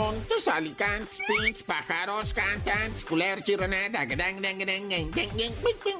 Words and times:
Montes, 0.00 0.48
alicantes, 0.48 1.20
pinch, 1.26 1.62
pájaros, 1.64 2.32
cantantes, 2.32 3.04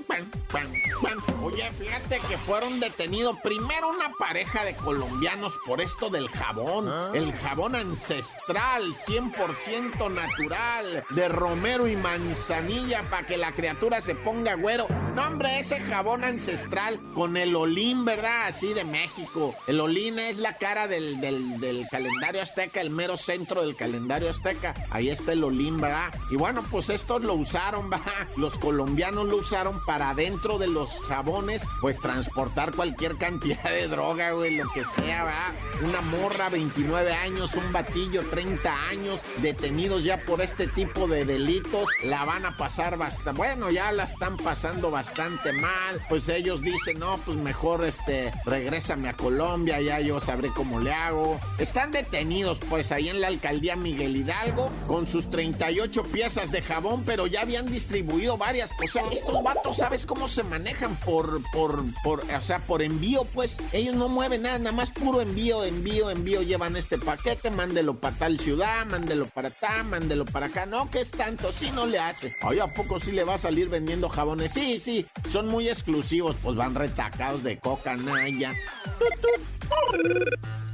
pam, 0.07 0.31
pam, 0.49 0.73
pam. 1.03 1.45
Oye, 1.45 1.71
fíjate 1.79 2.19
que 2.27 2.39
fueron 2.39 2.81
detenidos 2.81 3.39
primero 3.43 3.91
una 3.91 4.11
pareja 4.19 4.65
de 4.65 4.75
colombianos 4.75 5.53
por 5.67 5.83
esto 5.83 6.09
del 6.09 6.31
jabón. 6.31 7.15
El 7.15 7.31
jabón 7.35 7.77
ancestral, 7.77 8.95
100% 9.07 10.11
natural, 10.11 11.05
de 11.11 11.29
romero 11.29 11.87
y 11.87 11.97
manzanilla 11.97 13.03
para 13.11 13.27
que 13.27 13.37
la 13.37 13.53
criatura 13.53 14.01
se 14.01 14.15
ponga 14.15 14.55
güero. 14.55 14.87
No, 15.15 15.27
hombre, 15.27 15.59
ese 15.59 15.79
jabón 15.79 16.25
ancestral 16.25 17.01
con 17.13 17.37
el 17.37 17.55
olín, 17.55 18.07
¿verdad? 18.07 18.47
Así 18.47 18.73
de 18.73 18.85
México. 18.85 19.55
El 19.67 19.81
olín 19.81 20.19
es 20.19 20.39
la 20.39 20.57
cara 20.57 20.87
del, 20.89 21.21
del, 21.21 21.61
del 21.61 21.87
calendario 21.91 22.41
azteca, 22.41 22.81
el 22.81 22.89
mero 22.89 23.19
centro 23.19 23.61
del 23.61 23.77
calendario 23.77 23.90
azteca. 24.29 24.75
Ahí 24.91 25.09
está 25.09 25.33
el 25.33 25.41
¿verdad? 25.51 26.13
Y 26.31 26.37
bueno, 26.37 26.65
pues 26.71 26.91
estos 26.91 27.23
lo 27.23 27.35
usaron, 27.35 27.91
¿verdad? 27.91 28.29
Los 28.37 28.59
colombianos 28.59 29.27
lo 29.27 29.37
usaron 29.37 29.81
para 29.85 30.15
dentro 30.15 30.59
de 30.59 30.69
los 30.69 31.01
jabones, 31.03 31.67
pues 31.81 31.99
transportar 32.01 32.75
cualquier 32.75 33.17
cantidad 33.17 33.65
de 33.65 33.89
droga, 33.89 34.33
güey, 34.33 34.57
lo 34.57 34.71
que 34.71 34.85
sea, 34.85 35.25
¿verdad? 35.25 35.53
Una 35.83 36.01
morra, 36.03 36.49
29 36.49 37.13
años, 37.13 37.55
un 37.55 37.73
batillo, 37.73 38.23
30 38.29 38.87
años, 38.89 39.21
detenidos 39.39 40.05
ya 40.05 40.19
por 40.19 40.41
este 40.41 40.67
tipo 40.67 41.09
de 41.09 41.25
delitos. 41.25 41.89
La 42.05 42.25
van 42.25 42.47
a 42.47 42.57
pasar 42.57 42.97
bastante, 42.97 43.37
bueno, 43.37 43.71
ya 43.71 43.93
la 43.93 44.05
están 44.05 44.37
pasando 44.37 44.91
bastante 44.91 45.53
mal. 45.53 46.01
Pues 46.09 46.29
ellos 46.29 46.63
dicen, 46.63 46.99
no, 46.99 47.19
pues 47.25 47.39
mejor, 47.39 47.85
este, 47.85 48.33
regrésame 48.45 49.09
a 49.09 49.15
Colombia, 49.15 49.81
ya 49.81 50.01
yo 50.01 50.21
sabré 50.21 50.51
cómo 50.51 50.81
le 50.81 50.93
hago. 50.93 51.41
Están 51.59 51.91
detenidos, 51.91 52.61
pues, 52.69 52.93
ahí 52.93 53.09
en 53.09 53.21
la 53.21 53.29
alcaldía 53.29 53.77
Miguel 53.83 54.17
Hidalgo, 54.17 54.71
con 54.87 55.07
sus 55.07 55.29
38 55.31 56.05
piezas 56.05 56.51
de 56.51 56.63
jabón, 56.63 57.03
pero 57.05 57.27
ya 57.27 57.43
habían 57.43 57.71
distribuido 57.71 58.37
varias. 58.37 58.71
O 58.83 58.89
sea, 58.89 59.03
estos 59.11 59.43
vatos, 59.43 59.77
¿sabes 59.77 60.07
cómo 60.07 60.29
se 60.29 60.43
manejan? 60.43 60.97
Por, 60.97 61.43
por, 61.51 61.83
por, 62.03 62.21
o 62.21 62.41
sea, 62.41 62.59
por 62.61 62.83
envío, 62.83 63.25
pues. 63.25 63.59
Ellos 63.73 63.95
no 63.95 64.09
mueven 64.09 64.43
nada, 64.43 64.59
nada 64.59 64.73
más 64.73 64.91
puro 64.91 65.21
envío, 65.21 65.65
envío, 65.65 66.11
envío. 66.11 66.43
Llevan 66.43 66.77
este 66.77 66.99
paquete, 66.99 67.51
mándelo 67.51 67.99
para 67.99 68.17
tal 68.17 68.39
ciudad, 68.39 68.87
mándelo 68.87 69.27
para 69.27 69.49
acá, 69.49 69.83
mándelo 69.83 70.25
para 70.25 70.47
acá. 70.47 70.67
No, 70.67 70.91
que 70.91 71.01
es 71.01 71.11
tanto, 71.11 71.53
si 71.53 71.71
no 71.71 71.87
le 71.87 71.99
hace. 71.99 72.33
Oye, 72.47 72.61
¿a 72.61 72.69
poco 72.69 73.01
sí 73.01 73.13
le 73.13 73.25
va 73.25 73.35
a 73.35 73.39
salir 73.39 73.69
vendiendo 73.69 74.09
jabones? 74.09 74.53
Sí, 74.53 74.79
sí, 74.79 75.07
son 75.31 75.49
muy 75.49 75.69
exclusivos, 75.69 76.37
pues 76.43 76.57
van 76.57 76.75
retacados 76.75 77.43
de 77.43 77.59
coca, 77.59 77.97
naya. 77.97 78.55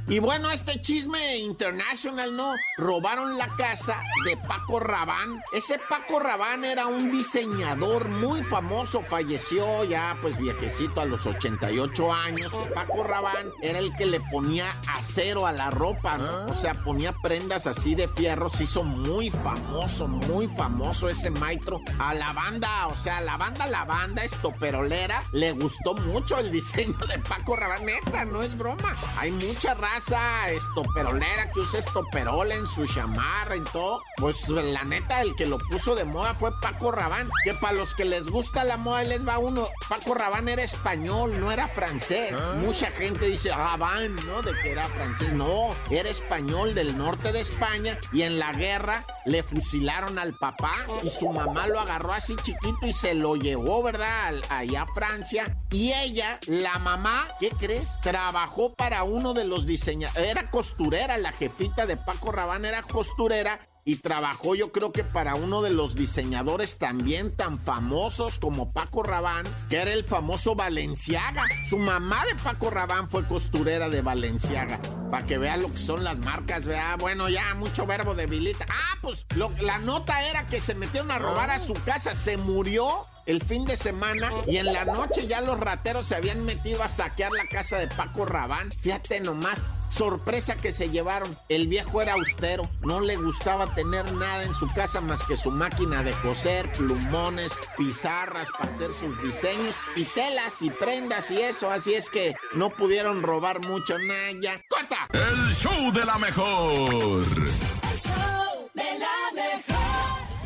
Y 0.09 0.19
bueno, 0.19 0.49
este 0.49 0.79
chisme 0.79 1.35
international, 1.39 2.33
¿no? 2.33 2.55
Robaron 2.77 3.37
la 3.37 3.53
casa 3.57 4.01
de 4.23 4.37
Paco 4.37 4.79
Rabán. 4.79 5.41
Ese 5.51 5.81
Paco 5.89 6.17
Rabán 6.19 6.63
era 6.63 6.87
un 6.87 7.11
diseñador 7.11 8.07
muy 8.07 8.41
famoso, 8.41 9.01
falleció 9.01 9.83
ya 9.83 10.17
pues 10.21 10.37
viejecito 10.37 11.01
a 11.01 11.05
los 11.05 11.25
88 11.25 12.13
años. 12.13 12.55
Paco 12.73 13.03
Rabán 13.03 13.51
era 13.61 13.79
el 13.79 13.93
que 13.97 14.05
le 14.05 14.21
ponía 14.31 14.73
acero 14.95 15.45
a 15.45 15.51
la 15.51 15.71
ropa, 15.71 16.17
¿no? 16.17 16.51
O 16.51 16.53
sea, 16.53 16.73
ponía 16.85 17.13
prendas 17.21 17.67
así 17.67 17.93
de 17.93 18.07
fierro. 18.07 18.49
Se 18.49 18.63
hizo 18.63 18.85
muy 18.85 19.29
famoso, 19.29 20.07
muy 20.07 20.47
famoso 20.47 21.09
ese 21.09 21.31
maestro. 21.31 21.81
A 21.99 22.13
la 22.13 22.31
banda, 22.31 22.87
o 22.87 22.95
sea, 22.95 23.17
a 23.17 23.21
la 23.21 23.35
banda, 23.35 23.67
la 23.67 23.83
banda 23.83 24.23
estoperolera, 24.23 25.21
le 25.33 25.51
gustó 25.51 25.95
mucho 25.95 26.39
el 26.39 26.49
diseño 26.49 26.95
de 27.09 27.19
Paco 27.19 27.57
Rabán. 27.57 27.85
Neta, 27.85 28.23
no 28.23 28.41
es 28.41 28.57
broma. 28.57 28.86
Hay 29.17 29.31
mucha 29.31 29.73
raza 29.73 30.49
estoperolera 30.49 31.51
que 31.51 31.59
usa 31.59 31.79
estoperol 31.79 32.51
en 32.51 32.67
su 32.67 32.85
chamarra 32.87 33.55
y 33.55 33.61
todo. 33.61 34.01
Pues 34.17 34.47
la 34.49 34.83
neta, 34.83 35.21
el 35.21 35.35
que 35.35 35.45
lo 35.45 35.57
puso 35.57 35.95
de 35.95 36.05
moda 36.05 36.33
fue 36.35 36.51
Paco 36.61 36.91
Rabán. 36.91 37.29
Que 37.43 37.53
para 37.55 37.73
los 37.73 37.95
que 37.95 38.05
les 38.05 38.29
gusta 38.29 38.63
la 38.63 38.77
moda, 38.77 39.03
les 39.03 39.27
va 39.27 39.37
uno. 39.37 39.67
Paco 39.89 40.13
Rabán 40.13 40.47
era 40.49 40.63
español, 40.63 41.39
no 41.39 41.51
era 41.51 41.67
francés. 41.67 42.33
Mucha 42.57 42.91
gente 42.91 43.25
dice 43.27 43.49
Rabán, 43.51 44.15
¿no? 44.27 44.41
De 44.41 44.53
que 44.61 44.71
era 44.71 44.85
francés. 44.85 45.31
No, 45.33 45.73
era 45.89 46.09
español 46.09 46.75
del 46.75 46.97
norte 46.97 47.31
de 47.31 47.41
España 47.41 47.97
y 48.11 48.21
en 48.23 48.37
la 48.39 48.53
guerra 48.53 49.03
le 49.25 49.43
fusilaron 49.43 50.17
al 50.19 50.33
papá 50.37 50.71
y 51.03 51.09
su 51.09 51.29
mamá 51.29 51.67
lo 51.67 51.79
agarró 51.79 52.13
así 52.13 52.35
chiquito 52.37 52.85
y 52.87 52.93
se 52.93 53.13
lo 53.13 53.35
llevó, 53.35 53.83
¿verdad? 53.83 54.27
Al- 54.27 54.41
Allá 54.49 54.83
a 54.83 54.93
Francia. 54.93 55.57
Y 55.69 55.91
ella, 55.93 56.39
la 56.47 56.79
mamá, 56.79 57.27
¿qué 57.39 57.49
crees? 57.49 57.89
Trabajó 58.01 58.73
para 58.77 59.03
uno 59.03 59.33
de 59.33 59.43
los 59.43 59.65
diseñadores. 59.65 60.31
Era 60.31 60.49
costurera, 60.49 61.17
la 61.17 61.33
jefita 61.33 61.85
de 61.85 61.97
Paco 61.97 62.31
Rabán 62.31 62.63
era 62.63 62.83
costurera. 62.83 63.59
Y 63.87 63.95
trabajó 63.95 64.53
yo 64.53 64.73
creo 64.73 64.91
que 64.91 65.05
para 65.05 65.35
uno 65.35 65.61
de 65.61 65.69
los 65.69 65.95
diseñadores 65.95 66.77
también 66.77 67.33
tan 67.33 67.57
famosos 67.57 68.37
como 68.37 68.67
Paco 68.69 69.01
Rabán, 69.01 69.45
que 69.69 69.77
era 69.77 69.93
el 69.93 70.03
famoso 70.03 70.55
Valenciaga. 70.55 71.45
Su 71.69 71.77
mamá 71.77 72.25
de 72.25 72.35
Paco 72.35 72.69
Rabán 72.69 73.09
fue 73.09 73.25
costurera 73.25 73.87
de 73.87 74.01
Valenciaga. 74.01 74.81
Para 75.09 75.25
que 75.25 75.37
vean 75.37 75.61
lo 75.61 75.71
que 75.71 75.79
son 75.79 76.03
las 76.03 76.19
marcas, 76.19 76.65
vea. 76.65 76.97
Bueno, 76.97 77.29
ya, 77.29 77.53
mucho 77.55 77.85
verbo 77.85 78.13
debilita. 78.13 78.65
Ah, 78.69 78.97
pues 79.01 79.25
lo- 79.35 79.51
la 79.61 79.77
nota 79.77 80.21
era 80.29 80.45
que 80.47 80.59
se 80.59 80.75
metieron 80.75 81.09
a 81.11 81.19
robar 81.19 81.49
a 81.49 81.59
su 81.59 81.73
casa. 81.85 82.13
Se 82.13 82.35
murió 82.35 83.05
el 83.25 83.41
fin 83.41 83.63
de 83.63 83.77
semana 83.77 84.29
y 84.47 84.57
en 84.57 84.65
la 84.73 84.83
noche 84.83 85.27
ya 85.27 85.39
los 85.39 85.57
rateros 85.61 86.07
se 86.07 86.15
habían 86.15 86.43
metido 86.43 86.83
a 86.83 86.89
saquear 86.89 87.31
la 87.31 87.45
casa 87.49 87.77
de 87.77 87.87
Paco 87.87 88.25
Rabán. 88.25 88.69
Fíjate 88.81 89.21
nomás. 89.21 89.57
Sorpresa 89.89 90.55
que 90.55 90.71
se 90.71 90.89
llevaron. 90.89 91.37
El 91.49 91.67
viejo 91.67 92.01
era 92.01 92.13
austero. 92.13 92.69
No 92.81 92.99
le 92.99 93.15
gustaba 93.15 93.73
tener 93.73 94.11
nada 94.13 94.43
en 94.43 94.53
su 94.53 94.71
casa 94.73 95.01
más 95.01 95.23
que 95.23 95.37
su 95.37 95.51
máquina 95.51 96.03
de 96.03 96.11
coser, 96.21 96.71
plumones, 96.73 97.51
pizarras 97.77 98.49
para 98.51 98.71
hacer 98.73 98.91
sus 98.91 99.21
diseños 99.21 99.75
y 99.95 100.03
telas 100.03 100.61
y 100.61 100.69
prendas 100.69 101.31
y 101.31 101.41
eso. 101.41 101.69
Así 101.71 101.93
es 101.93 102.09
que 102.09 102.35
no 102.53 102.69
pudieron 102.69 103.23
robar 103.23 103.65
mucho. 103.65 103.97
Naya. 103.99 104.61
¡Corta! 104.69 105.07
El 105.13 105.53
show 105.53 105.91
de 105.91 106.05
la 106.05 106.17
mejor. 106.17 106.79
El 106.79 107.97
show 107.97 108.07
de 108.07 108.21
la 108.21 108.43
mejor. 108.43 108.56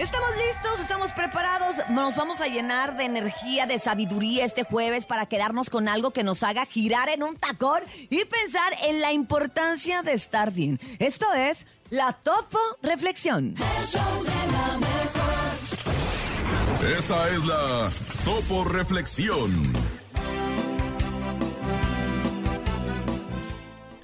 Estamos 0.02 0.32
listos, 0.48 0.80
estamos 0.80 1.12
preparados. 1.14 1.76
Nos 1.92 2.16
vamos 2.16 2.42
a 2.42 2.48
llenar 2.48 2.98
de 2.98 3.04
energía, 3.04 3.68
de 3.68 3.78
sabiduría 3.78 4.44
este 4.44 4.64
jueves 4.64 5.06
para 5.06 5.28
quedarnos 5.28 5.70
con 5.70 5.88
algo 5.88 6.10
que 6.10 6.24
nos 6.24 6.42
haga 6.42 6.66
girar 6.66 7.08
en 7.10 7.22
un 7.22 7.38
tacón 7.38 7.84
y 8.10 8.26
pensar 8.26 8.74
en 8.88 9.00
la 9.00 9.14
importancia 9.14 10.02
de 10.02 10.14
estar 10.14 10.52
bien. 10.52 10.80
Esto 10.98 11.32
es 11.34 11.68
la 11.92 12.14
Topo 12.14 12.58
Reflexión. 12.82 13.54
El 13.78 13.86
show 13.86 14.24
de 14.24 14.52
la 14.52 14.78
mejor. 14.80 15.28
Esta 16.98 17.30
es 17.30 17.46
la 17.46 17.92
Topo 18.26 18.64
Reflexión. 18.64 19.72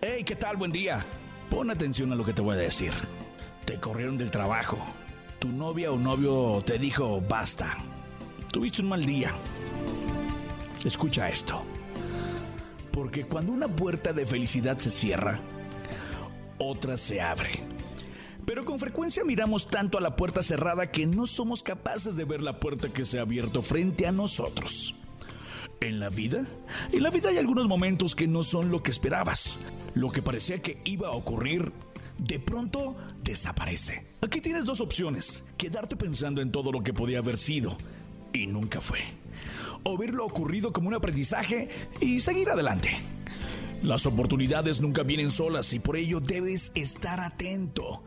Hey, 0.01 0.23
¿qué 0.23 0.35
tal? 0.35 0.57
Buen 0.57 0.71
día. 0.71 1.03
Pon 1.49 1.71
atención 1.71 2.11
a 2.11 2.15
lo 2.15 2.23
que 2.23 2.33
te 2.33 2.43
voy 2.43 2.53
a 2.53 2.59
decir. 2.59 2.93
Te 3.65 3.79
corrieron 3.79 4.19
del 4.19 4.29
trabajo. 4.29 4.77
Tu 5.39 5.49
novia 5.49 5.91
o 5.91 5.99
novio 5.99 6.61
te 6.65 6.79
dijo 6.79 7.21
basta. 7.21 7.77
Tuviste 8.51 8.81
un 8.81 8.89
mal 8.89 9.05
día. 9.05 9.31
Escucha 10.83 11.29
esto. 11.29 11.63
Porque 12.91 13.25
cuando 13.25 13.51
una 13.51 13.67
puerta 13.67 14.13
de 14.13 14.25
felicidad 14.25 14.79
se 14.79 14.89
cierra, 14.89 15.39
otra 16.57 16.97
se 16.97 17.21
abre. 17.21 17.51
Pero 18.47 18.65
con 18.65 18.79
frecuencia 18.79 19.23
miramos 19.23 19.67
tanto 19.67 19.99
a 19.99 20.01
la 20.01 20.15
puerta 20.15 20.41
cerrada 20.41 20.89
que 20.89 21.05
no 21.05 21.27
somos 21.27 21.61
capaces 21.61 22.15
de 22.15 22.25
ver 22.25 22.41
la 22.41 22.59
puerta 22.59 22.89
que 22.89 23.05
se 23.05 23.19
ha 23.19 23.21
abierto 23.21 23.61
frente 23.61 24.07
a 24.07 24.11
nosotros. 24.11 24.95
En 25.81 25.99
la 25.99 26.09
vida, 26.09 26.45
en 26.91 27.03
la 27.03 27.11
vida 27.11 27.29
hay 27.29 27.37
algunos 27.37 27.67
momentos 27.67 28.15
que 28.15 28.27
no 28.27 28.41
son 28.41 28.71
lo 28.71 28.81
que 28.81 28.89
esperabas. 28.89 29.59
Lo 29.93 30.11
que 30.11 30.23
parecía 30.23 30.61
que 30.61 30.81
iba 30.85 31.09
a 31.09 31.11
ocurrir, 31.11 31.71
de 32.17 32.39
pronto 32.39 32.95
desaparece. 33.23 34.05
Aquí 34.21 34.41
tienes 34.41 34.65
dos 34.65 34.81
opciones: 34.81 35.43
quedarte 35.57 35.95
pensando 35.95 36.41
en 36.41 36.51
todo 36.51 36.71
lo 36.71 36.83
que 36.83 36.93
podía 36.93 37.19
haber 37.19 37.37
sido 37.37 37.77
y 38.33 38.47
nunca 38.47 38.81
fue, 38.81 38.99
o 39.83 39.97
ver 39.97 40.13
lo 40.13 40.25
ocurrido 40.25 40.73
como 40.73 40.89
un 40.89 40.95
aprendizaje 40.95 41.69
y 42.01 42.19
seguir 42.19 42.49
adelante. 42.49 42.91
Las 43.83 44.05
oportunidades 44.05 44.81
nunca 44.81 45.03
vienen 45.03 45.29
solas 45.29 45.71
y 45.73 45.79
por 45.79 45.97
ello 45.97 46.19
debes 46.19 46.71
estar 46.73 47.19
atento. 47.19 48.03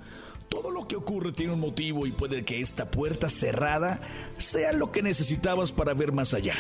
Todo 0.49 0.73
lo 0.73 0.89
que 0.89 0.97
ocurre 0.97 1.31
tiene 1.31 1.53
un 1.53 1.61
motivo 1.61 2.09
y 2.09 2.11
puede 2.11 2.45
que 2.45 2.61
esta 2.61 2.91
puerta 2.91 3.31
cerrada 3.31 4.01
sea 4.37 4.73
lo 4.73 4.91
que 4.91 5.01
necesitabas 5.01 5.71
para 5.71 5.95
ver 5.95 6.11
más 6.11 6.35
allá. 6.35 6.55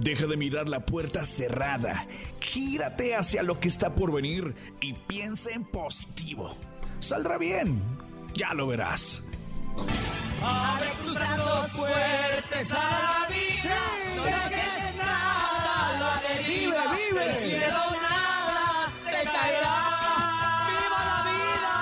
Deja 0.00 0.26
de 0.26 0.38
mirar 0.38 0.68
la 0.68 0.86
puerta 0.86 1.26
cerrada, 1.26 2.08
gírate 2.40 3.14
hacia 3.14 3.42
lo 3.42 3.60
que 3.60 3.68
está 3.68 3.94
por 3.94 4.12
venir 4.12 4.54
y 4.80 4.94
piensa 4.94 5.50
en 5.50 5.64
positivo. 5.64 6.56
Saldrá 7.04 7.36
bien, 7.36 7.82
Ya 8.32 8.54
lo 8.54 8.66
verás. 8.66 9.22
Abre 10.42 10.90
tus 11.02 11.14
brazos 11.14 11.66
fuertes 11.72 12.72
a 12.72 12.76
la 12.76 13.28
vida. 13.28 13.76
No 14.16 14.24
dejes 14.24 14.96
nada 14.96 15.98
la 16.00 16.14
deriva. 16.28 16.82
Vive, 16.94 17.10
vive. 17.10 17.28
El 17.28 17.36
cielo 17.36 17.82
nada 18.08 18.88
te 19.04 19.22
caerá. 19.34 19.76
¡Viva 20.70 21.00
la 21.10 21.20
vida! 21.28 21.74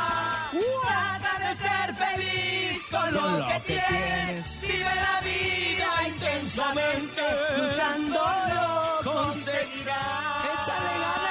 Trata 0.89 1.33
de 1.39 1.51
ser 1.65 1.89
feliz 1.95 2.89
con, 2.91 3.15
lo, 3.15 3.39
lo 3.39 3.47
que, 3.47 3.53
que 3.53 3.61
tienes. 3.75 4.61
Vive 4.61 4.95
la 5.07 5.17
vida 5.21 5.89
intensamente. 6.09 7.23
Luchando 7.59 8.21
lo 8.55 8.69
conseguirás. 9.13 10.45
Échale 10.63 10.95
ganas 10.99 11.22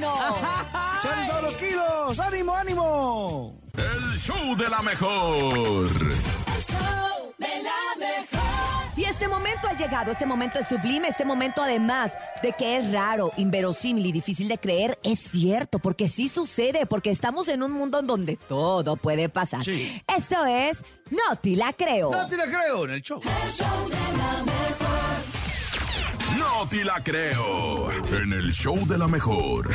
¿cómo 0.00 0.16
de 0.16 0.34
que 0.34 0.40
no? 0.40 0.98
¡Echan 0.98 1.26
todos 1.28 1.42
los 1.42 1.56
kilos! 1.56 2.20
¡Ánimo, 2.20 2.54
ánimo! 2.54 3.60
El 3.76 4.18
show 4.18 4.56
de 4.56 4.68
la 4.68 4.82
mejor. 4.82 5.44
El 5.94 6.62
show 6.62 7.34
de 7.38 7.62
la 7.62 8.06
mejor. 8.06 8.50
Y 8.96 9.04
este 9.04 9.28
momento 9.28 9.66
ha 9.68 9.72
llegado, 9.72 10.10
este 10.10 10.26
momento 10.26 10.58
es 10.58 10.68
sublime, 10.68 11.08
este 11.08 11.24
momento 11.24 11.62
además 11.62 12.12
de 12.42 12.52
que 12.52 12.76
es 12.76 12.92
raro, 12.92 13.30
inverosímil 13.36 14.04
y 14.04 14.12
difícil 14.12 14.48
de 14.48 14.58
creer, 14.58 14.98
es 15.02 15.20
cierto, 15.20 15.78
porque 15.78 16.06
sí 16.08 16.28
sucede, 16.28 16.84
porque 16.84 17.10
estamos 17.10 17.48
en 17.48 17.62
un 17.62 17.72
mundo 17.72 18.00
en 18.00 18.06
donde 18.06 18.36
todo 18.36 18.96
puede 18.96 19.28
pasar. 19.30 19.64
Sí. 19.64 20.02
Esto 20.06 20.44
es 20.44 20.78
No 21.10 21.36
te 21.36 21.56
la 21.56 21.72
creo. 21.72 22.10
No 22.10 22.28
te 22.28 22.36
la 22.36 22.44
creo 22.44 22.84
en 22.84 22.90
el 22.90 23.02
show. 23.02 23.20
El 23.22 23.50
show 23.50 23.88
de 23.88 23.94
la 23.94 24.42
mejor. 24.44 25.29
No 26.40 26.66
te 26.66 26.82
la 26.84 27.02
creo. 27.04 27.90
En 27.92 28.32
el 28.32 28.50
show 28.52 28.76
de 28.86 28.96
la 28.98 29.06
mejor. 29.06 29.70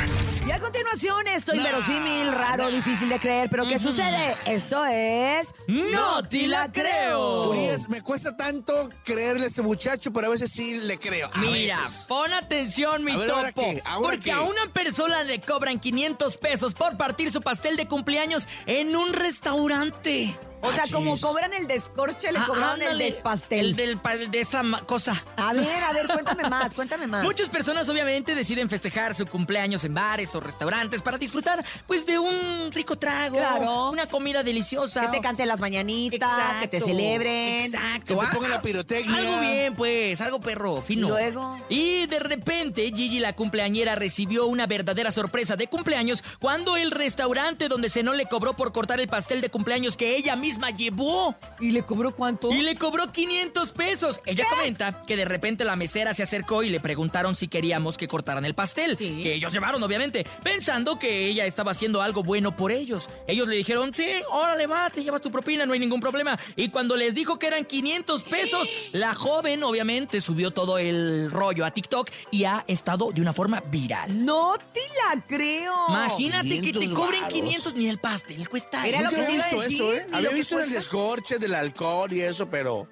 Y 0.46 0.50
a 0.50 0.58
continuación, 0.58 1.26
esto 1.28 1.54
inverosímil, 1.54 2.32
raro, 2.32 2.68
difícil 2.70 3.08
de 3.08 3.18
creer, 3.20 3.48
pero 3.50 3.66
¿qué 3.68 3.78
sucede? 3.78 4.36
Esto 4.46 4.84
es 4.84 5.54
No 5.68 6.26
te 6.28 6.46
la 6.48 6.70
creo. 6.72 7.50
Urias, 7.50 7.88
me 7.88 8.02
cuesta 8.02 8.36
tanto 8.36 8.90
creerle 9.04 9.44
a 9.44 9.46
este 9.46 9.62
muchacho, 9.62 10.12
pero 10.12 10.26
a 10.26 10.30
veces 10.30 10.50
sí 10.52 10.80
le 10.82 10.98
creo. 10.98 11.30
A 11.32 11.38
Mira, 11.38 11.80
veces. 11.82 12.04
pon 12.08 12.32
atención, 12.32 13.04
mi 13.04 13.12
A 13.12 13.16
ver, 13.16 13.30
¿ahora 13.30 13.52
topo. 13.52 13.62
qué? 13.70 13.82
¿Ahora 13.84 14.02
porque 14.10 14.18
qué? 14.26 14.32
a 14.32 14.40
una 14.42 14.72
persona 14.72 15.22
le 15.24 15.40
cobran 15.40 15.78
500 15.78 16.36
pesos 16.38 16.74
por 16.74 16.96
partir 16.96 17.32
su 17.32 17.42
pastel 17.42 17.76
de 17.76 17.86
cumpleaños 17.86 18.48
en 18.66 18.96
un 18.96 19.12
restaurante. 19.12 20.36
O 20.66 20.72
sea, 20.72 20.84
como 20.92 21.18
cobran 21.18 21.52
el 21.52 21.66
descorche, 21.66 22.32
le 22.32 22.38
Ah, 22.38 22.44
cobraron 22.46 22.82
el 22.82 22.98
despastel. 22.98 23.58
El 23.60 23.76
del 23.76 23.98
pa- 23.98 24.14
el 24.14 24.30
de 24.30 24.40
esa 24.40 24.62
cosa. 24.86 25.22
A 25.36 25.52
ver, 25.52 25.82
a 25.82 25.92
ver, 25.92 26.06
cuéntame 26.06 26.48
más, 26.48 26.74
cuéntame 26.74 27.06
más. 27.06 27.24
Muchas 27.24 27.48
personas 27.48 27.88
obviamente 27.88 28.34
deciden 28.34 28.68
festejar 28.68 29.14
su 29.14 29.26
cumpleaños 29.26 29.84
en 29.84 29.94
bares 29.94 30.34
o 30.34 30.40
restaurantes 30.40 31.02
para 31.02 31.18
disfrutar 31.18 31.64
pues 31.86 32.06
de 32.06 32.18
un 32.18 32.70
rico 32.72 32.96
trago, 32.98 33.36
Claro. 33.36 33.90
una 33.90 34.08
comida 34.08 34.42
deliciosa. 34.42 35.02
Que 35.02 35.08
te 35.18 35.20
canten 35.20 35.48
las 35.48 35.60
mañanitas, 35.60 36.56
que 36.60 36.68
te 36.68 36.80
celebren. 36.80 37.62
Exacto. 37.66 38.14
Que 38.14 38.20
te 38.20 38.26
Ah, 38.26 38.30
pongan 38.32 38.50
la 38.50 38.62
pirotecnia. 38.62 39.16
Algo 39.16 39.40
bien, 39.40 39.74
pues, 39.74 40.20
algo 40.20 40.40
perro, 40.40 40.82
fino. 40.82 41.06
¿Y 41.06 41.10
luego? 41.10 41.58
Y 41.68 42.06
de 42.06 42.18
repente, 42.20 42.82
Gigi 42.94 43.20
la 43.20 43.34
cumpleañera 43.34 43.94
recibió 43.94 44.46
una 44.46 44.66
verdadera 44.66 45.10
sorpresa 45.10 45.56
de 45.56 45.66
cumpleaños 45.68 46.22
cuando 46.40 46.76
el 46.76 46.90
restaurante 46.90 47.68
donde 47.68 47.88
cenó 47.90 48.12
le 48.14 48.26
cobró 48.26 48.54
por 48.56 48.72
cortar 48.72 49.00
el 49.00 49.08
pastel 49.08 49.40
de 49.40 49.50
cumpleaños 49.50 49.96
que 49.96 50.16
ella 50.16 50.36
misma 50.36 50.55
llevó. 50.76 51.36
¿Y 51.60 51.70
le 51.72 51.84
cobró 51.84 52.14
cuánto? 52.14 52.50
Y 52.50 52.62
le 52.62 52.76
cobró 52.76 53.10
500 53.10 53.72
pesos. 53.72 54.20
Ella 54.26 54.46
comenta 54.48 55.02
que 55.06 55.16
de 55.16 55.24
repente 55.24 55.64
la 55.64 55.76
mesera 55.76 56.12
se 56.12 56.22
acercó 56.22 56.62
y 56.62 56.68
le 56.68 56.80
preguntaron 56.80 57.36
si 57.36 57.48
queríamos 57.48 57.96
que 57.96 58.08
cortaran 58.08 58.44
el 58.44 58.54
pastel. 58.54 58.96
Sí. 58.96 59.20
Que 59.22 59.34
ellos 59.34 59.52
llevaron, 59.52 59.82
obviamente, 59.82 60.26
pensando 60.42 60.98
que 60.98 61.26
ella 61.26 61.46
estaba 61.46 61.70
haciendo 61.70 62.02
algo 62.02 62.22
bueno 62.22 62.56
por 62.56 62.72
ellos. 62.72 63.08
Ellos 63.26 63.48
le 63.48 63.56
dijeron, 63.56 63.92
sí, 63.92 64.06
órale, 64.30 64.66
va, 64.66 64.90
te 64.90 65.02
llevas 65.02 65.20
tu 65.20 65.30
propina, 65.30 65.66
no 65.66 65.72
hay 65.72 65.78
ningún 65.78 66.00
problema. 66.00 66.38
Y 66.56 66.68
cuando 66.68 66.96
les 66.96 67.14
dijo 67.14 67.38
que 67.38 67.46
eran 67.46 67.64
500 67.64 68.24
pesos, 68.24 68.68
la 68.92 69.14
joven, 69.14 69.62
obviamente, 69.64 70.20
subió 70.20 70.50
todo 70.50 70.78
el 70.78 71.30
rollo 71.30 71.64
a 71.64 71.70
TikTok 71.70 72.10
y 72.30 72.44
ha 72.44 72.64
estado 72.66 73.10
de 73.12 73.20
una 73.20 73.32
forma 73.32 73.60
viral. 73.60 74.24
No 74.24 74.54
te 74.72 74.80
la 74.80 75.24
creo. 75.26 75.74
Imagínate 75.88 76.60
que 76.60 76.72
te 76.72 76.80
500 76.80 76.94
cobren 76.94 77.20
varos. 77.22 77.34
500 77.34 77.74
ni 77.74 77.88
el 77.88 77.98
pastel 77.98 78.48
cuesta. 78.48 78.86
Era 78.86 79.02
lo 79.02 79.10
que 79.10 79.16
había 79.16 79.26
te 79.26 79.34
iba 79.34 79.44
a 79.44 79.48
visto 79.48 79.62
decir, 79.62 79.76
eso, 79.76 79.94
¿eh? 79.94 80.06
Había 80.12 80.30
visto 80.36 80.58
en 80.58 80.64
el 80.64 80.70
descorche 80.70 81.38
del 81.38 81.54
alcohol 81.54 82.12
y 82.12 82.20
eso, 82.20 82.48
pero... 82.48 82.88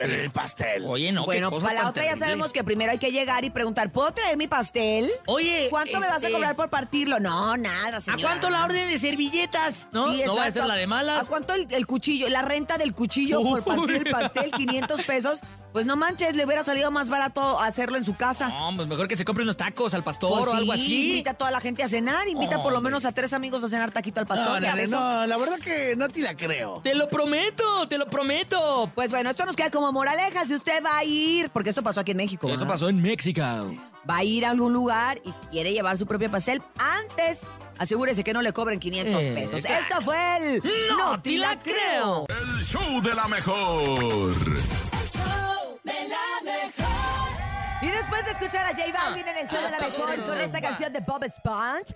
En 0.00 0.10
el 0.10 0.30
pastel. 0.30 0.84
Oye, 0.86 1.12
no, 1.12 1.24
bueno, 1.24 1.48
qué 1.48 1.54
cosa 1.54 1.68
para 1.68 1.82
la 1.82 1.88
otra 1.90 2.04
ya 2.04 2.16
sabemos 2.16 2.52
que 2.52 2.64
primero 2.64 2.90
hay 2.90 2.98
que 2.98 3.12
llegar 3.12 3.44
y 3.44 3.50
preguntar, 3.50 3.92
¿puedo 3.92 4.10
traer 4.12 4.36
mi 4.36 4.46
pastel? 4.48 5.10
Oye, 5.26 5.66
¿Cuánto 5.70 6.00
me 6.00 6.08
vas 6.08 6.22
a 6.22 6.26
este, 6.26 6.32
cobrar 6.32 6.56
por 6.56 6.70
partirlo? 6.70 7.20
No, 7.20 7.56
nada, 7.56 7.98
¿A 7.98 8.00
señora. 8.00 8.22
cuánto 8.22 8.50
la 8.50 8.64
orden 8.64 8.88
de 8.88 8.98
servilletas? 8.98 9.88
¿No? 9.92 10.12
Sí, 10.12 10.22
no 10.24 10.36
va 10.36 10.46
a 10.46 10.50
ser 10.50 10.64
la 10.64 10.74
de 10.74 10.84
¿A 10.84 10.86
malas. 10.86 11.28
cuánto 11.28 11.54
el, 11.54 11.66
el 11.70 11.86
cuchillo, 11.86 12.28
la 12.28 12.42
renta 12.42 12.78
del 12.78 12.94
cuchillo 12.94 13.42
por 13.42 13.62
partir 13.64 13.96
el 14.06 14.10
pastel? 14.10 14.50
500 14.50 15.02
pesos. 15.02 15.40
Pues 15.72 15.86
no 15.86 15.94
manches, 15.94 16.34
le 16.34 16.44
hubiera 16.44 16.64
salido 16.64 16.90
más 16.90 17.08
barato 17.10 17.60
hacerlo 17.60 17.96
en 17.96 18.02
su 18.02 18.16
casa. 18.16 18.48
No, 18.48 18.72
pues 18.74 18.88
mejor 18.88 19.06
que 19.06 19.16
se 19.16 19.24
compre 19.24 19.44
unos 19.44 19.56
tacos 19.56 19.94
al 19.94 20.02
pastor 20.02 20.40
Pues 20.40 20.48
o 20.48 20.52
algo 20.54 20.74
sí, 20.74 20.80
así. 20.80 21.08
Invita 21.10 21.30
a 21.30 21.34
toda 21.34 21.52
la 21.52 21.60
gente 21.60 21.84
a 21.84 21.88
cenar, 21.88 22.28
invita 22.28 22.60
por 22.60 22.72
lo 22.72 22.80
menos 22.80 23.04
a 23.04 23.12
tres 23.12 23.32
amigos 23.32 23.62
a 23.62 23.68
cenar 23.68 23.92
taquito 23.92 24.18
al 24.18 24.26
pastor. 24.26 24.60
No, 24.60 24.74
ves, 24.74 24.90
no, 24.90 25.26
la 25.26 25.36
verdad 25.36 25.58
que 25.60 25.94
no 25.96 26.08
te 26.08 26.22
la 26.22 26.34
creo. 26.34 26.80
Te 26.82 26.96
lo 26.96 27.08
prometo, 27.08 27.86
te 27.86 27.98
lo 27.98 28.06
prometo. 28.10 28.90
Pues 28.96 29.12
bueno, 29.12 29.30
esto 29.30 29.46
nos 29.46 29.54
queda 29.54 29.70
como 29.70 29.89
moraleja. 29.92 30.44
Si 30.46 30.54
usted 30.54 30.82
va 30.84 30.98
a 30.98 31.04
ir, 31.04 31.50
porque 31.50 31.70
esto 31.70 31.82
pasó 31.82 32.00
aquí 32.00 32.10
en 32.12 32.16
México. 32.18 32.46
Eso 32.46 32.60
¿verdad? 32.60 32.68
pasó 32.74 32.88
en 32.88 33.00
México. 33.02 33.42
Va 34.08 34.16
a 34.16 34.24
ir 34.24 34.44
a 34.46 34.50
algún 34.50 34.72
lugar 34.72 35.20
y 35.24 35.30
quiere 35.50 35.72
llevar 35.72 35.96
su 35.98 36.06
propio 36.06 36.30
pastel. 36.30 36.62
Antes, 36.78 37.46
asegúrese 37.78 38.24
que 38.24 38.32
no 38.32 38.40
le 38.42 38.52
cobren 38.52 38.80
500 38.80 39.20
Eh, 39.22 39.32
pesos. 39.34 39.60
claro. 39.62 39.82
Esto 39.82 40.00
fue 40.02 40.36
el. 40.36 40.62
¡No 40.98 41.20
te 41.20 41.36
la 41.36 41.58
creo! 41.60 42.26
El 42.28 42.62
show 42.62 43.00
de 43.02 43.14
la 43.14 43.28
mejor. 43.28 43.88
El 43.88 45.06
show 45.06 45.78
de 45.84 45.92
la 46.08 46.42
mejor. 46.44 47.82
Y 47.82 47.86
después 47.88 48.24
de 48.24 48.30
escuchar 48.32 48.66
a 48.66 48.70
J 48.76 48.92
Balvin 48.92 49.26
en 49.26 49.36
el 49.38 49.48
show 49.48 49.62
de 49.62 49.70
la 49.70 49.76
Ah, 49.78 49.86
mejor 49.86 50.26
con 50.26 50.40
esta 50.40 50.60
canción 50.60 50.92
de 50.92 51.00
Bob 51.00 51.24
Esponge, 51.24 51.94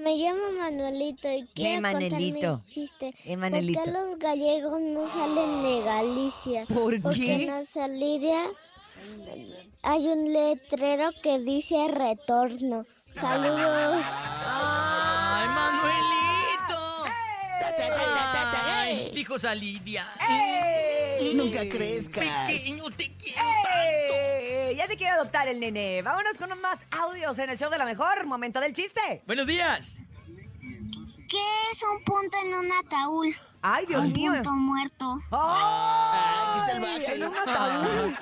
Me 0.00 0.16
llamo 0.16 0.40
Manuelito 0.58 1.28
y 1.32 1.46
quiero 1.54 1.80
contarme 1.82 2.10
Manuelito? 2.10 2.54
un 2.56 2.64
chiste. 2.66 3.14
¿Qué, 3.24 3.36
Manuelito? 3.38 3.80
¿Por 3.80 3.88
qué 3.90 3.98
los 3.98 4.18
gallegos 4.18 4.78
no 4.80 5.08
salen 5.08 5.62
de 5.62 5.80
Galicia? 5.82 6.66
¿Por 6.66 7.00
Porque 7.00 7.20
qué? 7.20 7.34
en 7.44 7.46
la 7.46 7.64
salida 7.64 8.44
hay 9.82 10.06
un 10.06 10.32
letrero 10.32 11.10
que 11.22 11.38
dice 11.38 11.88
retorno. 11.88 12.84
Saludos. 13.12 14.04
¡Ay, 14.14 15.48
Manuelito! 15.48 17.04
Ta, 17.60 17.76
ta, 17.76 17.88
ta, 17.88 17.94
ta, 17.94 18.32
ta, 18.32 18.50
ta, 18.52 18.80
Ay, 18.82 19.10
dijo 19.14 19.38
Salidia. 19.38 20.06
¡Ey! 20.28 21.34
Nunca 21.34 21.68
crezcas. 21.68 22.46
Pequeño, 22.46 22.84
te 22.90 23.12
quiero. 23.16 23.42
Ya 24.76 24.86
te 24.86 24.96
quiero 24.96 25.14
adoptar 25.14 25.48
el 25.48 25.58
nene. 25.58 26.02
Vámonos 26.02 26.36
con 26.36 26.48
más 26.60 26.78
audios 26.90 27.38
en 27.38 27.50
el 27.50 27.58
show 27.58 27.70
de 27.70 27.78
la 27.78 27.84
mejor. 27.84 28.26
Momento 28.26 28.60
del 28.60 28.72
chiste. 28.72 29.22
Buenos 29.26 29.46
días. 29.46 29.96
¿Qué 31.28 31.70
es 31.72 31.82
un 31.82 32.04
punto 32.04 32.36
en 32.44 32.54
un 32.54 32.72
ataúd? 32.72 33.34
Ay, 33.60 33.86
Dios 33.86 34.06
mío. 34.08 34.32
muerto. 34.54 35.18
Ay, 35.32 36.46
qué 36.54 36.60
salvaje. 36.72 37.14
en 37.16 37.24
un 37.26 37.36
ataúd. 37.48 38.14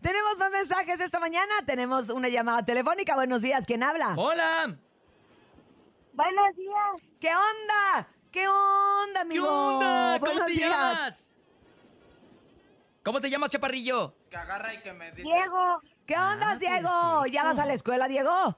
tenemos 0.00 0.38
más 0.38 0.50
mensajes 0.50 1.00
esta 1.00 1.18
mañana. 1.20 1.54
Tenemos 1.64 2.08
una 2.08 2.28
llamada 2.28 2.64
telefónica. 2.64 3.14
Buenos 3.14 3.42
días, 3.42 3.64
¿quién 3.66 3.82
habla? 3.82 4.14
Hola. 4.16 4.76
Buenos 6.12 6.56
días. 6.56 7.10
¿Qué 7.20 7.28
onda? 7.30 8.08
¿Qué 8.30 8.48
onda, 8.48 9.12
¿Qué 9.14 9.18
amigo? 9.20 9.48
onda? 9.48 10.18
¿Cómo 10.20 10.32
Buenos 10.32 10.46
te 10.46 10.52
días. 10.52 10.70
llamas? 10.70 11.30
¿Cómo 13.02 13.20
te 13.20 13.30
llamas, 13.30 13.50
chaparrillo? 13.50 14.14
Diego, 15.14 15.80
¿Qué 16.06 16.16
onda, 16.16 16.56
Diego? 16.56 17.26
¿Ya 17.26 17.44
vas 17.44 17.58
a 17.58 17.66
la 17.66 17.72
escuela, 17.74 18.08
Diego? 18.08 18.56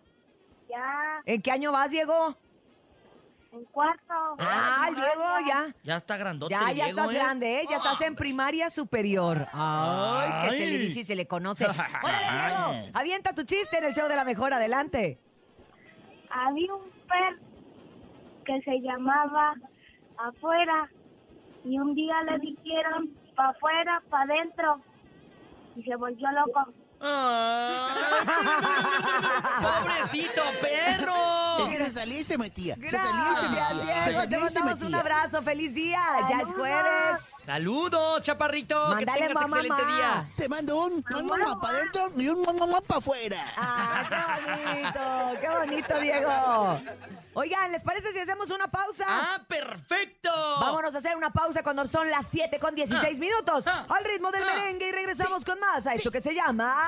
ya, 0.69 1.23
¿En 1.25 1.41
qué 1.43 1.51
año 1.51 1.71
vas, 1.73 1.91
Diego? 1.91 2.37
En 3.53 3.65
cuarto. 3.67 4.15
Ah, 4.39 4.87
el 4.89 4.95
Diego, 4.95 5.25
ya. 5.47 5.75
Ya 5.83 5.97
está 5.97 6.17
grandote 6.17 6.51
Ya, 6.53 6.71
el 6.71 6.77
ya 6.77 6.85
Diego, 6.87 7.01
estás 7.01 7.15
¿eh? 7.15 7.19
grande, 7.19 7.61
¿eh? 7.61 7.67
Ya 7.69 7.77
estás 7.77 8.01
en 8.03 8.15
primaria 8.15 8.71
superior. 8.71 9.47
Ay, 9.53 10.49
que 10.51 10.57
se 10.59 10.67
le 10.67 10.79
dice 10.79 11.01
y 11.01 11.05
se 11.05 11.15
le 11.15 11.27
conoce. 11.27 11.65
¡Órale, 12.03 12.27
Diego! 12.31 12.91
Avienta 12.95 13.35
tu 13.35 13.45
chiste 13.45 13.79
en 13.79 13.85
el 13.85 13.95
show 13.95 14.09
de 14.09 14.17
la 14.17 14.25
mejor, 14.25 14.53
adelante. 14.53 15.19
Había 16.31 16.75
un 16.75 16.91
perro 17.09 17.39
que 18.45 18.61
se 18.63 18.81
llamaba 18.81 19.55
afuera 20.19 20.91
y 21.65 21.79
un 21.79 21.95
día 21.95 22.23
le 22.25 22.39
dijeron 22.39 23.11
pa' 23.35 23.49
afuera, 23.51 24.03
pa' 24.11 24.23
adentro 24.23 24.81
y 25.77 25.83
se 25.83 25.97
volvió 25.97 26.29
loco. 26.33 26.73
Ay, 27.01 28.27
¡Pobrecito 29.61 30.43
perro! 30.61 31.59
Es 31.59 31.65
que 31.69 31.85
se 31.85 31.91
salía 31.91 32.21
y 32.21 32.25
se 32.25 32.39
metía. 32.39 32.75
Se 32.77 32.91
salía 32.91 33.33
y 33.33 33.37
se 33.37 33.49
metía. 33.49 34.03
Se 34.03 34.15
salía 34.15 34.39
y 34.39 34.51
se 34.51 34.59
mandamos 34.61 34.75
un 34.83 34.91
metía. 34.93 35.01
abrazo. 35.01 35.43
¡Feliz 35.43 35.75
día! 35.75 36.01
Ya 36.29 36.41
es 36.41 36.49
jueves. 36.55 37.19
Saludos, 37.45 38.23
chaparrito. 38.23 38.89
Mándale, 38.89 39.21
que 39.23 39.29
tengas 39.29 39.35
mamá, 39.43 39.57
excelente 39.57 39.83
mamá. 39.83 39.97
día. 39.97 40.29
Te 40.37 40.49
mando 40.51 40.77
un 40.85 41.03
para 41.03 41.79
adentro 41.79 42.11
y 42.17 42.29
un 42.29 42.45
para 42.45 42.99
afuera. 42.99 43.43
¡Ah, 43.57 44.37
qué 44.45 44.51
bonito! 44.51 45.41
¡Qué 45.41 45.49
bonito, 45.49 45.99
Diego! 46.01 46.81
Oigan, 47.35 47.73
¿les 47.73 47.83
parece 47.83 48.13
si 48.13 48.19
hacemos 48.19 48.51
una 48.51 48.69
pausa? 48.69 49.05
¡Ah, 49.09 49.39
perfecto! 49.49 50.31
Vámonos 50.61 50.95
a 50.95 50.99
hacer 50.99 51.17
una 51.17 51.31
pausa 51.31 51.63
cuando 51.63 51.87
son 51.87 52.11
las 52.11 52.27
7 52.31 52.59
con 52.59 52.75
16 52.75 53.19
minutos. 53.19 53.65
ah, 53.67 53.87
Al 53.89 54.05
ritmo 54.05 54.31
del 54.31 54.43
ah. 54.43 54.47
merengue 54.55 54.89
y 54.89 54.93
regresamos 54.93 55.43
con 55.45 55.59
más 55.59 55.87
a 55.87 55.95
esto 55.95 56.11
que 56.11 56.21
se 56.21 56.35
llama... 56.35 56.88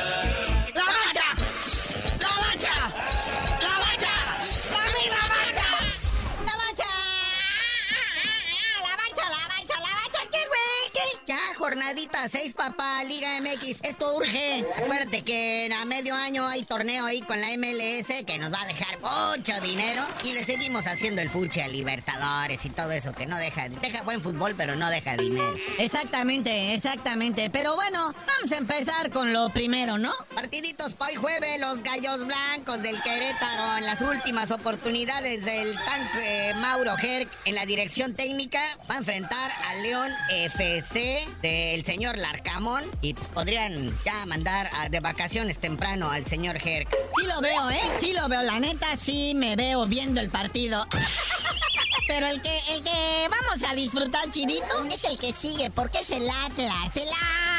Jornadita 11.61 12.27
6, 12.27 12.53
papá, 12.55 13.03
Liga 13.03 13.39
MX. 13.39 13.81
Esto 13.83 14.15
urge. 14.15 14.65
Acuérdate 14.77 15.21
que 15.21 15.69
a 15.79 15.85
medio 15.85 16.15
año 16.15 16.47
hay 16.47 16.63
torneo 16.63 17.05
ahí 17.05 17.21
con 17.21 17.39
la 17.39 17.49
MLS 17.55 18.25
que 18.25 18.39
nos 18.39 18.51
va 18.51 18.63
a 18.63 18.65
dejar 18.65 18.99
mucho 18.99 19.61
dinero. 19.61 20.03
Y 20.23 20.31
le 20.33 20.43
seguimos 20.43 20.87
haciendo 20.87 21.21
el 21.21 21.29
fuche 21.29 21.61
a 21.61 21.67
Libertadores 21.67 22.65
y 22.65 22.69
todo 22.71 22.91
eso 22.91 23.13
que 23.13 23.27
no 23.27 23.37
deja... 23.37 23.69
Deja 23.69 24.01
buen 24.01 24.23
fútbol, 24.23 24.55
pero 24.57 24.75
no 24.75 24.89
deja 24.89 25.15
dinero. 25.15 25.55
Exactamente, 25.77 26.73
exactamente. 26.73 27.51
Pero 27.51 27.75
bueno, 27.75 28.15
vamos 28.25 28.51
a 28.51 28.57
empezar 28.57 29.11
con 29.11 29.31
lo 29.31 29.53
primero, 29.53 29.99
¿no? 29.99 30.13
Partiditos 30.33 30.95
para 30.95 31.11
hoy 31.11 31.17
jueves, 31.17 31.59
los 31.59 31.83
Gallos 31.83 32.25
Blancos 32.25 32.81
del 32.81 32.99
Querétaro 33.03 33.77
en 33.77 33.85
las 33.85 34.01
últimas 34.01 34.49
oportunidades 34.49 35.45
del 35.45 35.75
tanque 35.75 36.53
Mauro 36.55 36.95
Herc 36.97 37.29
en 37.45 37.53
la 37.53 37.67
dirección 37.67 38.15
técnica 38.15 38.61
va 38.89 38.95
a 38.95 38.97
enfrentar 38.97 39.51
al 39.69 39.83
León 39.83 40.09
FC 40.31 41.27
del 41.51 41.85
señor 41.85 42.17
Larcamón 42.17 42.83
y 43.01 43.13
pues 43.13 43.27
podrían 43.29 43.91
ya 44.05 44.25
mandar 44.25 44.69
de 44.89 44.99
vacaciones 44.99 45.57
temprano 45.57 46.09
al 46.09 46.25
señor 46.25 46.57
Herc. 46.57 46.89
Sí 47.17 47.25
lo 47.27 47.41
veo, 47.41 47.69
¿eh? 47.69 47.81
Sí 47.99 48.13
lo 48.13 48.27
veo. 48.29 48.41
La 48.43 48.59
neta, 48.59 48.95
sí 48.97 49.33
me 49.35 49.55
veo 49.55 49.85
viendo 49.85 50.21
el 50.21 50.29
partido. 50.29 50.87
Pero 52.07 52.27
el 52.27 52.41
que, 52.41 52.57
el 52.69 52.83
que 52.83 53.29
vamos 53.29 53.69
a 53.69 53.75
disfrutar, 53.75 54.29
Chirito, 54.29 54.85
es 54.91 55.03
el 55.03 55.17
que 55.17 55.33
sigue, 55.33 55.69
porque 55.69 55.99
es 55.99 56.09
el 56.09 56.29
Atlas. 56.29 56.95
El 56.95 57.09
Atlas 57.09 57.50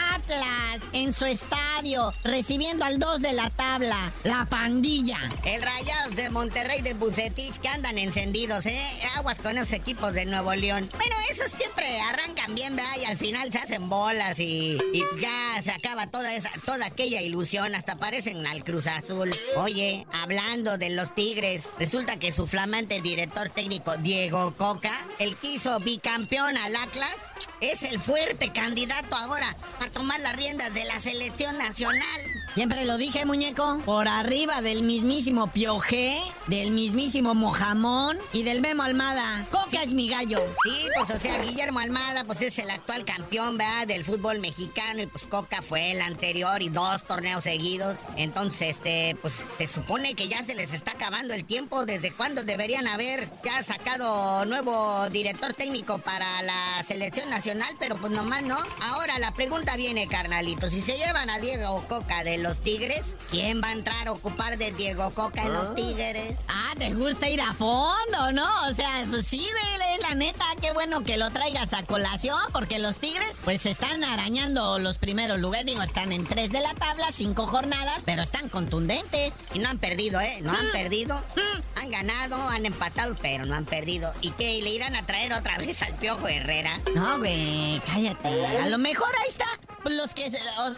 en 0.93 1.13
su 1.13 1.25
estadio, 1.25 2.13
recibiendo 2.23 2.85
al 2.85 2.99
2 2.99 3.21
de 3.21 3.33
la 3.33 3.51
tabla, 3.51 4.13
la 4.25 4.47
pandilla. 4.47 5.19
El 5.45 5.63
Rayados 5.63 6.17
de 6.17 6.31
Monterrey 6.31 6.81
de 6.83 6.95
Bucetich 6.95 7.59
que 7.59 7.69
andan 7.69 7.99
encendidos, 7.99 8.67
¿eh? 8.67 8.83
Aguas 9.17 9.39
con 9.39 9.57
esos 9.59 9.73
equipos 9.73 10.13
de 10.15 10.25
Nuevo 10.27 10.55
León. 10.55 10.89
Bueno, 10.97 11.15
esos 11.31 11.51
siempre 11.51 12.01
arrancan 12.01 12.55
bien, 12.55 12.77
¿verdad? 12.77 12.93
Y 13.01 13.05
al 13.05 13.17
final 13.17 13.51
se 13.53 13.59
hacen 13.59 13.89
bolas 13.89 14.39
y, 14.39 14.79
y 14.93 15.03
ya 15.21 15.61
se 15.63 15.73
acaba 15.73 16.07
toda 16.07 16.35
esa, 16.35 16.51
toda 16.65 16.87
aquella 16.87 17.21
ilusión. 17.21 17.75
Hasta 17.75 17.97
parecen 17.97 18.47
al 18.47 18.65
Cruz 18.65 18.87
Azul. 18.87 19.31
Oye, 19.57 20.07
hablando 20.13 20.79
de 20.79 20.91
los 20.91 21.15
Tigres, 21.15 21.71
resulta 21.79 22.19
que 22.19 22.33
su 22.33 22.47
flamante 22.47 23.01
director 23.01 23.49
técnico, 23.49 23.97
Diego 23.97 24.55
Coca, 24.57 25.07
el 25.19 25.37
que 25.37 25.55
hizo 25.55 25.79
bicampeón 25.81 26.57
al 26.57 26.77
Atlas, 26.77 27.17
es 27.63 27.85
el 27.85 28.01
fuerte 28.01 28.53
candidato 28.53 29.17
ahora 29.17 29.57
a 29.81 29.89
tomar 29.91 30.21
las 30.21 30.37
riendas 30.37 30.75
de 30.75 30.85
la 30.85 30.99
selección 30.99 31.57
nacional. 31.59 32.42
Siempre 32.55 32.85
lo 32.85 32.99
dije, 32.99 33.25
muñeco. 33.25 33.81
Por 33.87 34.09
arriba 34.09 34.61
del 34.61 34.83
mismísimo 34.83 35.51
Piojé, 35.51 36.21
del 36.49 36.73
mismísimo 36.73 37.35
Mojamón 37.35 38.19
y 38.33 38.43
del 38.43 38.61
Memo 38.61 38.83
Almada. 38.83 39.47
Coca 39.51 39.83
es 39.83 39.93
mi 39.93 40.09
gallo. 40.09 40.45
Sí, 40.65 40.89
pues 40.95 41.11
o 41.11 41.19
sea, 41.19 41.39
Guillermo 41.39 41.79
Almada 41.79 42.25
pues 42.25 42.43
es 42.43 42.59
el 42.59 42.71
actual 42.71 43.05
campeón, 43.05 43.57
¿verdad? 43.57 43.87
Del 43.87 44.05
fútbol 44.05 44.39
mexicano 44.39 45.01
y 45.01 45.07
pues 45.07 45.27
Coca 45.27 45.63
fue 45.63 45.93
el 45.93 46.03
anterior 46.03 46.61
y 46.63 46.69
dos 46.69 47.05
torneos 47.05 47.45
seguidos. 47.45 47.99
Entonces, 48.17 48.73
este, 48.77 49.17
pues 49.23 49.45
se 49.59 49.67
supone 49.67 50.15
que 50.15 50.29
ya 50.29 50.43
se 50.45 50.55
les 50.55 50.75
está 50.75 50.93
acabando 50.93 51.35
el 51.35 51.45
tiempo. 51.45 51.87
¿Desde 51.87 52.13
cuándo 52.13 52.45
deberían 52.45 52.87
haber 52.87 53.31
ya 53.45 53.63
sacado 53.63 54.45
nuevo 54.45 55.09
director 55.11 55.55
técnico 55.55 55.99
para 55.99 56.43
la 56.43 56.83
selección 56.83 57.31
nacional? 57.31 57.75
Pero 57.79 57.97
pues 57.97 58.13
nomás 58.13 58.43
no. 58.43 58.59
Ahora 58.83 59.19
la 59.19 59.33
pregunta 59.33 59.77
viene, 59.77 60.09
carnalito. 60.09 60.69
Si 60.69 60.81
se 60.81 60.99
llevan 60.99 61.31
a 61.31 61.39
Diego 61.39 61.85
Coca 61.89 62.25
del 62.25 62.42
los 62.43 62.61
Tigres, 62.61 63.17
¿quién 63.31 63.63
va 63.63 63.69
a 63.69 63.73
entrar 63.73 64.09
a 64.09 64.13
ocupar 64.13 64.59
de 64.59 64.73
Diego 64.73 65.11
Coca 65.11 65.43
en 65.43 65.53
los 65.53 65.71
ah. 65.71 65.75
Tigres? 65.75 66.37
Ah, 66.49 66.75
te 66.77 66.93
gusta 66.93 67.29
ir 67.29 67.41
a 67.41 67.55
fondo, 67.55 68.33
¿no? 68.33 68.49
O 68.67 68.75
sea, 68.75 69.07
pues 69.09 69.27
sí, 69.27 69.39
güey, 69.39 69.83
la 70.09 70.15
neta, 70.15 70.45
qué 70.61 70.73
bueno 70.73 71.05
que 71.05 71.17
lo 71.17 71.31
traigas 71.31 71.73
a 71.73 71.83
colación, 71.85 72.39
porque 72.53 72.79
los 72.79 72.99
Tigres, 72.99 73.37
pues 73.45 73.67
están 73.67 74.03
arañando 74.05 74.79
los 74.79 74.99
primeros 74.99 75.39
lugares. 75.39 75.67
Digo, 75.67 75.83
están 75.83 76.13
en 76.13 76.25
tres 76.25 76.51
de 76.51 76.61
la 76.61 76.75
tabla, 76.75 77.13
cinco 77.13 77.47
jornadas, 77.47 78.03
pero 78.05 78.23
están 78.23 78.49
contundentes. 78.49 79.35
Y 79.55 79.61
no 79.61 79.69
han 79.69 79.79
perdido, 79.79 80.21
¿eh? 80.21 80.39
No 80.43 80.53
han 80.53 80.69
mm. 80.69 80.73
perdido. 80.73 81.17
Mm. 81.37 81.79
Han 81.79 81.91
ganado, 81.91 82.49
han 82.49 82.67
empatado, 82.67 83.15
pero 83.21 83.47
no 83.47 83.55
han 83.55 83.65
perdido. 83.65 84.13
¿Y 84.21 84.31
qué? 84.33 84.61
¿Le 84.63 84.71
irán 84.71 84.97
a 84.97 85.07
traer 85.07 85.33
otra 85.33 85.59
vez 85.59 85.83
al 85.83 85.95
Piojo 85.95 86.27
Herrera? 86.29 86.81
No, 86.95 87.19
güey, 87.19 87.81
cállate. 87.87 88.47
A 88.59 88.69
lo 88.69 88.79
mejor 88.79 89.09
ahí 89.21 89.29
está 89.29 89.47
los 89.91 90.15
que... 90.15 90.31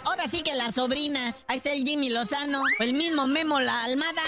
Ahora 0.04 0.28
sí 0.28 0.42
que 0.42 0.54
las 0.54 0.76
sobrinas. 0.76 1.44
Ahí 1.48 1.58
está 1.58 1.72
el 1.72 1.84
Jimmy 1.84 2.10
Lozano. 2.10 2.62
O 2.62 2.82
el 2.82 2.94
mismo 2.94 3.26
Memo 3.26 3.60
La 3.60 3.84
Almada. 3.84 4.22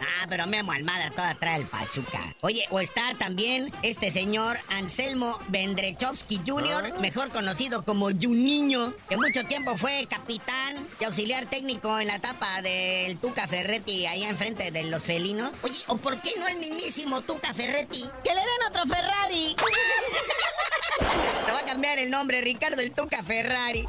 Ah, 0.00 0.26
pero 0.28 0.46
Memo 0.46 0.72
Almada 0.72 1.10
toda 1.10 1.34
trae 1.34 1.60
el 1.60 1.66
Pachuca. 1.66 2.34
Oye, 2.42 2.64
o 2.70 2.80
está 2.80 3.14
también 3.18 3.72
este 3.82 4.10
señor 4.10 4.58
Anselmo 4.70 5.38
Vendrechovsky 5.48 6.40
Jr., 6.46 6.92
ah. 6.94 7.00
mejor 7.00 7.30
conocido 7.30 7.84
como 7.84 8.10
Juninho, 8.10 8.94
que 9.08 9.16
mucho 9.16 9.44
tiempo 9.44 9.76
fue 9.76 10.06
capitán 10.08 10.86
y 11.00 11.04
auxiliar 11.04 11.46
técnico 11.46 11.98
en 11.98 12.08
la 12.08 12.16
etapa 12.16 12.62
del 12.62 13.18
Tuca 13.18 13.48
Ferretti 13.48 14.06
allá 14.06 14.28
enfrente 14.28 14.70
de 14.70 14.84
los 14.84 15.02
felinos. 15.02 15.50
Oye, 15.62 15.82
¿o 15.88 15.96
por 15.96 16.20
qué 16.20 16.34
no 16.38 16.46
el 16.48 16.58
mismísimo 16.58 17.20
Tuca 17.22 17.54
Ferretti? 17.54 18.04
¡Que 18.22 18.34
le 18.34 18.40
den 18.40 18.68
otro 18.68 18.82
Ferrari! 18.86 19.56
Te 21.46 21.52
va 21.52 21.60
a 21.60 21.64
cambiar 21.64 21.98
el 21.98 22.10
nombre, 22.10 22.40
Ricardo 22.40 22.82
el 22.82 22.92
Tuca 22.92 23.22
Ferrari. 23.22 23.86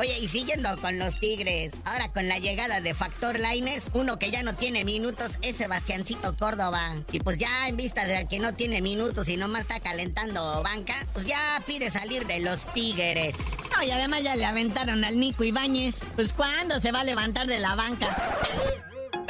Oye, 0.00 0.18
y 0.18 0.28
siguiendo 0.28 0.80
con 0.80 0.98
los 0.98 1.20
Tigres, 1.20 1.74
ahora 1.84 2.10
con 2.10 2.26
la 2.26 2.38
llegada 2.38 2.80
de 2.80 2.94
Factor 2.94 3.38
Laines, 3.38 3.90
uno 3.92 4.18
que 4.18 4.30
ya 4.30 4.42
no 4.42 4.54
tiene 4.54 4.82
minutos 4.82 5.36
es 5.42 5.56
Sebastiancito 5.56 6.34
Córdoba. 6.36 6.96
Y 7.12 7.20
pues 7.20 7.36
ya 7.36 7.68
en 7.68 7.76
vista 7.76 8.06
de 8.06 8.26
que 8.26 8.38
no 8.38 8.54
tiene 8.54 8.80
minutos 8.80 9.28
y 9.28 9.36
nomás 9.36 9.62
está 9.62 9.78
calentando 9.78 10.62
banca, 10.62 10.94
pues 11.12 11.26
ya 11.26 11.62
pide 11.66 11.90
salir 11.90 12.26
de 12.26 12.40
los 12.40 12.72
Tigres. 12.72 13.34
No, 13.76 13.82
y 13.82 13.90
además 13.90 14.22
ya 14.22 14.36
le 14.36 14.46
aventaron 14.46 15.04
al 15.04 15.20
Nico 15.20 15.44
Ibáñez. 15.44 16.00
Pues 16.14 16.32
¿cuándo 16.32 16.80
se 16.80 16.92
va 16.92 17.00
a 17.00 17.04
levantar 17.04 17.46
de 17.46 17.58
la 17.58 17.74
banca? 17.74 18.16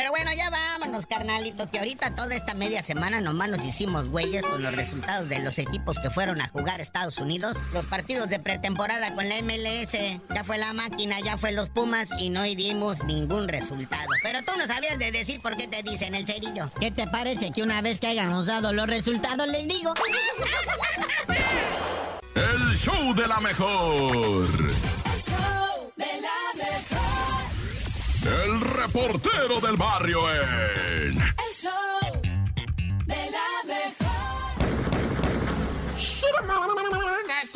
Pero 0.00 0.12
bueno, 0.12 0.30
ya 0.34 0.48
vámonos, 0.48 1.04
carnalito, 1.04 1.70
que 1.70 1.78
ahorita 1.78 2.14
toda 2.14 2.34
esta 2.34 2.54
media 2.54 2.82
semana 2.82 3.20
nomás 3.20 3.50
nos 3.50 3.62
hicimos 3.66 4.08
güeyes 4.08 4.46
con 4.46 4.62
los 4.62 4.74
resultados 4.74 5.28
de 5.28 5.40
los 5.40 5.58
equipos 5.58 5.98
que 5.98 6.08
fueron 6.08 6.40
a 6.40 6.48
jugar 6.48 6.80
Estados 6.80 7.18
Unidos. 7.18 7.58
Los 7.74 7.84
partidos 7.84 8.30
de 8.30 8.38
pretemporada 8.38 9.14
con 9.14 9.28
la 9.28 9.34
MLS, 9.42 9.92
ya 10.34 10.42
fue 10.42 10.56
la 10.56 10.72
máquina, 10.72 11.20
ya 11.20 11.36
fue 11.36 11.52
los 11.52 11.68
Pumas 11.68 12.08
y 12.18 12.30
no 12.30 12.44
dimos 12.44 13.04
ningún 13.04 13.46
resultado. 13.46 14.08
Pero 14.22 14.42
tú 14.42 14.52
no 14.56 14.66
sabías 14.66 14.98
de 14.98 15.12
decir 15.12 15.42
por 15.42 15.58
qué 15.58 15.68
te 15.68 15.82
dicen 15.82 16.14
el 16.14 16.24
cerillo. 16.24 16.70
¿Qué 16.80 16.90
te 16.90 17.06
parece 17.06 17.50
que 17.50 17.62
una 17.62 17.82
vez 17.82 18.00
que 18.00 18.06
hayamos 18.06 18.46
dado 18.46 18.72
los 18.72 18.86
resultados 18.86 19.46
les 19.48 19.68
digo? 19.68 19.92
El 22.34 22.74
show 22.74 23.14
de 23.14 23.26
la 23.26 23.38
mejor. 23.40 24.48
El 24.48 25.20
show 25.20 25.36
de 25.36 25.38
la 25.44 25.60
mejor. 25.60 25.69
El 28.22 28.60
reportero 28.60 29.60
del 29.60 29.76
barrio 29.76 30.20
en... 30.30 31.16
El 31.16 31.52
show 31.52 32.20
de 33.06 33.30
la 33.30 33.50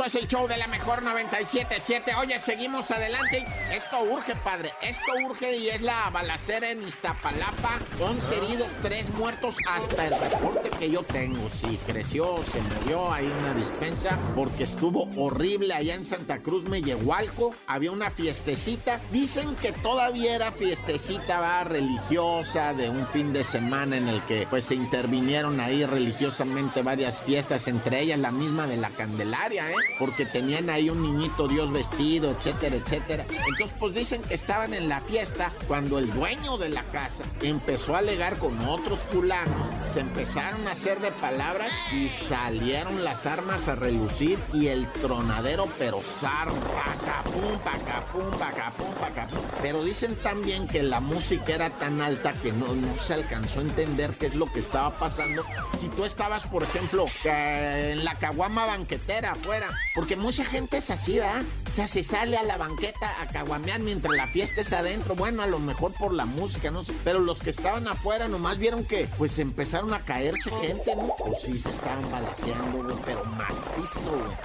Esto 0.04 0.18
es 0.18 0.22
el 0.22 0.28
show 0.28 0.46
de 0.46 0.58
la 0.58 0.66
mejor 0.66 1.02
97.7. 1.02 2.18
Oye, 2.18 2.38
seguimos 2.38 2.90
adelante. 2.90 3.42
Esto 3.72 4.02
urge, 4.02 4.36
padre. 4.36 4.70
Esto 4.82 5.12
urge 5.26 5.56
y 5.56 5.68
es 5.68 5.80
la 5.80 6.10
balacera 6.10 6.70
en 6.70 6.86
Iztapalapa. 6.86 7.78
11 7.98 8.36
heridos, 8.36 8.68
3 8.82 9.08
muertos 9.14 9.56
hasta 9.66 10.08
el 10.08 10.20
reporte 10.20 10.68
que 10.78 10.90
yo 10.90 11.02
tengo. 11.04 11.48
Sí, 11.48 11.80
creció, 11.86 12.38
se 12.52 12.60
movió 12.60 13.10
ahí 13.10 13.32
una 13.40 13.54
dispensa 13.54 14.18
porque 14.34 14.64
estuvo 14.64 15.08
horrible 15.16 15.72
allá 15.72 15.94
en 15.94 16.04
Santa 16.04 16.40
Cruz, 16.40 16.68
Mellehualco. 16.68 17.54
Había 17.66 17.90
una 17.90 18.10
fiestecita. 18.10 19.00
Dicen 19.10 19.56
que 19.56 19.72
todavía 19.72 20.34
era 20.34 20.52
fiestecita 20.52 21.40
va 21.40 21.64
religiosa 21.64 22.74
de 22.74 22.90
un 22.90 23.06
fin 23.06 23.32
de 23.32 23.42
semana 23.42 23.96
en 23.96 24.08
el 24.08 24.22
que 24.26 24.46
pues 24.50 24.66
se 24.66 24.74
intervinieron 24.74 25.60
ahí 25.60 25.86
religiosamente 25.86 26.82
varias 26.82 27.22
fiestas, 27.22 27.68
entre 27.68 28.00
ellas 28.00 28.18
la 28.18 28.32
misma 28.32 28.66
de 28.66 28.76
la 28.76 28.90
Candelaria, 28.90 29.70
¿eh? 29.70 29.93
Porque 29.98 30.26
tenían 30.26 30.70
ahí 30.70 30.90
un 30.90 31.02
niñito 31.02 31.48
Dios 31.48 31.72
vestido, 31.72 32.30
etcétera, 32.30 32.76
etcétera. 32.76 33.24
Entonces, 33.28 33.76
pues 33.78 33.94
dicen 33.94 34.22
que 34.22 34.34
estaban 34.34 34.74
en 34.74 34.88
la 34.88 35.00
fiesta 35.00 35.52
cuando 35.68 35.98
el 35.98 36.12
dueño 36.12 36.58
de 36.58 36.68
la 36.68 36.82
casa 36.84 37.24
empezó 37.42 37.94
a 37.94 37.98
alegar 37.98 38.38
con 38.38 38.58
otros 38.66 38.98
fulanos, 39.00 39.66
se 39.92 40.00
empezaron 40.00 40.66
a 40.66 40.72
hacer 40.72 41.00
de 41.00 41.12
palabras 41.12 41.70
y 41.92 42.08
salieron 42.08 43.04
las 43.04 43.26
armas 43.26 43.68
a 43.68 43.74
relucir 43.74 44.38
y 44.52 44.68
el 44.68 44.90
tronadero, 44.92 45.68
pero 45.78 46.00
zar, 46.00 46.48
pacapum, 46.48 47.58
pacapum, 47.58 48.38
pacapum, 48.38 48.94
pacapum. 48.94 49.40
Pero 49.62 49.84
dicen 49.84 50.16
también 50.16 50.66
que 50.66 50.82
la 50.82 51.00
música 51.00 51.54
era 51.54 51.70
tan 51.70 52.00
alta 52.00 52.32
que 52.34 52.52
no, 52.52 52.74
no 52.74 52.98
se 52.98 53.14
alcanzó 53.14 53.60
a 53.60 53.62
entender 53.62 54.10
qué 54.18 54.26
es 54.26 54.34
lo 54.34 54.46
que 54.46 54.60
estaba 54.60 54.90
pasando. 54.90 55.44
Si 55.78 55.88
tú 55.88 56.04
estabas, 56.04 56.44
por 56.46 56.62
ejemplo, 56.62 57.06
en 57.24 58.04
la 58.04 58.14
caguama 58.14 58.66
banquetera 58.66 59.32
afuera 59.32 59.70
porque 59.94 60.16
mucha 60.16 60.44
gente 60.44 60.78
es 60.78 60.90
así, 60.90 61.18
¿verdad? 61.18 61.42
O 61.70 61.72
sea, 61.72 61.86
se 61.86 62.02
sale 62.02 62.36
a 62.36 62.42
la 62.42 62.56
banqueta 62.56 63.22
a 63.22 63.26
caguamear 63.26 63.80
mientras 63.80 64.14
la 64.14 64.26
fiesta 64.26 64.60
es 64.60 64.72
adentro. 64.72 65.14
Bueno, 65.14 65.42
a 65.42 65.46
lo 65.46 65.58
mejor 65.58 65.92
por 65.92 66.12
la 66.12 66.24
música, 66.24 66.70
no 66.70 66.84
sé. 66.84 66.92
Pero 67.04 67.20
los 67.20 67.40
que 67.40 67.50
estaban 67.50 67.86
afuera 67.88 68.28
nomás 68.28 68.58
vieron 68.58 68.84
que, 68.84 69.08
pues, 69.18 69.38
empezaron 69.38 69.92
a 69.94 70.00
caerse 70.00 70.50
gente, 70.60 70.96
¿no? 70.96 71.14
Pues 71.18 71.42
sí, 71.42 71.58
se 71.58 71.70
estaban 71.70 72.10
balaseando, 72.10 72.82
güey, 72.82 72.96
pero 73.04 73.24
macizo, 73.24 74.00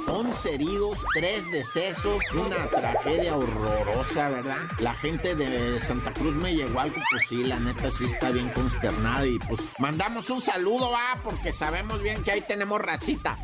güey. 0.06 0.20
11 0.20 0.54
heridos, 0.54 0.98
3 1.14 1.52
decesos, 1.52 2.24
una 2.34 2.70
tragedia 2.70 3.36
horrorosa, 3.36 4.30
¿verdad? 4.30 4.58
La 4.80 4.94
gente 4.94 5.36
de 5.36 5.80
Santa 5.80 6.14
Cruz 6.14 6.36
me 6.36 6.56
llegó 6.56 6.80
algo, 6.80 6.96
pues 7.10 7.24
sí, 7.28 7.44
la 7.44 7.60
neta 7.60 7.90
sí 7.92 8.06
está 8.06 8.30
bien 8.30 8.50
consternada 8.50 9.26
y 9.26 9.38
pues 9.40 9.62
mandamos 9.78 10.30
un 10.30 10.42
saludo, 10.42 10.92
va, 10.92 11.20
porque 11.24 11.52
sabemos 11.52 12.02
bien 12.02 12.24
que 12.24 12.32
ahí 12.32 12.42
tenemos 12.42 12.82
racita. 12.82 13.38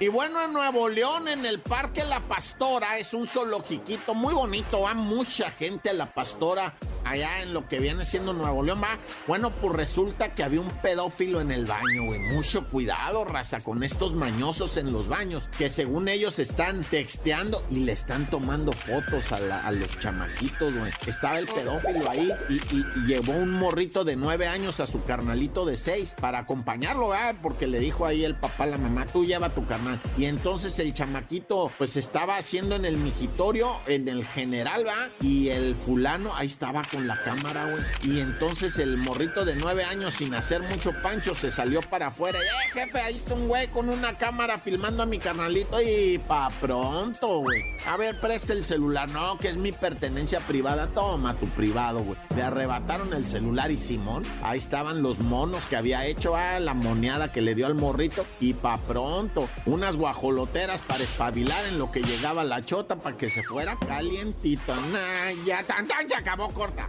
Y 0.00 0.08
bueno, 0.08 0.42
en 0.42 0.52
Nuevo 0.52 0.88
León, 0.88 1.28
en 1.28 1.46
el 1.46 1.60
Parque 1.60 2.04
La 2.04 2.20
Pastora, 2.20 2.98
es 2.98 3.14
un 3.14 3.28
zoologiquito 3.28 4.14
muy 4.14 4.34
bonito, 4.34 4.80
va 4.82 4.94
mucha 4.94 5.50
gente 5.52 5.90
a 5.90 5.92
La 5.92 6.12
Pastora 6.12 6.74
allá 7.04 7.42
en 7.42 7.54
lo 7.54 7.68
que 7.68 7.78
viene 7.78 8.04
siendo 8.04 8.32
Nuevo 8.32 8.62
León, 8.62 8.80
va. 8.82 8.98
Bueno, 9.26 9.50
pues 9.50 9.74
resulta 9.74 10.34
que 10.34 10.42
había 10.42 10.60
un 10.60 10.70
pedófilo 10.70 11.40
en 11.40 11.50
el 11.50 11.66
baño, 11.66 12.04
güey. 12.06 12.20
Mucho 12.20 12.68
cuidado, 12.68 13.24
raza, 13.24 13.60
con 13.60 13.82
estos 13.82 14.14
mañosos 14.14 14.76
en 14.76 14.92
los 14.92 15.08
baños, 15.08 15.48
que 15.58 15.70
según 15.70 16.08
ellos 16.08 16.38
están 16.38 16.82
texteando 16.84 17.64
y 17.70 17.80
le 17.80 17.92
están 17.92 18.28
tomando 18.30 18.72
fotos 18.72 19.32
a, 19.32 19.70
los 19.72 19.98
chamaquitos, 19.98 20.74
güey. 20.74 20.92
Estaba 21.06 21.38
el 21.38 21.46
pedófilo 21.46 22.10
ahí 22.10 22.30
y, 22.48 22.84
llevó 23.06 23.32
un 23.32 23.50
morrito 23.50 24.04
de 24.04 24.16
nueve 24.16 24.46
años 24.46 24.80
a 24.80 24.86
su 24.86 25.04
carnalito 25.04 25.64
de 25.66 25.76
seis 25.76 26.16
para 26.20 26.38
acompañarlo, 26.40 27.08
¿verdad? 27.08 27.36
Porque 27.42 27.66
le 27.66 27.78
dijo 27.80 28.06
ahí 28.06 28.24
el 28.24 28.34
papá 28.34 28.64
a 28.64 28.68
la 28.68 28.78
mamá, 28.78 29.06
tú 29.06 29.24
lleva 29.24 29.48
a 29.48 29.54
tu 29.54 29.66
carnal. 29.66 30.00
Y 30.16 30.24
entonces 30.24 30.78
el 30.78 30.94
chamaquito, 30.94 31.70
pues 31.78 31.96
estaba 31.96 32.36
haciendo 32.36 32.76
en 32.76 32.84
el 32.84 32.96
mijitorio, 32.96 33.76
en 33.86 34.08
el 34.08 34.24
general, 34.24 34.86
¿va? 34.86 35.10
Y 35.20 35.48
el 35.48 35.74
fulano 35.74 36.34
ahí 36.34 36.46
estaba 36.46 36.82
con 36.94 37.06
la 37.08 37.16
cámara, 37.16 37.64
güey. 37.70 37.82
Y 38.02 38.20
entonces 38.20 38.78
el 38.78 38.96
morrito 38.96 39.44
de 39.44 39.56
nueve 39.56 39.84
años, 39.84 40.14
sin 40.14 40.34
hacer 40.34 40.62
mucho 40.62 40.92
pancho, 41.02 41.34
se 41.34 41.50
salió 41.50 41.82
para 41.82 42.06
afuera. 42.06 42.38
Eh, 42.38 42.70
jefe, 42.72 43.00
ahí 43.00 43.16
está 43.16 43.34
un 43.34 43.48
güey 43.48 43.66
con 43.68 43.88
una 43.88 44.16
cámara 44.16 44.58
filmando 44.58 45.02
a 45.02 45.06
mi 45.06 45.18
carnalito. 45.18 45.80
Y 45.82 46.18
pa' 46.18 46.50
pronto, 46.60 47.40
güey. 47.40 47.60
A 47.86 47.96
ver, 47.96 48.20
presta 48.20 48.52
el 48.52 48.64
celular. 48.64 49.08
No, 49.10 49.38
que 49.38 49.48
es 49.48 49.56
mi 49.56 49.72
pertenencia 49.72 50.40
privada. 50.40 50.86
Toma 50.88 51.34
tu 51.34 51.48
privado, 51.48 52.02
güey. 52.02 52.18
Le 52.36 52.42
arrebataron 52.42 53.12
el 53.12 53.26
celular 53.26 53.70
y 53.70 53.76
Simón. 53.76 54.22
Ahí 54.42 54.58
estaban 54.58 55.02
los 55.02 55.18
monos 55.18 55.66
que 55.66 55.76
había 55.76 56.06
hecho. 56.06 56.36
Ah, 56.36 56.60
la 56.60 56.74
moneada 56.74 57.32
que 57.32 57.40
le 57.40 57.54
dio 57.54 57.66
al 57.66 57.74
morrito. 57.74 58.24
Y 58.38 58.54
pa' 58.54 58.78
pronto, 58.78 59.48
unas 59.66 59.96
guajoloteras 59.96 60.80
para 60.82 61.02
espabilar 61.02 61.66
en 61.66 61.78
lo 61.78 61.90
que 61.90 62.02
llegaba 62.02 62.44
la 62.44 62.62
chota 62.62 62.96
para 62.96 63.16
que 63.16 63.30
se 63.30 63.42
fuera 63.42 63.76
calientito. 63.76 64.74
Nah, 64.74 65.32
ya 65.44 65.64
tan 65.64 65.88
tan 65.88 66.08
se 66.08 66.14
acabó 66.14 66.48
corta. 66.50 66.83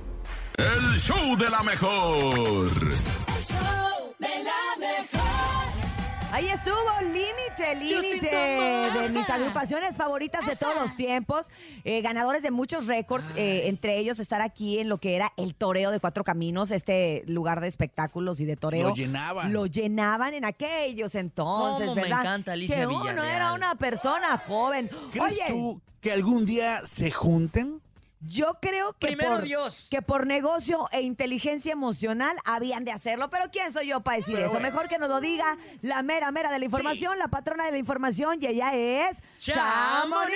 El 0.58 0.96
show 0.98 1.36
de 1.38 1.50
la 1.50 1.64
mejor. 1.64 2.68
El 2.68 3.42
show 3.42 4.14
de 4.20 4.28
la 4.44 4.80
mejor. 4.80 5.26
Ahí 6.32 6.48
estuvo 6.50 6.76
Límite, 7.02 7.76
Límite, 7.76 8.30
de 9.00 9.10
mis 9.10 9.30
agrupaciones 9.30 9.96
favoritas 9.96 10.46
de 10.46 10.56
todos 10.58 10.76
los 10.82 10.96
tiempos, 10.98 11.48
eh, 11.86 12.02
ganadores 12.02 12.44
de 12.44 12.52
muchos 12.52 12.88
récords, 12.88 13.26
eh, 13.38 13.64
entre 13.68 13.98
ellos 14.00 14.20
estar 14.20 14.42
aquí 14.42 14.80
en 14.80 14.90
lo 14.90 14.98
que 14.98 15.16
era 15.16 15.32
el 15.38 15.56
Toreo 15.56 15.92
de 15.92 16.00
Cuatro 16.02 16.24
Caminos, 16.26 16.72
este 16.72 17.24
lugar 17.28 17.62
de 17.62 17.68
espectáculos 17.68 18.42
y 18.42 18.46
de 18.46 18.58
toreo. 18.58 18.90
Lo 18.90 18.96
llenaban. 18.96 19.54
Lo 19.54 19.66
llenaban 19.66 20.34
en 20.34 20.44
aquellos 20.46 21.16
entonces, 21.16 21.86
Cómo 21.88 21.96
me 21.96 22.02
¿verdad? 22.04 22.20
encanta 22.22 22.52
Alicia 22.54 22.76
que 22.78 22.88
uno 22.88 23.00
Villarreal. 23.02 23.36
era 23.36 23.54
una 23.54 23.76
persona 23.76 24.38
joven. 24.38 24.90
¿Crees 25.12 25.34
Oye, 25.34 25.44
tú 25.48 25.82
que 26.02 26.12
algún 26.12 26.46
día 26.46 26.86
se 26.86 27.12
junten? 27.12 27.82
Yo 28.22 28.58
creo 28.62 28.94
que 28.94 29.08
Primero 29.08 29.36
por, 29.36 29.44
Dios. 29.44 29.88
que 29.92 30.02
por 30.02 30.26
negocio 30.26 30.88
e 30.92 31.02
inteligencia 31.02 31.74
emocional 31.74 32.36
habían 32.46 32.84
de 32.86 32.92
hacerlo, 32.92 33.30
pero 33.30 33.52
¿quién 33.52 33.72
soy 33.72 33.88
yo 33.88 34.00
para 34.02 34.18
decir 34.18 34.38
eso? 34.40 34.60
Mejor 34.60 34.88
que 34.88 34.98
nos 34.98 35.10
lo 35.10 35.20
diga 35.22 35.58
la 35.82 36.02
mera 36.02 36.32
mera 36.32 36.52
de 36.52 36.58
la 36.60 36.66
información, 36.66 37.20
la 37.20 37.28
patrona 37.28 37.66
de 37.66 37.72
la 37.72 37.78
información, 37.78 38.38
y 38.42 38.48
ella 38.48 38.74
es 38.74 39.16
¡Chamonix! 39.40 40.36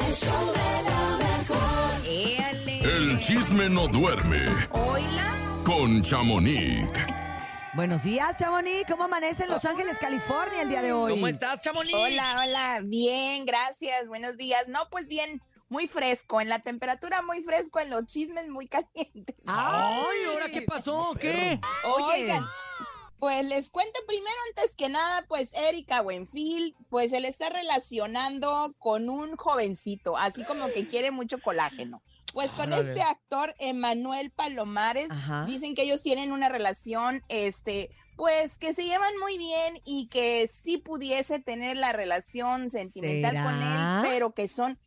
El 0.00 0.12
show 0.12 0.52
de 0.52 0.82
la 0.82 1.16
mejor. 1.18 2.06
Éale. 2.06 2.78
El 2.80 3.18
chisme 3.20 3.68
no 3.70 3.86
duerme 3.88 4.44
Oila. 4.72 5.32
con 5.64 6.02
Chamonix. 6.02 6.90
Buenos 7.74 8.02
días, 8.04 8.36
Chamonix. 8.38 8.84
¿Cómo 8.88 9.04
amanece 9.04 9.44
en 9.44 9.50
Los 9.50 9.64
Ángeles, 9.64 9.96
California 9.98 10.62
el 10.62 10.68
día 10.68 10.82
de 10.82 10.92
hoy? 10.92 11.12
¿Cómo 11.12 11.26
estás, 11.28 11.60
Chamonix? 11.60 11.94
Hola, 11.94 12.36
hola, 12.44 12.80
bien, 12.84 13.44
gracias, 13.46 14.06
buenos 14.06 14.36
días. 14.36 14.68
No, 14.68 14.88
pues 14.90 15.08
bien, 15.08 15.40
muy 15.74 15.88
fresco, 15.88 16.40
en 16.40 16.48
la 16.48 16.60
temperatura 16.60 17.20
muy 17.22 17.42
fresco, 17.42 17.80
en 17.80 17.90
los 17.90 18.06
chismes 18.06 18.48
muy 18.48 18.66
calientes. 18.74 19.36
Ay, 19.46 20.18
¿ahora 20.30 20.48
qué 20.50 20.62
pasó? 20.62 21.14
¿Qué? 21.20 21.60
Oye. 21.84 22.22
Oigan, 22.22 22.46
pues 23.18 23.48
les 23.48 23.70
cuento 23.70 23.98
primero, 24.06 24.36
antes 24.50 24.76
que 24.76 24.88
nada, 24.88 25.24
pues 25.28 25.52
Erika 25.54 26.00
Buenfil, 26.00 26.76
pues 26.90 27.12
él 27.12 27.24
está 27.24 27.48
relacionando 27.48 28.74
con 28.78 29.08
un 29.08 29.36
jovencito, 29.36 30.16
así 30.16 30.44
como 30.44 30.68
que 30.72 30.86
quiere 30.86 31.10
mucho 31.10 31.38
colágeno. 31.40 32.02
Pues 32.32 32.52
con 32.52 32.72
Órale. 32.72 32.88
este 32.88 33.02
actor, 33.02 33.54
Emanuel 33.58 34.30
Palomares, 34.30 35.10
Ajá. 35.10 35.44
dicen 35.46 35.74
que 35.74 35.82
ellos 35.82 36.02
tienen 36.02 36.32
una 36.32 36.48
relación, 36.48 37.22
este, 37.28 37.90
pues 38.16 38.58
que 38.58 38.72
se 38.74 38.84
llevan 38.84 39.16
muy 39.20 39.38
bien 39.38 39.74
y 39.84 40.08
que 40.08 40.46
sí 40.48 40.78
pudiese 40.78 41.38
tener 41.40 41.76
la 41.76 41.92
relación 41.92 42.70
sentimental 42.70 43.42
con 43.42 43.54
¿Será? 43.58 44.02
él, 44.02 44.08
pero 44.10 44.32
que 44.34 44.48
son, 44.48 44.78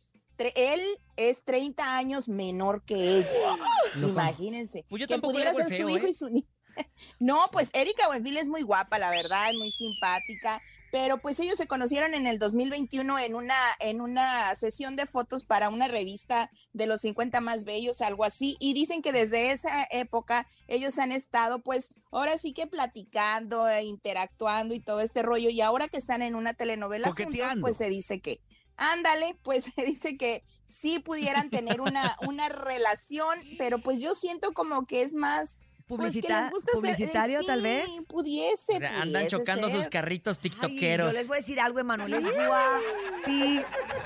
él 0.54 0.80
es 1.16 1.44
30 1.44 1.96
años 1.96 2.28
menor 2.28 2.82
que 2.84 3.18
ella. 3.18 3.56
Imagínense. 3.96 4.84
Pues 4.88 5.06
que 5.06 5.18
pudiera 5.18 5.52
ser 5.54 5.68
su 5.68 5.88
hijo 5.88 6.06
¿eh? 6.06 6.10
y 6.10 6.14
su 6.14 6.28
niña. 6.28 6.48
No, 7.18 7.48
pues 7.52 7.70
Erika 7.72 8.06
Buenfil 8.06 8.36
es 8.36 8.48
muy 8.48 8.62
guapa, 8.62 8.98
la 8.98 9.10
verdad, 9.10 9.52
muy 9.54 9.70
simpática, 9.70 10.62
pero 10.90 11.18
pues 11.18 11.38
ellos 11.40 11.56
se 11.56 11.66
conocieron 11.66 12.14
en 12.14 12.26
el 12.26 12.38
2021 12.38 13.18
en 13.18 13.34
una 13.34 13.56
en 13.80 14.00
una 14.00 14.54
sesión 14.54 14.96
de 14.96 15.06
fotos 15.06 15.44
para 15.44 15.68
una 15.68 15.88
revista 15.88 16.50
de 16.72 16.86
los 16.86 17.00
50 17.02 17.40
más 17.40 17.64
bellos, 17.64 18.00
algo 18.00 18.24
así, 18.24 18.56
y 18.60 18.74
dicen 18.74 19.02
que 19.02 19.12
desde 19.12 19.52
esa 19.52 19.86
época 19.90 20.46
ellos 20.66 20.98
han 20.98 21.12
estado 21.12 21.62
pues 21.62 21.90
ahora 22.10 22.38
sí 22.38 22.52
que 22.52 22.66
platicando, 22.66 23.68
e 23.68 23.84
interactuando 23.84 24.74
y 24.74 24.80
todo 24.80 25.00
este 25.00 25.22
rollo 25.22 25.50
y 25.50 25.60
ahora 25.60 25.88
que 25.88 25.98
están 25.98 26.22
en 26.22 26.34
una 26.34 26.54
telenovela 26.54 27.12
juntos, 27.12 27.56
pues 27.60 27.76
se 27.76 27.88
dice 27.88 28.20
que 28.20 28.40
Ándale, 28.78 29.36
pues 29.42 29.64
se 29.64 29.82
dice 29.84 30.16
que 30.16 30.42
sí 30.66 31.00
pudieran 31.00 31.50
tener 31.50 31.80
una, 31.80 32.16
una 32.26 32.48
relación, 32.48 33.38
pero 33.58 33.78
pues 33.82 34.00
yo 34.00 34.14
siento 34.14 34.52
como 34.52 34.86
que 34.86 35.02
es 35.02 35.14
más 35.14 35.60
Publicita- 35.88 36.44
ser- 36.44 36.52
eh, 36.52 36.70
publicitario, 36.74 37.42
tal 37.44 37.58
sí, 37.60 37.64
vez. 37.64 37.90
Pudiese, 38.06 38.76
O 38.76 38.78
sea, 38.78 38.90
andan 39.00 39.08
pudiese 39.24 39.28
chocando 39.28 39.70
sus 39.70 39.88
carritos 39.88 40.36
Ay, 40.36 40.42
tiktokeros. 40.50 41.12
yo 41.12 41.18
les 41.18 41.26
voy 41.28 41.36
a 41.36 41.40
decir 41.40 41.58
algo, 41.60 41.78
Emanuel, 41.80 42.12
es 42.14 42.24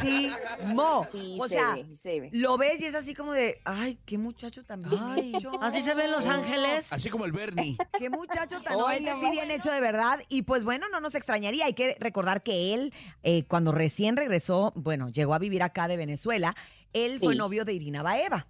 guapísimo. 0.01 1.05
Sí, 1.07 1.37
o 1.41 1.49
se 1.49 1.55
sea, 1.55 1.75
ve, 1.75 1.95
se 1.95 2.21
ve. 2.21 2.29
lo 2.33 2.57
ves 2.59 2.81
y 2.81 2.87
es 2.87 2.95
así 2.95 3.15
como 3.15 3.33
de, 3.33 3.61
ay, 3.65 3.99
qué 4.05 4.19
muchacho 4.19 4.65
tan 4.65 4.85
Ay. 5.01 5.33
¿así 5.61 5.83
se 5.83 5.95
ven 5.95 6.11
Los 6.11 6.27
Ángeles? 6.27 6.93
Así 6.93 7.11
como 7.11 7.25
el 7.25 7.33
Bernie. 7.33 7.77
Qué 7.99 8.11
muchacho 8.11 8.61
tan 8.63 8.75
ese 8.93 9.11
no 9.11 9.21
sí 9.21 9.31
bien 9.31 9.51
hecho 9.51 9.71
de 9.71 9.81
verdad. 9.81 10.21
Y 10.29 10.43
pues 10.43 10.65
bueno, 10.65 10.89
no 10.91 11.01
nos 11.01 11.15
extrañaría. 11.15 11.67
Hay 11.67 11.75
que 11.75 11.97
recordar 12.01 12.43
que 12.43 12.73
él, 12.75 12.93
eh, 13.23 13.45
cuando 13.45 13.73
recién 13.73 14.17
regresó, 14.17 14.73
bueno, 14.77 15.09
llegó 15.09 15.35
a 15.35 15.39
vivir 15.39 15.63
acá 15.63 15.89
de 15.89 15.97
Venezuela, 15.97 16.55
él 16.93 17.19
fue 17.19 17.35
novio 17.37 17.65
de 17.65 17.73
Irina 17.75 18.03
Baeva. 18.03 18.47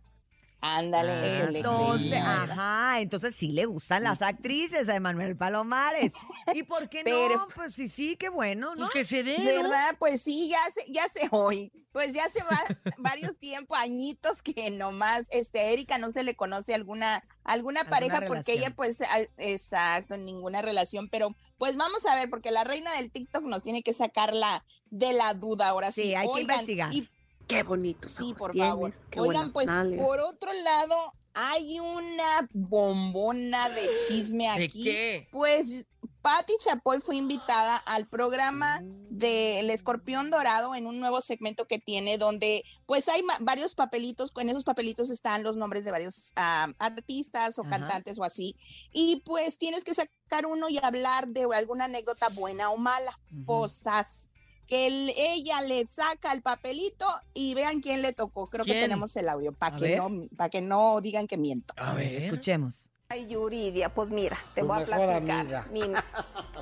Ándale, 0.64 1.10
Ah, 1.10 1.26
eso 1.26 1.50
le 1.50 1.58
Entonces, 1.58 2.08
creía. 2.08 2.42
ajá, 2.44 3.00
entonces 3.00 3.34
sí 3.34 3.48
le 3.50 3.64
gustan 3.66 4.04
las 4.04 4.22
actrices 4.22 4.88
a 4.88 4.94
Emanuel 4.94 5.36
Palomares. 5.36 6.12
¿Y 6.54 6.62
por 6.62 6.88
qué 6.88 7.02
no? 7.02 7.48
Pues 7.56 7.74
sí, 7.74 7.88
sí, 7.88 8.14
qué 8.14 8.28
bueno, 8.28 8.76
¿no? 8.76 8.82
Pues 8.86 8.90
que 8.90 9.04
se 9.04 9.24
dé, 9.24 9.38
¿no? 9.38 9.44
¿Verdad? 9.44 9.96
Pues 9.98 10.22
sí, 10.22 10.48
ya 10.48 10.70
se, 10.70 10.84
ya 10.88 11.08
se 11.08 11.26
hoy. 11.32 11.72
Pues 11.90 12.12
ya 12.14 12.28
se 12.28 12.44
va 12.44 12.62
varios 12.98 13.36
tiempos, 13.38 13.76
añitos 13.76 14.40
que 14.40 14.70
nomás, 14.70 15.26
este, 15.32 15.72
Erika 15.72 15.98
no 15.98 16.12
se 16.12 16.22
le 16.22 16.36
conoce 16.36 16.74
alguna, 16.74 17.24
alguna 17.42 17.80
Alguna 17.80 17.84
pareja 17.84 18.22
porque 18.28 18.52
ella, 18.52 18.70
pues, 18.70 19.00
al- 19.02 19.30
exacto, 19.38 20.16
ninguna 20.16 20.62
relación, 20.62 21.08
pero 21.08 21.34
pues 21.58 21.76
vamos 21.76 22.06
a 22.06 22.14
ver, 22.14 22.30
porque 22.30 22.52
la 22.52 22.62
reina 22.62 22.94
del 22.94 23.10
TikTok 23.10 23.42
nos 23.42 23.64
tiene 23.64 23.82
que 23.82 23.92
sacarla 23.92 24.64
de 24.90 25.12
la 25.12 25.34
duda 25.34 25.66
ahora 25.68 25.90
sí. 25.90 26.02
Sí, 26.02 26.14
hay 26.14 26.26
que 26.28 26.32
Oigan, 26.32 26.54
investigar. 26.60 26.94
y 26.94 27.08
Qué 27.52 27.62
bonito. 27.62 28.08
Sí, 28.08 28.34
por 28.34 28.56
favor. 28.56 28.94
Oigan, 29.16 29.52
pues 29.52 29.68
por 29.98 30.20
otro 30.20 30.52
lado, 30.64 31.12
hay 31.34 31.80
una 31.80 32.48
bombona 32.52 33.68
de 33.70 33.88
chisme 34.06 34.44
¿De 34.44 34.64
aquí. 34.64 34.84
qué? 34.84 35.28
Pues 35.30 35.86
Patti 36.22 36.52
Chapoy 36.60 37.00
fue 37.00 37.16
invitada 37.16 37.76
al 37.76 38.06
programa 38.06 38.80
del 39.10 39.70
Escorpión 39.70 40.30
Dorado 40.30 40.74
en 40.74 40.86
un 40.86 41.00
nuevo 41.00 41.20
segmento 41.20 41.66
que 41.66 41.78
tiene 41.78 42.16
donde 42.16 42.64
pues 42.86 43.08
hay 43.08 43.22
varios 43.40 43.74
papelitos, 43.74 44.32
en 44.36 44.48
esos 44.48 44.64
papelitos 44.64 45.10
están 45.10 45.42
los 45.42 45.56
nombres 45.56 45.84
de 45.84 45.90
varios 45.90 46.32
ah, 46.36 46.68
artistas 46.78 47.58
o 47.58 47.62
Ajá. 47.62 47.70
cantantes 47.70 48.18
o 48.18 48.24
así. 48.24 48.56
Y 48.92 49.22
pues 49.24 49.58
tienes 49.58 49.84
que 49.84 49.94
sacar 49.94 50.46
uno 50.46 50.68
y 50.68 50.78
hablar 50.78 51.28
de 51.28 51.46
alguna 51.54 51.86
anécdota 51.86 52.28
buena 52.28 52.70
o 52.70 52.76
mala. 52.76 53.18
Cosas 53.44 54.31
que 54.72 54.86
el- 54.86 55.12
ella 55.18 55.60
le 55.60 55.86
saca 55.86 56.32
el 56.32 56.40
papelito 56.40 57.04
y 57.34 57.54
vean 57.54 57.80
quién 57.80 58.00
le 58.00 58.14
tocó. 58.14 58.48
Creo 58.48 58.64
que 58.64 58.72
tenemos 58.72 59.14
el 59.16 59.28
audio 59.28 59.52
para 59.52 59.76
que 59.76 59.84
ver. 59.84 59.98
no 59.98 60.08
para 60.34 60.48
que 60.48 60.62
no 60.62 60.98
digan 61.02 61.26
que 61.26 61.36
miento. 61.36 61.74
A 61.76 61.92
ver. 61.92 62.14
Escuchemos. 62.22 62.88
Ay, 63.10 63.26
Yuridia, 63.26 63.92
pues 63.92 64.08
mira, 64.08 64.38
te 64.54 64.62
Tu 64.62 64.66
voy 64.66 64.80
a 64.82 64.86
platicar. 64.86 65.18
amiga. 65.18 65.66
Mi- 65.70 65.82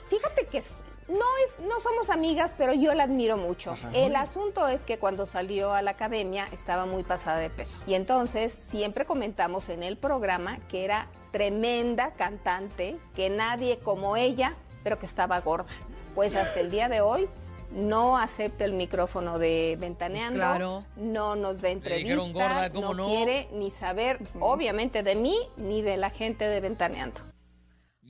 Fíjate 0.09 0.47
que 0.51 0.59
no 1.07 1.25
es, 1.47 1.65
no 1.65 1.79
somos 1.79 2.11
amigas, 2.11 2.53
pero 2.59 2.73
yo 2.73 2.93
la 2.95 3.05
admiro 3.05 3.37
mucho. 3.37 3.77
El 3.93 4.17
asunto 4.17 4.67
es 4.67 4.83
que 4.83 4.99
cuando 4.99 5.25
salió 5.25 5.73
a 5.73 5.81
la 5.81 5.93
academia 5.93 6.49
estaba 6.51 6.87
muy 6.87 7.05
pasada 7.05 7.39
de 7.39 7.49
peso. 7.49 7.79
Y 7.87 7.95
entonces 7.95 8.53
siempre 8.53 9.07
comentamos 9.07 9.69
en 9.69 9.85
el 9.85 9.97
programa 9.97 10.59
que 10.67 10.85
era 10.85 11.09
tremenda 11.31 12.11
cantante, 12.15 12.97
que 13.15 13.31
nadie 13.31 13.79
como 13.79 14.17
ella, 14.17 14.57
pero 14.83 14.99
que 14.99 15.07
estaba 15.07 15.39
gorda. 15.39 15.71
Pues 16.17 16.35
hasta 16.35 16.59
el 16.59 16.73
día 16.73 16.89
de 16.89 17.03
hoy 17.03 17.29
no 17.73 18.17
acepta 18.19 18.65
el 18.65 18.73
micrófono 18.73 19.39
de 19.39 19.77
Ventaneando, 19.81 20.39
claro. 20.41 20.85
no 20.97 21.37
nos 21.37 21.61
da 21.61 21.69
entrevista, 21.71 22.03
dijeron 22.03 22.33
gorda, 22.33 22.71
¿cómo 22.71 22.95
no? 22.95 23.07
quiere 23.09 23.49
ni 23.53 23.71
saber, 23.71 24.19
obviamente, 24.41 25.03
de 25.03 25.15
mí 25.15 25.37
ni 25.57 25.83
de 25.83 25.97
la 25.97 26.11
gente 26.11 26.45
de 26.47 26.61
Ventaneando. 26.61 27.21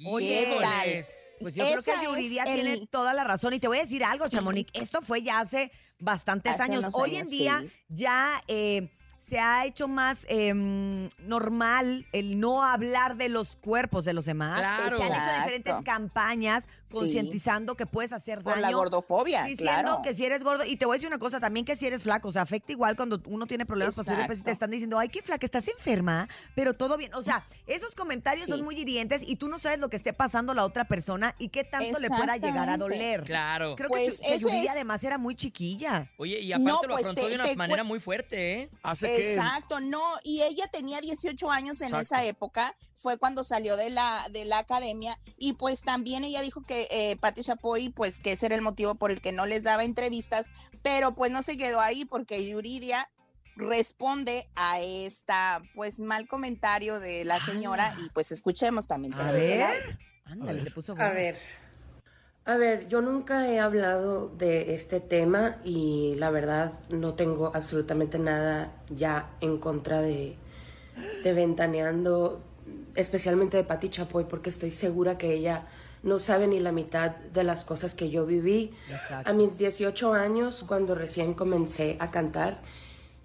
Oye. 0.06 1.04
Pues 1.40 1.54
yo 1.54 1.64
creo 1.64 1.78
que 1.82 2.04
Yuridia 2.04 2.42
el- 2.44 2.54
tiene 2.62 2.86
toda 2.86 3.14
la 3.14 3.24
razón. 3.24 3.54
Y 3.54 3.60
te 3.60 3.66
voy 3.68 3.78
a 3.78 3.80
decir 3.80 4.04
algo, 4.04 4.28
Sí. 4.28 4.36
Chamonix. 4.36 4.70
Esto 4.74 5.00
fue 5.00 5.22
ya 5.22 5.40
hace 5.40 5.72
bastantes 5.98 6.52
Hace 6.54 6.64
años. 6.64 6.86
Hoy 6.92 7.16
en 7.16 7.24
día 7.26 7.60
sí. 7.62 7.72
ya... 7.88 8.42
eh, 8.46 8.90
se 9.22 9.38
ha 9.38 9.64
hecho 9.64 9.86
más 9.86 10.26
em, 10.28 11.08
normal 11.18 12.04
el 12.12 12.40
no 12.40 12.64
hablar 12.64 13.16
de 13.16 13.28
los 13.28 13.54
cuerpos 13.54 14.04
de 14.04 14.12
los 14.12 14.24
demás. 14.24 14.58
Claro. 14.58 14.96
Se 14.98 15.04
han 15.04 15.12
hecho 15.12 15.38
diferentes 15.38 15.74
campañas 15.84 16.64
Sí. 16.90 16.96
concientizando 16.98 17.76
que 17.76 17.86
puedes 17.86 18.12
hacer 18.12 18.42
daño. 18.42 18.60
la 18.60 18.72
gordofobia, 18.72 19.44
Diciendo 19.44 19.62
claro. 19.82 20.02
que 20.02 20.12
si 20.12 20.24
eres 20.24 20.42
gordo, 20.42 20.64
y 20.64 20.76
te 20.76 20.84
voy 20.86 20.94
a 20.94 20.96
decir 20.96 21.08
una 21.08 21.18
cosa 21.18 21.40
también, 21.40 21.64
que 21.64 21.76
si 21.76 21.86
eres 21.86 22.02
flaco, 22.02 22.28
o 22.28 22.32
sea, 22.32 22.42
afecta 22.42 22.72
igual 22.72 22.96
cuando 22.96 23.20
uno 23.26 23.46
tiene 23.46 23.64
problemas 23.66 23.94
para 23.94 24.04
subir 24.04 24.18
de 24.18 24.24
peso 24.24 24.40
y 24.40 24.42
te 24.44 24.50
Exacto. 24.50 24.50
están 24.52 24.70
diciendo, 24.70 24.98
ay, 24.98 25.08
qué 25.08 25.22
flaca, 25.22 25.44
estás 25.46 25.68
enferma, 25.68 26.28
pero 26.54 26.74
todo 26.74 26.96
bien. 26.96 27.14
O 27.14 27.22
sea, 27.22 27.46
esos 27.66 27.94
comentarios 27.94 28.44
Sí. 28.46 28.50
son 28.52 28.64
muy 28.64 28.76
hirientes 28.78 29.22
y 29.26 29.36
tú 29.36 29.48
no 29.48 29.58
sabes 29.58 29.78
lo 29.78 29.88
que 29.88 29.96
esté 29.96 30.12
pasando 30.12 30.54
la 30.54 30.64
otra 30.64 30.86
persona 30.86 31.34
y 31.38 31.48
qué 31.48 31.64
tanto 31.64 31.98
le 32.00 32.08
pueda 32.08 32.36
llegar 32.36 32.68
a 32.68 32.76
doler. 32.76 33.24
Claro. 33.24 33.76
Creo 33.76 33.88
Pues 33.88 34.20
que, 34.20 34.34
eso 34.34 34.48
Yuridia 34.48 34.64
es- 34.64 34.70
además 34.72 35.02
era 35.04 35.18
muy 35.18 35.34
chiquilla. 35.36 36.10
Oye, 36.18 36.40
y 36.40 36.52
aparte 36.52 36.68
No, 36.70 36.80
lo 36.82 36.88
pues, 36.88 37.00
afrontó 37.00 37.22
te- 37.22 37.28
de 37.28 37.34
una 37.34 37.44
te 37.44 37.56
manera 37.56 37.84
muy 37.84 38.00
fuerte, 38.00 38.52
¿eh? 38.62 38.70
Hace 38.82 39.06
que... 39.06 39.34
Exacto, 39.34 39.80
no, 39.80 40.02
y 40.24 40.42
ella 40.42 40.66
tenía 40.72 41.00
18 41.00 41.50
años 41.50 41.80
en 41.80 41.88
Exacto. 41.88 42.02
esa 42.16 42.24
época, 42.24 42.74
fue 42.96 43.16
cuando 43.18 43.44
salió 43.44 43.76
de 43.76 43.90
la, 43.90 44.26
de 44.30 44.44
la 44.44 44.58
academia, 44.58 45.18
y 45.38 45.54
pues 45.54 45.80
también 45.82 46.24
ella 46.24 46.42
dijo 46.42 46.62
que 46.62 46.79
eh, 46.90 47.16
Patti 47.20 47.42
Chapoy, 47.42 47.90
pues 47.90 48.20
que 48.20 48.32
ese 48.32 48.46
era 48.46 48.54
el 48.54 48.62
motivo 48.62 48.94
por 48.94 49.10
el 49.10 49.20
que 49.20 49.32
no 49.32 49.46
les 49.46 49.62
daba 49.62 49.84
entrevistas, 49.84 50.50
pero 50.82 51.14
pues 51.14 51.30
no 51.30 51.42
se 51.42 51.56
quedó 51.56 51.80
ahí 51.80 52.04
porque 52.04 52.46
Yuridia 52.46 53.08
responde 53.56 54.48
a 54.54 54.80
esta 54.80 55.62
pues 55.74 55.98
mal 55.98 56.26
comentario 56.28 57.00
de 57.00 57.24
la 57.24 57.40
señora 57.40 57.94
y 58.04 58.08
pues 58.10 58.32
escuchemos 58.32 58.86
también. 58.86 59.14
A 59.14 59.30
ver. 59.32 59.62
audio. 59.62 59.98
Ándale, 60.24 60.62
se 60.62 60.70
puso 60.70 60.94
A 60.96 61.10
ver, 61.10 61.36
a 62.46 62.56
ver, 62.56 62.88
yo 62.88 63.02
nunca 63.02 63.46
he 63.48 63.60
hablado 63.60 64.28
de 64.28 64.74
este 64.74 64.98
tema 64.98 65.58
y 65.62 66.14
la 66.16 66.30
verdad 66.30 66.72
no 66.88 67.14
tengo 67.14 67.52
absolutamente 67.54 68.18
nada 68.18 68.72
ya 68.88 69.30
en 69.40 69.58
contra 69.58 70.00
de, 70.00 70.36
de 71.22 71.32
Ventaneando, 71.32 72.42
especialmente 72.94 73.56
de 73.56 73.64
Patti 73.64 73.90
Chapoy, 73.90 74.24
porque 74.24 74.50
estoy 74.50 74.70
segura 74.70 75.18
que 75.18 75.34
ella 75.34 75.66
no 76.02 76.18
sabe 76.18 76.46
ni 76.46 76.60
la 76.60 76.72
mitad 76.72 77.10
de 77.16 77.44
las 77.44 77.64
cosas 77.64 77.94
que 77.94 78.10
yo 78.10 78.24
viví. 78.26 78.72
A 79.24 79.32
mis 79.32 79.58
18 79.58 80.12
años, 80.14 80.64
cuando 80.66 80.94
recién 80.94 81.34
comencé 81.34 81.96
a 82.00 82.10
cantar, 82.10 82.60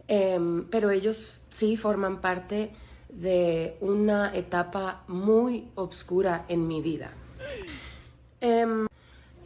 em, 0.07 0.65
pero 0.69 0.91
ellos 0.91 1.35
sí 1.49 1.77
forman 1.77 2.19
parte 2.21 2.71
de 3.09 3.77
una 3.81 4.35
etapa 4.35 5.03
muy 5.07 5.69
obscura 5.75 6.45
en 6.49 6.67
mi 6.67 6.81
vida. 6.81 7.11
Em, 8.41 8.87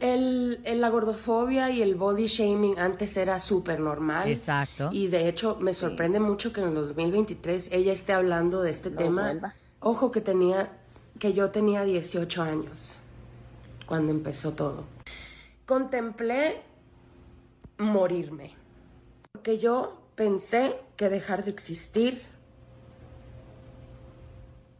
el, 0.00 0.60
el- 0.64 0.80
la 0.80 0.88
gordofobia 0.88 1.70
y 1.70 1.82
el 1.82 1.94
body 1.94 2.26
shaming 2.26 2.78
antes 2.78 3.16
era 3.16 3.38
súper 3.40 3.80
normal. 3.80 4.28
Exacto. 4.28 4.88
Y 4.92 5.08
de 5.08 5.28
hecho 5.28 5.56
me 5.60 5.74
sorprende 5.74 6.18
mucho 6.20 6.52
que 6.52 6.60
en 6.62 6.68
el 6.68 6.74
2023 6.74 7.70
ella 7.72 7.92
esté 7.92 8.12
hablando 8.12 8.62
de 8.62 8.70
este 8.70 8.90
No 8.90 8.96
tema. 8.96 9.22
vuelva. 9.22 9.54
Ojo 9.80 10.10
que 10.10 10.20
tenía, 10.20 10.72
que 11.18 11.32
yo 11.32 11.50
tenía 11.50 11.84
18 11.84 12.42
años 12.42 12.98
cuando 13.90 14.12
empezó 14.12 14.52
todo. 14.52 14.84
Contemplé 15.66 16.62
morirme. 17.76 18.54
Porque 19.32 19.58
yo 19.58 20.00
pensé 20.14 20.80
que 20.96 21.08
dejar 21.08 21.42
de 21.42 21.50
existir 21.50 22.22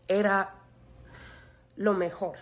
era 0.06 0.54
lo 1.74 1.92
mejor. 1.94 2.36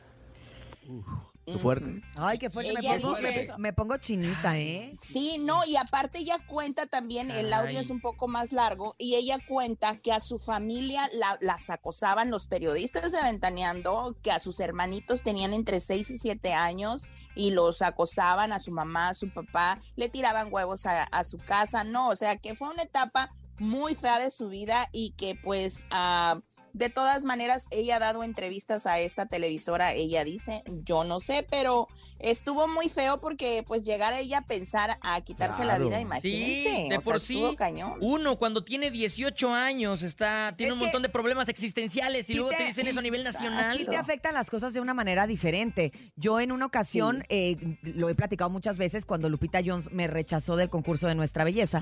Qué 1.53 1.59
fuerte. 1.59 2.03
Ay, 2.17 2.39
qué 2.39 2.51
fuerte. 2.51 2.73
Me 2.75 2.83
pongo, 3.01 3.15
dice- 3.17 3.53
me, 3.57 3.59
me 3.59 3.73
pongo 3.73 3.97
chinita, 3.99 4.59
¿eh? 4.59 4.91
Sí, 5.01 5.39
no, 5.41 5.65
y 5.67 5.77
aparte 5.77 6.19
ella 6.19 6.39
cuenta 6.47 6.87
también, 6.87 7.31
el 7.31 7.53
audio 7.53 7.81
es 7.81 7.91
un 7.91 8.01
poco 8.01 8.29
más 8.29 8.53
largo, 8.53 8.95
y 8.99 9.15
ella 9.15 9.39
cuenta 9.47 9.97
que 9.99 10.13
a 10.13 10.21
su 10.21 10.39
familia 10.39 11.09
la- 11.15 11.39
las 11.41 11.71
acosaban 11.71 12.31
los 12.31 12.47
periodistas 12.49 13.13
de 13.13 13.23
Ventaneando, 13.23 14.17
que 14.23 14.31
a 14.31 14.39
sus 14.39 14.61
hermanitos 14.61 15.23
tenían 15.23 15.55
entre 15.55 15.81
6 15.81 16.11
y 16.11 16.19
7 16.19 16.53
años 16.55 17.07
y 17.35 17.51
los 17.51 17.83
acosaban 17.83 18.53
a 18.53 18.59
su 18.59 18.73
mamá, 18.73 19.09
a 19.11 19.15
su 19.15 19.33
papá, 19.33 19.79
le 19.97 20.09
tiraban 20.09 20.49
huevos 20.53 20.87
a, 20.87 21.05
a 21.05 21.25
su 21.25 21.39
casa, 21.39 21.85
no, 21.85 22.09
o 22.09 22.17
sea 22.17 22.37
que 22.37 22.55
fue 22.55 22.69
una 22.71 22.83
etapa 22.83 23.35
muy 23.59 23.95
fea 23.95 24.19
de 24.19 24.31
su 24.31 24.49
vida 24.49 24.89
y 24.93 25.11
que 25.13 25.35
pues... 25.43 25.85
ah, 25.91 26.41
de 26.73 26.91
todas 26.91 27.25
maneras, 27.25 27.67
ella 27.71 27.97
ha 27.97 27.99
dado 27.99 28.23
entrevistas 28.25 28.87
a 28.87 28.99
esta 29.01 29.27
televisora, 29.27 29.93
ella 29.95 30.25
dice, 30.25 30.63
yo 30.85 31.05
no 31.05 31.21
sé, 31.21 31.47
pero 31.51 31.89
estuvo 32.19 32.67
muy 32.69 32.89
feo 32.89 33.21
porque 33.21 33.65
pues 33.67 33.83
llegar 33.83 34.13
a 34.13 34.21
ella 34.21 34.39
a 34.39 34.43
pensar 34.47 34.99
a 35.01 35.21
quitarse 35.21 35.65
la 35.65 35.79
vida, 35.79 36.01
imagínense. 36.01 36.83
Sí, 36.83 36.89
de 36.89 36.97
o 36.97 37.01
sea, 37.01 37.13
por 37.13 37.21
sí. 37.21 37.43
cañón. 37.57 37.95
Uno 38.01 38.37
cuando 38.39 38.65
tiene 38.65 38.91
18 38.91 39.53
años 39.53 40.03
está 40.03 40.55
tiene 40.57 40.71
Es 40.73 40.75
un 40.75 40.79
montón 40.81 41.03
de 41.03 41.09
problemas 41.09 41.49
existenciales 41.49 42.29
y 42.31 42.35
luego 42.35 42.51
te, 42.51 42.57
te- 42.59 42.65
dicen 42.65 42.87
eso 42.87 42.99
a 42.99 43.03
nivel 43.03 43.25
nacional. 43.25 43.77
Sí 43.79 43.85
te 43.85 43.97
afectan 43.97 44.35
las 44.35 44.51
cosas 44.51 44.73
de 44.73 44.81
una 44.81 44.95
manera 44.95 45.27
diferente. 45.27 45.93
Yo 46.17 46.41
en 46.41 46.53
una 46.53 46.67
ocasión, 46.67 47.25
eh, 47.29 47.57
lo 47.83 48.09
he 48.09 48.15
platicado 48.15 48.51
muchas 48.51 48.79
veces, 48.79 49.05
cuando 49.05 49.29
Lupita 49.29 49.61
Jones 49.65 49.91
me 49.93 50.07
rechazó 50.07 50.57
del 50.57 50.69
concurso 50.71 51.07
de 51.07 51.15
Nuestra 51.15 51.45
Belleza, 51.45 51.81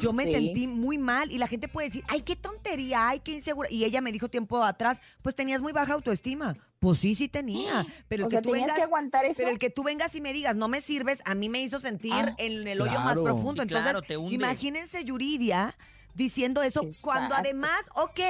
yo 0.00 0.12
me 0.12 0.24
Sí. 0.24 0.32
sentí 0.32 0.66
muy 0.66 0.98
mal 0.98 1.30
y 1.32 1.38
la 1.38 1.46
gente 1.46 1.68
puede 1.68 1.88
decir, 1.88 2.04
ay, 2.08 2.22
qué 2.22 2.36
tontería, 2.36 3.08
ay, 3.08 3.20
qué 3.20 3.32
insegura. 3.32 3.70
Y 3.70 3.84
ella 3.84 4.00
me 4.00 4.09
dijo 4.12 4.28
tiempo 4.28 4.62
atrás, 4.64 5.00
pues 5.22 5.34
tenías 5.34 5.62
muy 5.62 5.72
baja 5.72 5.94
autoestima. 5.94 6.56
Pues 6.78 6.98
sí, 6.98 7.14
sí 7.14 7.28
tenía. 7.28 7.84
Pero 8.08 8.26
O 8.26 8.30
sea, 8.30 8.40
que 8.40 8.46
tú 8.46 8.52
tenías 8.52 8.68
vengas- 8.68 8.76
que 8.76 8.82
aguantar 8.82 9.24
eso. 9.24 9.34
Pero 9.38 9.50
el 9.50 9.58
que 9.58 9.70
tú 9.70 9.82
vengas 9.82 10.14
y 10.14 10.20
me 10.20 10.32
digas, 10.32 10.56
no 10.56 10.68
me 10.68 10.80
sirves, 10.80 11.20
a 11.24 11.34
mí 11.34 11.48
me 11.48 11.60
hizo 11.60 11.78
sentir 11.80 12.12
Ah, 12.14 12.34
en 12.38 12.66
el 12.66 12.80
hoyo 12.80 12.98
más 13.00 13.18
profundo. 13.18 13.62
Sí, 13.62 13.68
Entonces, 13.68 13.82
claro, 13.84 14.02
te 14.02 14.16
hunde. 14.16 14.34
imagínense 14.34 15.04
Yuridia 15.04 15.76
diciendo 16.14 16.62
eso 16.62 16.80
cuando 17.02 17.34
además, 17.34 17.80
ok, 17.94 18.20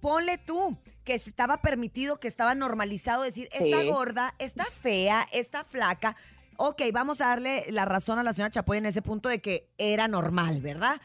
ponle 0.00 0.38
tú 0.38 0.76
que 1.04 1.14
estaba 1.14 1.62
permitido, 1.62 2.20
que 2.20 2.28
estaba 2.28 2.54
normalizado 2.54 3.22
decir, 3.22 3.48
Sí. 3.50 3.72
está 3.72 3.84
gorda, 3.92 4.34
está 4.38 4.64
fea, 4.66 5.26
está 5.32 5.64
flaca. 5.64 6.16
Ok, 6.58 6.82
vamos 6.92 7.20
a 7.20 7.26
darle 7.28 7.64
la 7.70 7.84
razón 7.86 8.18
a 8.18 8.22
la 8.22 8.32
señora 8.32 8.50
Chapoy 8.50 8.78
en 8.78 8.86
ese 8.86 9.02
punto 9.02 9.28
de 9.28 9.40
que 9.40 9.68
era 9.78 10.06
normal, 10.06 10.60
¿verdad? 10.60 11.00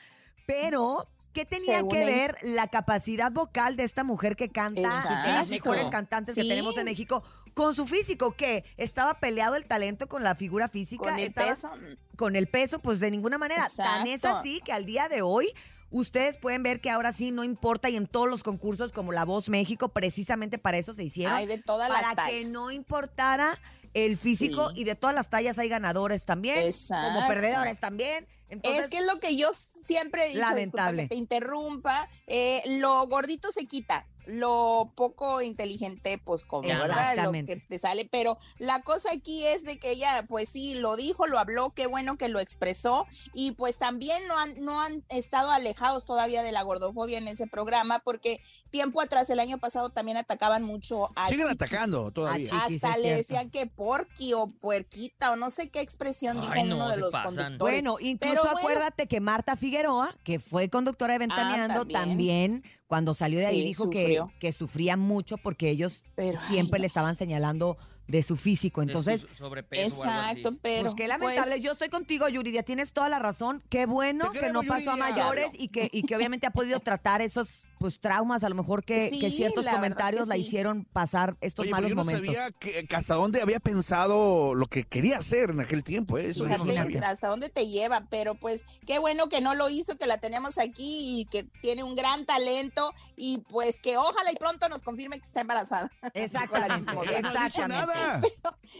Pero, 0.47 1.07
¿qué 1.33 1.45
tenía 1.45 1.77
Según 1.77 1.91
que 1.91 1.99
ver 2.05 2.37
la 2.41 2.69
capacidad 2.69 3.31
vocal 3.31 3.75
de 3.75 3.83
esta 3.83 4.03
mujer 4.03 4.35
que 4.35 4.49
canta, 4.49 4.81
de 5.25 5.31
las 5.33 5.49
mejores 5.49 5.89
cantantes 5.89 6.33
que 6.35 6.43
tenemos 6.43 6.75
en 6.77 6.85
México, 6.85 7.21
con 7.53 7.75
su 7.75 7.85
físico? 7.85 8.31
que 8.31 8.63
¿Estaba 8.77 9.19
peleado 9.19 9.55
el 9.55 9.65
talento 9.65 10.07
con 10.07 10.23
la 10.23 10.35
figura 10.35 10.69
física? 10.69 11.03
Con 11.03 11.19
el 11.19 11.27
¿Estaba- 11.27 11.49
peso. 11.49 11.71
con 12.15 12.35
el 12.37 12.47
peso, 12.47 12.79
pues 12.79 12.99
de 13.01 13.11
ninguna 13.11 13.37
manera. 13.37 13.67
Tan 13.75 14.07
es 14.07 14.23
así 14.25 14.61
que 14.61 14.71
al 14.71 14.85
día 14.85 15.09
de 15.09 15.21
hoy 15.21 15.53
ustedes 15.91 16.37
pueden 16.37 16.63
ver 16.63 16.79
que 16.81 16.89
ahora 16.89 17.11
sí 17.11 17.31
no 17.31 17.43
importa 17.43 17.89
y 17.89 17.97
en 17.97 18.07
todos 18.07 18.29
los 18.29 18.41
concursos 18.41 18.91
como 18.93 19.11
La 19.11 19.25
Voz 19.25 19.49
México, 19.49 19.89
precisamente 19.89 20.57
para 20.57 20.77
eso 20.77 20.93
se 20.93 21.03
hicieron. 21.03 21.35
Hay 21.35 21.45
de 21.45 21.57
todas 21.57 21.89
para 21.89 22.01
las 22.01 22.09
que 22.11 22.15
tallas. 22.37 22.51
no 22.51 22.71
importara 22.71 23.59
el 24.05 24.17
físico 24.17 24.69
Sí. 24.71 24.81
y 24.81 24.83
de 24.83 24.95
todas 24.95 25.15
las 25.15 25.29
tallas 25.29 25.57
hay 25.57 25.69
ganadores 25.69 26.25
también, 26.25 26.55
como 26.55 26.67
Exacto. 26.67 27.27
perdedores 27.27 27.79
también. 27.79 28.27
Entonces, 28.49 28.85
es 28.85 28.89
que 28.89 28.97
es 28.99 29.05
lo 29.05 29.19
que 29.19 29.35
yo 29.35 29.49
siempre 29.53 30.25
he 30.25 30.29
dicho, 30.29 30.39
Lamentable. 30.41 31.03
que 31.03 31.07
te 31.09 31.15
interrumpa, 31.15 32.07
eh, 32.27 32.61
lo 32.79 33.05
gordito 33.07 33.51
se 33.51 33.65
quita, 33.65 34.05
lo 34.27 34.91
poco 34.95 35.41
inteligente, 35.41 36.17
pues 36.23 36.43
como, 36.43 36.67
¿verdad? 36.67 37.15
Lo 37.23 37.31
que 37.31 37.55
te 37.67 37.79
sale, 37.79 38.07
pero 38.11 38.37
la 38.59 38.81
cosa 38.81 39.09
aquí 39.13 39.45
es 39.45 39.63
de 39.63 39.79
que 39.79 39.91
ella, 39.91 40.25
pues 40.27 40.49
sí, 40.49 40.75
lo 40.75 40.95
dijo, 40.95 41.27
lo 41.27 41.39
habló, 41.39 41.71
qué 41.71 41.87
bueno 41.87 42.17
que 42.17 42.27
lo 42.29 42.39
expresó, 42.39 43.05
y 43.33 43.51
pues 43.53 43.77
también 43.79 44.27
no 44.27 44.37
han, 44.37 44.63
no 44.63 44.81
han 44.81 45.03
estado 45.09 45.49
alejados 45.51 46.05
todavía 46.05 46.43
de 46.43 46.51
la 46.51 46.61
gordofobia 46.63 47.17
en 47.17 47.27
ese 47.27 47.47
programa, 47.47 47.99
porque 47.99 48.41
tiempo 48.69 49.01
atrás, 49.01 49.29
el 49.29 49.39
año 49.39 49.57
pasado, 49.57 49.89
también 49.89 50.17
atacaban 50.17 50.63
mucho 50.63 51.09
a 51.15 51.29
Siguen 51.29 51.47
chiquis. 51.47 51.61
atacando 51.61 52.11
todavía. 52.11 52.49
Ah, 52.53 52.65
Chiquis, 52.67 52.83
Hasta 52.83 52.97
le 52.97 53.03
cierto. 53.03 53.17
decían 53.17 53.49
que 53.49 53.65
porqui 53.67 54.33
o 54.33 54.47
puerquita 54.47 55.31
o 55.31 55.35
no 55.37 55.51
sé 55.51 55.69
qué 55.69 55.79
expresión 55.79 56.41
dijo 56.41 56.53
no, 56.65 56.75
uno 56.75 56.89
de 56.89 56.97
los 56.97 57.11
pasan. 57.11 57.35
conductores. 57.35 57.57
Bueno, 57.83 57.97
incluso 57.99 58.33
Pero 58.33 58.43
bueno. 58.43 58.57
acuérdate 58.59 59.07
que 59.07 59.21
Marta 59.21 59.55
Figueroa, 59.55 60.13
que 60.23 60.39
fue 60.39 60.69
conductora 60.69 61.13
de 61.13 61.19
Ventaneando, 61.19 61.85
también. 61.87 62.61
también. 62.61 62.76
Cuando 62.87 63.13
salió 63.13 63.39
de 63.39 63.45
ahí 63.45 63.63
dijo 63.63 63.89
que, 63.89 64.19
que 64.39 64.51
sufría 64.51 64.97
mucho 64.97 65.37
porque 65.37 65.69
ellos 65.69 66.03
Pero, 66.15 66.39
siempre 66.47 66.79
le 66.79 66.87
estaban 66.87 67.15
señalando 67.15 67.77
de 68.07 68.23
su 68.23 68.37
físico. 68.37 68.81
De 68.81 68.93
su 68.93 68.99
Entonces, 68.99 69.27
sobrepeso 69.37 70.01
o 70.01 70.03
algo 70.03 70.15
así. 70.15 70.39
Exacto, 70.39 70.57
pero 70.61 70.83
pues 70.83 70.95
qué 70.95 71.07
lamentable. 71.07 71.51
pues, 71.51 71.63
Yo 71.63 71.73
estoy 71.73 71.89
contigo, 71.89 72.27
Yuridia. 72.29 72.63
Tienes 72.63 72.93
toda 72.93 73.09
la 73.09 73.19
razón. 73.19 73.61
Qué 73.69 73.85
bueno 73.85 74.31
que 74.31 74.51
no 74.51 74.63
pasó 74.63 74.91
a 74.91 74.95
mayores 74.95 75.51
y 75.53 75.67
que, 75.67 75.89
y 75.91 76.03
que 76.03 76.15
obviamente 76.15 76.47
ha 76.47 76.51
podido 76.51 76.79
tratar 76.79 77.21
esos 77.21 77.63
pues 77.79 77.99
traumas, 77.99 78.43
a 78.43 78.49
lo 78.49 78.55
mejor 78.55 78.83
que, 78.83 79.09
Sí, 79.09 79.19
que 79.19 79.29
ciertos 79.29 79.65
la 79.65 79.71
comentarios 79.73 80.23
que 80.23 80.29
la 80.29 80.35
sí. 80.35 80.41
hicieron 80.41 80.85
pasar 80.85 81.37
estos 81.41 81.63
Oye, 81.63 81.71
pero 81.71 81.77
malos 81.77 81.89
yo 81.89 81.95
no 81.95 82.03
momentos. 82.03 82.25
sabía 82.35 82.51
que, 82.51 82.85
que 82.85 82.95
hasta 82.95 83.15
dónde 83.15 83.41
había 83.41 83.59
pensado 83.59 84.55
lo 84.55 84.67
que 84.67 84.83
quería 84.83 85.17
hacer 85.17 85.49
en 85.51 85.59
aquel 85.59 85.83
tiempo. 85.83 86.17
¿eh? 86.17 86.29
Eso 86.29 86.47
yo 86.47 86.57
no 86.57 86.65
Fíjate 86.65 86.93
sabía. 86.93 87.09
hasta 87.09 87.27
dónde 87.27 87.49
te 87.49 87.67
lleva, 87.67 88.07
pero 88.09 88.35
pues 88.35 88.65
qué 88.85 88.99
bueno 88.99 89.29
que 89.29 89.41
no 89.41 89.55
lo 89.55 89.69
hizo, 89.69 89.97
que 89.97 90.07
la 90.07 90.17
tenemos 90.17 90.57
aquí 90.57 91.21
y 91.21 91.25
que 91.25 91.43
tiene 91.61 91.83
un 91.83 91.95
gran 91.95 92.25
talento 92.25 92.93
y 93.15 93.39
pues 93.49 93.79
que 93.81 93.97
ojalá 93.97 94.31
y 94.31 94.35
pronto 94.35 94.67
nos 94.69 94.81
confirme 94.81 95.17
que 95.19 95.25
está 95.25 95.41
embarazada. 95.41 95.89
Exactamente. 96.13 96.91
no 96.93 97.03
Exactamente. 97.03 97.67
nada. 97.67 98.21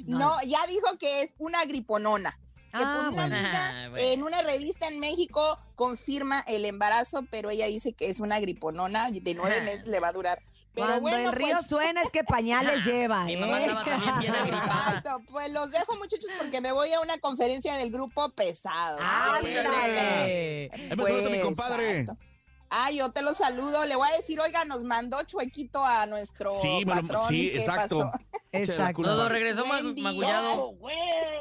No, 0.05 0.37
ya 0.43 0.59
dijo 0.67 0.97
que 0.99 1.21
es 1.21 1.33
una 1.37 1.63
griponona. 1.65 2.39
Que 2.77 2.83
por 2.83 2.93
Ah, 2.95 2.99
una 2.99 3.09
bueno. 3.11 3.35
amiga 3.35 3.69
Ah, 3.85 3.89
bueno. 3.89 4.05
en 4.07 4.23
una 4.23 4.41
revista 4.41 4.87
en 4.87 4.99
México 4.99 5.59
confirma 5.75 6.43
el 6.47 6.65
embarazo, 6.65 7.23
pero 7.29 7.49
ella 7.49 7.65
dice 7.67 7.93
que 7.93 8.09
es 8.09 8.19
una 8.19 8.39
griponona 8.39 9.09
y 9.09 9.19
de 9.19 9.33
nueve 9.33 9.61
meses 9.61 9.87
le 9.87 9.99
va 9.99 10.09
a 10.09 10.13
durar. 10.13 10.41
Pero 10.73 10.87
Cuando 10.87 11.01
bueno, 11.01 11.29
el 11.31 11.35
río 11.35 11.55
pues, 11.55 11.65
suena 11.65 12.01
es 12.03 12.09
que 12.11 12.23
pañales 12.23 12.85
lleva, 12.85 13.23
Mi 13.23 13.33
¿eh? 13.33 13.37
mamá. 13.37 13.59
Exacto, 13.65 15.21
pues 15.31 15.51
los 15.51 15.71
dejo 15.71 15.95
muchachos 15.97 16.29
porque 16.37 16.61
me 16.61 16.71
voy 16.71 16.93
a 16.93 17.01
una 17.01 17.17
conferencia 17.17 17.73
del 17.75 17.89
grupo 17.91 18.29
pesado. 18.29 18.99
¡Ándale! 19.01 20.69
Saludas 20.89 21.25
a 21.25 21.29
mi 21.29 21.39
compadre. 21.41 21.99
exacto. 22.01 22.21
Ah, 22.69 22.91
yo 22.91 23.11
te 23.13 23.21
lo 23.21 23.33
saludo. 23.33 23.85
Le 23.85 23.95
voy 23.95 24.09
a 24.11 24.17
decir, 24.17 24.39
oiga, 24.41 24.65
nos 24.65 24.83
mandó 24.83 25.23
chuequito 25.23 25.83
a 25.85 26.05
nuestro 26.05 26.51
Sí, 26.51 26.83
patrón. 26.85 27.21
sí, 27.29 27.51
¿Qué 27.53 27.59
exacto. 27.59 27.99
pasó? 27.99 28.11
Exacto. 28.57 29.03
Todo 29.03 29.29
regresó 29.29 29.65
ma- 29.65 29.81
Buen 29.81 29.95
día. 29.95 30.03
magullado. 30.03 30.73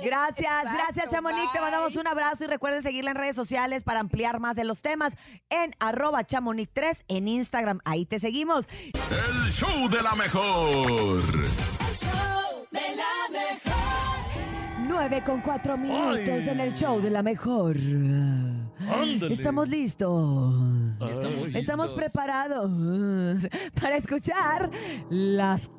Gracias, 0.03 0.65
Exacto, 0.65 0.83
gracias 0.85 1.11
Chamonix. 1.11 1.53
Te 1.53 1.61
mandamos 1.61 1.97
un 1.97 2.07
abrazo 2.07 2.45
y 2.45 2.47
recuerden 2.49 2.83
seguirla 2.83 3.13
en 3.13 3.17
redes 3.17 3.37
sociales 3.37 3.83
para 3.83 4.01
ampliar 4.01 4.41
más 4.41 4.57
de 4.57 4.65
los 4.65 4.83
temas 4.83 5.15
en 5.51 5.75
arroba 5.81 6.25
chamonix3 6.25 7.05
en 7.09 7.29
Instagram. 7.29 7.81
Ahí 7.85 8.05
te 8.07 8.21
seguimos. 8.21 8.67
El 8.93 9.51
show 9.51 9.89
de 9.89 10.03
la 10.03 10.15
mejor. 10.15 11.21
El 11.21 11.95
show 11.95 12.67
de 12.71 12.81
la 12.97 13.31
mejor. 13.33 13.77
9 14.89 15.23
con 15.25 15.41
4 15.41 15.77
minutos 15.77 16.29
en 16.47 16.61
el 16.61 16.75
show 16.75 17.01
de 17.01 17.11
la 17.11 17.23
mejor. 17.23 17.77
Estamos 19.31 19.69
listos. 19.69 20.63
Estamos 21.55 21.93
preparados 21.93 22.71
para 23.81 23.97
escuchar 23.97 24.71
las 25.11 25.71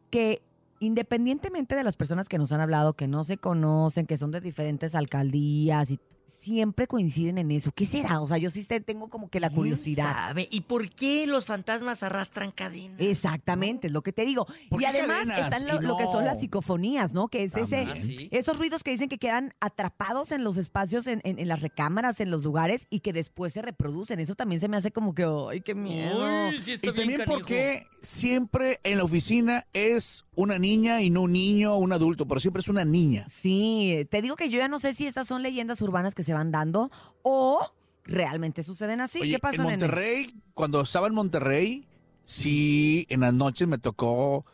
que 0.09 0.41
independientemente 0.79 1.75
de 1.75 1.83
las 1.83 1.95
personas 1.95 2.27
que 2.27 2.37
nos 2.37 2.51
han 2.51 2.59
hablado, 2.59 2.93
que 2.93 3.07
no 3.07 3.23
se 3.23 3.37
conocen, 3.37 4.07
que 4.07 4.17
son 4.17 4.31
de 4.31 4.41
diferentes 4.41 4.95
alcaldías 4.95 5.91
y 5.91 5.99
siempre 6.41 6.87
coinciden 6.87 7.37
en 7.37 7.51
eso. 7.51 7.71
¿Qué 7.71 7.85
será? 7.85 8.19
O 8.19 8.27
sea, 8.27 8.37
yo 8.37 8.49
sí 8.49 8.63
te- 8.65 8.81
tengo 8.81 9.09
como 9.09 9.29
que 9.29 9.39
la 9.39 9.49
¿Quién 9.49 9.57
curiosidad. 9.57 10.11
sabe? 10.13 10.47
¿Y 10.49 10.61
por 10.61 10.89
qué 10.89 11.27
los 11.27 11.45
fantasmas 11.45 12.01
arrastran 12.03 12.51
cadenas? 12.51 12.99
Exactamente, 12.99 13.87
es 13.87 13.93
lo 13.93 14.01
que 14.01 14.11
te 14.11 14.25
digo. 14.25 14.47
¿Por 14.69 14.81
Y 14.81 14.85
además 14.85 15.17
cadenas? 15.27 15.53
están 15.53 15.83
lo, 15.83 15.97
que 15.97 16.05
son 16.05 16.25
no. 16.25 16.31
las 16.31 16.39
psicofonías, 16.39 17.13
¿no? 17.13 17.27
Que 17.27 17.43
es 17.43 17.55
ese. 17.55 17.85
Ah, 17.87 17.95
sí. 17.95 18.27
esos 18.31 18.57
ruidos 18.57 18.83
que 18.83 18.91
dicen 18.91 19.07
que 19.07 19.19
quedan 19.19 19.53
atrapados 19.59 20.31
en 20.31 20.43
los 20.43 20.57
espacios, 20.57 21.05
en, 21.07 21.21
en- 21.23 21.37
en 21.37 21.47
las 21.47 21.61
recámaras, 21.61 22.19
en 22.19 22.31
los 22.31 22.43
lugares 22.43 22.87
y 22.89 23.01
que 23.01 23.13
después 23.13 23.53
se 23.53 23.61
reproducen. 23.61 24.19
Eso 24.19 24.33
también 24.35 24.59
se 24.59 24.67
me 24.67 24.77
hace 24.77 24.91
como 24.91 25.13
que, 25.13 25.23
¡ay, 25.51 25.61
qué 25.61 25.75
miedo! 25.75 26.47
Uy, 26.49 26.59
sí 26.63 26.71
está 26.73 26.87
Y 26.87 26.91
bien 26.91 26.95
también 26.95 27.19
canijo. 27.19 27.33
porque 27.37 27.85
siempre 28.01 28.79
en 28.83 28.97
la 28.97 29.03
oficina 29.03 29.65
es 29.73 30.25
una 30.35 30.57
niña 30.57 31.01
y 31.01 31.09
no 31.11 31.21
un 31.21 31.33
niño 31.33 31.75
o 31.75 31.77
un 31.77 31.93
adulto, 31.93 32.27
pero 32.27 32.39
siempre 32.39 32.61
es 32.61 32.67
una 32.67 32.83
niña. 32.83 33.27
Sí, 33.29 34.07
te 34.09 34.21
digo 34.21 34.35
que 34.35 34.49
yo 34.49 34.57
ya 34.57 34.67
no 34.67 34.79
sé 34.79 34.93
si 34.93 35.05
estas 35.05 35.27
son 35.27 35.43
leyendas 35.43 35.81
urbanas 35.81 36.15
que 36.15 36.23
se 36.23 36.30
van 36.33 36.51
dando 36.51 36.91
o 37.21 37.71
realmente 38.03 38.63
suceden 38.63 39.01
así. 39.01 39.21
Oye, 39.21 39.31
¿Qué 39.31 39.39
pasó, 39.39 39.57
en 39.57 39.63
nene? 39.63 39.77
Monterrey, 39.77 40.35
cuando 40.53 40.81
estaba 40.81 41.07
en 41.07 41.13
Monterrey, 41.13 41.87
sí, 42.23 43.05
en 43.09 43.21
las 43.21 43.33
noches 43.33 43.67
me 43.67 43.77
tocó 43.77 44.45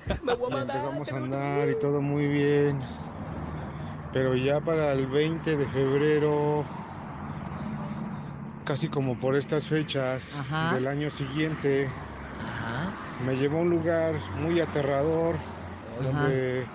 Y 0.07 0.53
empezamos 0.57 1.11
a 1.11 1.17
andar 1.17 1.69
y 1.69 1.75
todo 1.75 2.01
muy 2.01 2.27
bien. 2.27 2.79
Pero 4.11 4.35
ya 4.35 4.59
para 4.59 4.93
el 4.93 5.05
20 5.05 5.55
de 5.55 5.65
febrero, 5.67 6.65
casi 8.65 8.89
como 8.89 9.19
por 9.19 9.35
estas 9.35 9.67
fechas 9.67 10.33
Ajá. 10.35 10.73
del 10.73 10.87
año 10.87 11.11
siguiente, 11.11 11.87
Ajá. 12.43 12.78
Me 13.25 13.35
llevó 13.35 13.57
a 13.57 13.61
un 13.61 13.69
lugar 13.69 14.15
muy 14.37 14.59
aterrador, 14.59 15.35
donde 16.01 16.65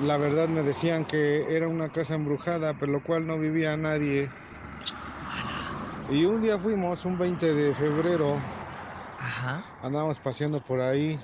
la 0.00 0.16
verdad 0.16 0.48
me 0.48 0.62
decían 0.62 1.04
que 1.04 1.56
era 1.56 1.68
una 1.68 1.88
casa 1.88 2.14
embrujada, 2.14 2.74
pero 2.74 2.92
lo 2.92 3.02
cual 3.02 3.26
no 3.26 3.38
vivía 3.38 3.76
nadie. 3.76 4.30
Y 6.10 6.24
un 6.24 6.40
día 6.40 6.58
fuimos, 6.58 7.04
un 7.04 7.18
20 7.18 7.54
de 7.54 7.74
febrero, 7.74 8.36
Ajá. 9.18 9.64
andábamos 9.82 10.20
paseando 10.20 10.60
por 10.60 10.80
ahí 10.80 11.18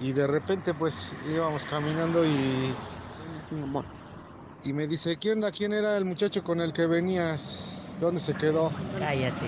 y 0.00 0.12
de 0.12 0.26
repente 0.26 0.74
pues 0.74 1.14
íbamos 1.28 1.64
caminando 1.66 2.24
y... 2.24 2.74
Y 4.64 4.72
me 4.72 4.86
dice, 4.86 5.16
¿qué 5.16 5.32
onda? 5.32 5.50
¿Quién 5.50 5.72
era 5.72 5.96
el 5.96 6.04
muchacho 6.04 6.42
con 6.42 6.60
el 6.60 6.72
que 6.72 6.86
venías? 6.86 7.92
¿Dónde 8.00 8.20
se 8.20 8.34
quedó? 8.34 8.72
Cállate. 8.98 9.46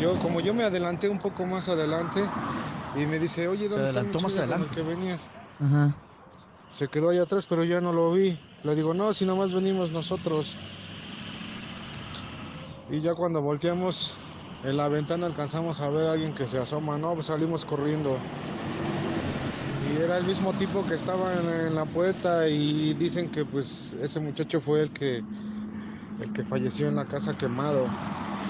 Yo, 0.00 0.14
como 0.16 0.40
yo 0.40 0.54
me 0.54 0.62
adelanté 0.62 1.08
un 1.08 1.18
poco 1.18 1.46
más 1.46 1.68
adelante, 1.68 2.22
y 2.96 3.06
me 3.06 3.18
dice, 3.18 3.48
oye, 3.48 3.68
¿dónde 3.68 3.86
está 3.86 3.90
el 3.90 3.96
adelantó 3.96 4.20
más 4.20 4.34
con 4.34 4.42
el 4.42 4.52
adelante. 4.52 4.74
que 4.74 4.82
venías? 4.82 5.30
Ajá. 5.60 5.94
Se 6.74 6.88
quedó 6.88 7.10
allá 7.10 7.22
atrás, 7.22 7.46
pero 7.46 7.64
ya 7.64 7.80
no 7.80 7.92
lo 7.92 8.12
vi. 8.12 8.38
Le 8.62 8.74
digo, 8.74 8.94
no, 8.94 9.12
si 9.14 9.24
nomás 9.24 9.52
venimos 9.52 9.90
nosotros. 9.90 10.56
Y 12.90 13.00
ya 13.00 13.14
cuando 13.14 13.42
volteamos 13.42 14.16
en 14.64 14.76
la 14.76 14.88
ventana 14.88 15.26
alcanzamos 15.26 15.80
a 15.80 15.88
ver 15.88 16.06
a 16.06 16.12
alguien 16.12 16.34
que 16.34 16.46
se 16.46 16.58
asoma, 16.58 16.98
no, 16.98 17.14
pues 17.14 17.26
salimos 17.26 17.64
corriendo. 17.64 18.18
Y 19.88 20.02
era 20.02 20.18
el 20.18 20.24
mismo 20.24 20.52
tipo 20.54 20.84
que 20.86 20.94
estaba 20.94 21.34
en, 21.34 21.48
en 21.48 21.74
la 21.74 21.84
puerta 21.84 22.48
y 22.48 22.94
dicen 22.94 23.30
que 23.30 23.44
pues 23.44 23.96
ese 24.00 24.20
muchacho 24.20 24.60
fue 24.60 24.82
el 24.82 24.90
que 24.90 25.22
el 26.20 26.32
que 26.32 26.44
falleció 26.44 26.88
en 26.88 26.96
la 26.96 27.06
casa 27.06 27.34
quemado. 27.34 27.86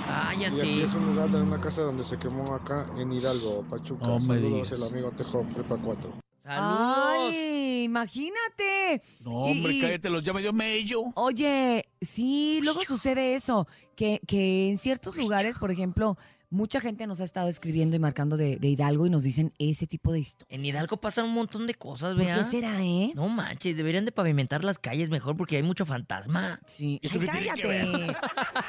Y 0.07 0.45
aquí 0.45 0.57
Cállate. 0.57 0.83
es 0.85 0.95
un 0.95 1.07
lugar 1.07 1.31
de 1.31 1.40
una 1.42 1.61
casa 1.61 1.83
donde 1.83 2.05
se 2.05 2.16
quemó 2.19 2.55
acá 2.55 2.87
en 2.97 3.11
Hidalgo, 3.12 3.64
Pachuca. 3.69 4.07
No 4.07 4.14
me 4.21 4.21
Saludos, 4.21 4.73
el 4.73 4.83
amigo 4.85 5.11
Tejo, 5.12 5.42
Prepa 5.42 5.77
4. 5.83 6.12
¡Saludos! 6.45 7.33
Ay, 7.33 7.83
imagínate. 7.85 9.03
No, 9.21 9.33
hombre, 9.33 9.73
Y- 9.75 9.81
cállate, 9.81 10.09
los 10.11 10.23
ya 10.23 10.33
me 10.33 10.42
dio 10.42 10.53
mello. 10.53 11.03
Oye, 11.14 11.87
sí, 12.01 12.61
luego 12.62 12.83
sucede 12.83 13.35
eso, 13.35 13.66
que, 13.97 14.21
que 14.29 14.69
en 14.69 14.79
ciertos 14.79 15.16
lugares, 15.16 15.59
por 15.59 15.73
ejemplo, 15.73 16.16
mucha 16.50 16.80
gente 16.80 17.06
nos 17.06 17.20
ha 17.20 17.24
estado 17.24 17.48
escribiendo 17.48 17.96
y 17.96 17.98
marcando 17.98 18.37
de, 18.37 18.56
de 18.56 18.68
Hidalgo 18.68 19.06
y 19.06 19.11
nos 19.11 19.24
dicen 19.24 19.52
ese 19.59 19.87
tipo 19.87 20.12
de 20.12 20.20
historias. 20.20 20.52
En 20.52 20.64
Hidalgo 20.64 20.96
pasan 20.98 21.24
un 21.26 21.35
montón 21.35 21.66
de 21.66 21.74
cosas, 21.74 22.14
¿Por 22.14 22.24
¿vea? 22.24 22.38
qué 22.38 22.44
será, 22.44 22.80
eh? 22.82 23.12
No 23.14 23.28
manches, 23.28 23.76
deberían 23.76 24.04
de 24.04 24.12
pavimentar 24.12 24.64
las 24.64 24.78
calles 24.78 25.09
mejor 25.11 25.37
porque 25.37 25.56
hay 25.56 25.62
mucho 25.62 25.85
fantasma. 25.87 26.61
Sí. 26.66 26.98
¿Eso 27.02 27.18
Ay, 27.20 27.26
qué 27.26 27.32
tiene 27.32 27.50
que 27.54 27.62
cállate. 27.62 28.16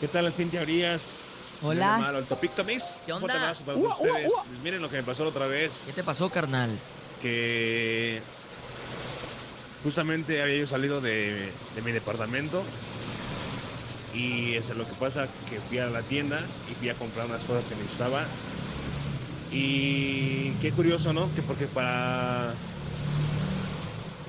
¿Qué 0.00 0.08
tal, 0.08 0.32
Cintia 0.32 0.62
Urias? 0.62 1.23
Hola. 1.64 1.98
Malo, 1.98 2.18
el 2.18 2.26
Topic 2.26 2.52
Miss. 2.66 3.02
¿Qué 3.06 3.12
onda? 3.12 3.50
ustedes. 3.50 3.62
Pues 3.64 4.60
miren 4.62 4.82
lo 4.82 4.90
que 4.90 4.96
me 4.98 5.02
pasó 5.02 5.24
la 5.24 5.30
otra 5.30 5.46
vez. 5.46 5.84
¿Qué 5.86 5.92
te 5.94 6.02
pasó, 6.02 6.28
carnal? 6.28 6.78
Que 7.22 8.20
justamente 9.82 10.42
había 10.42 10.58
yo 10.58 10.66
salido 10.66 11.00
de, 11.00 11.50
de 11.74 11.82
mi 11.82 11.92
departamento 11.92 12.62
y 14.12 14.54
eso 14.54 14.72
es 14.72 14.78
lo 14.78 14.86
que 14.86 14.92
pasa, 14.94 15.26
que 15.48 15.58
fui 15.58 15.78
a 15.78 15.86
la 15.86 16.02
tienda 16.02 16.38
y 16.70 16.74
fui 16.74 16.90
a 16.90 16.94
comprar 16.94 17.26
unas 17.26 17.44
cosas 17.44 17.64
que 17.64 17.76
necesitaba. 17.76 18.24
Y 19.50 20.50
qué 20.60 20.70
curioso, 20.72 21.14
¿no? 21.14 21.32
Que 21.34 21.40
porque 21.40 21.66
para 21.66 22.52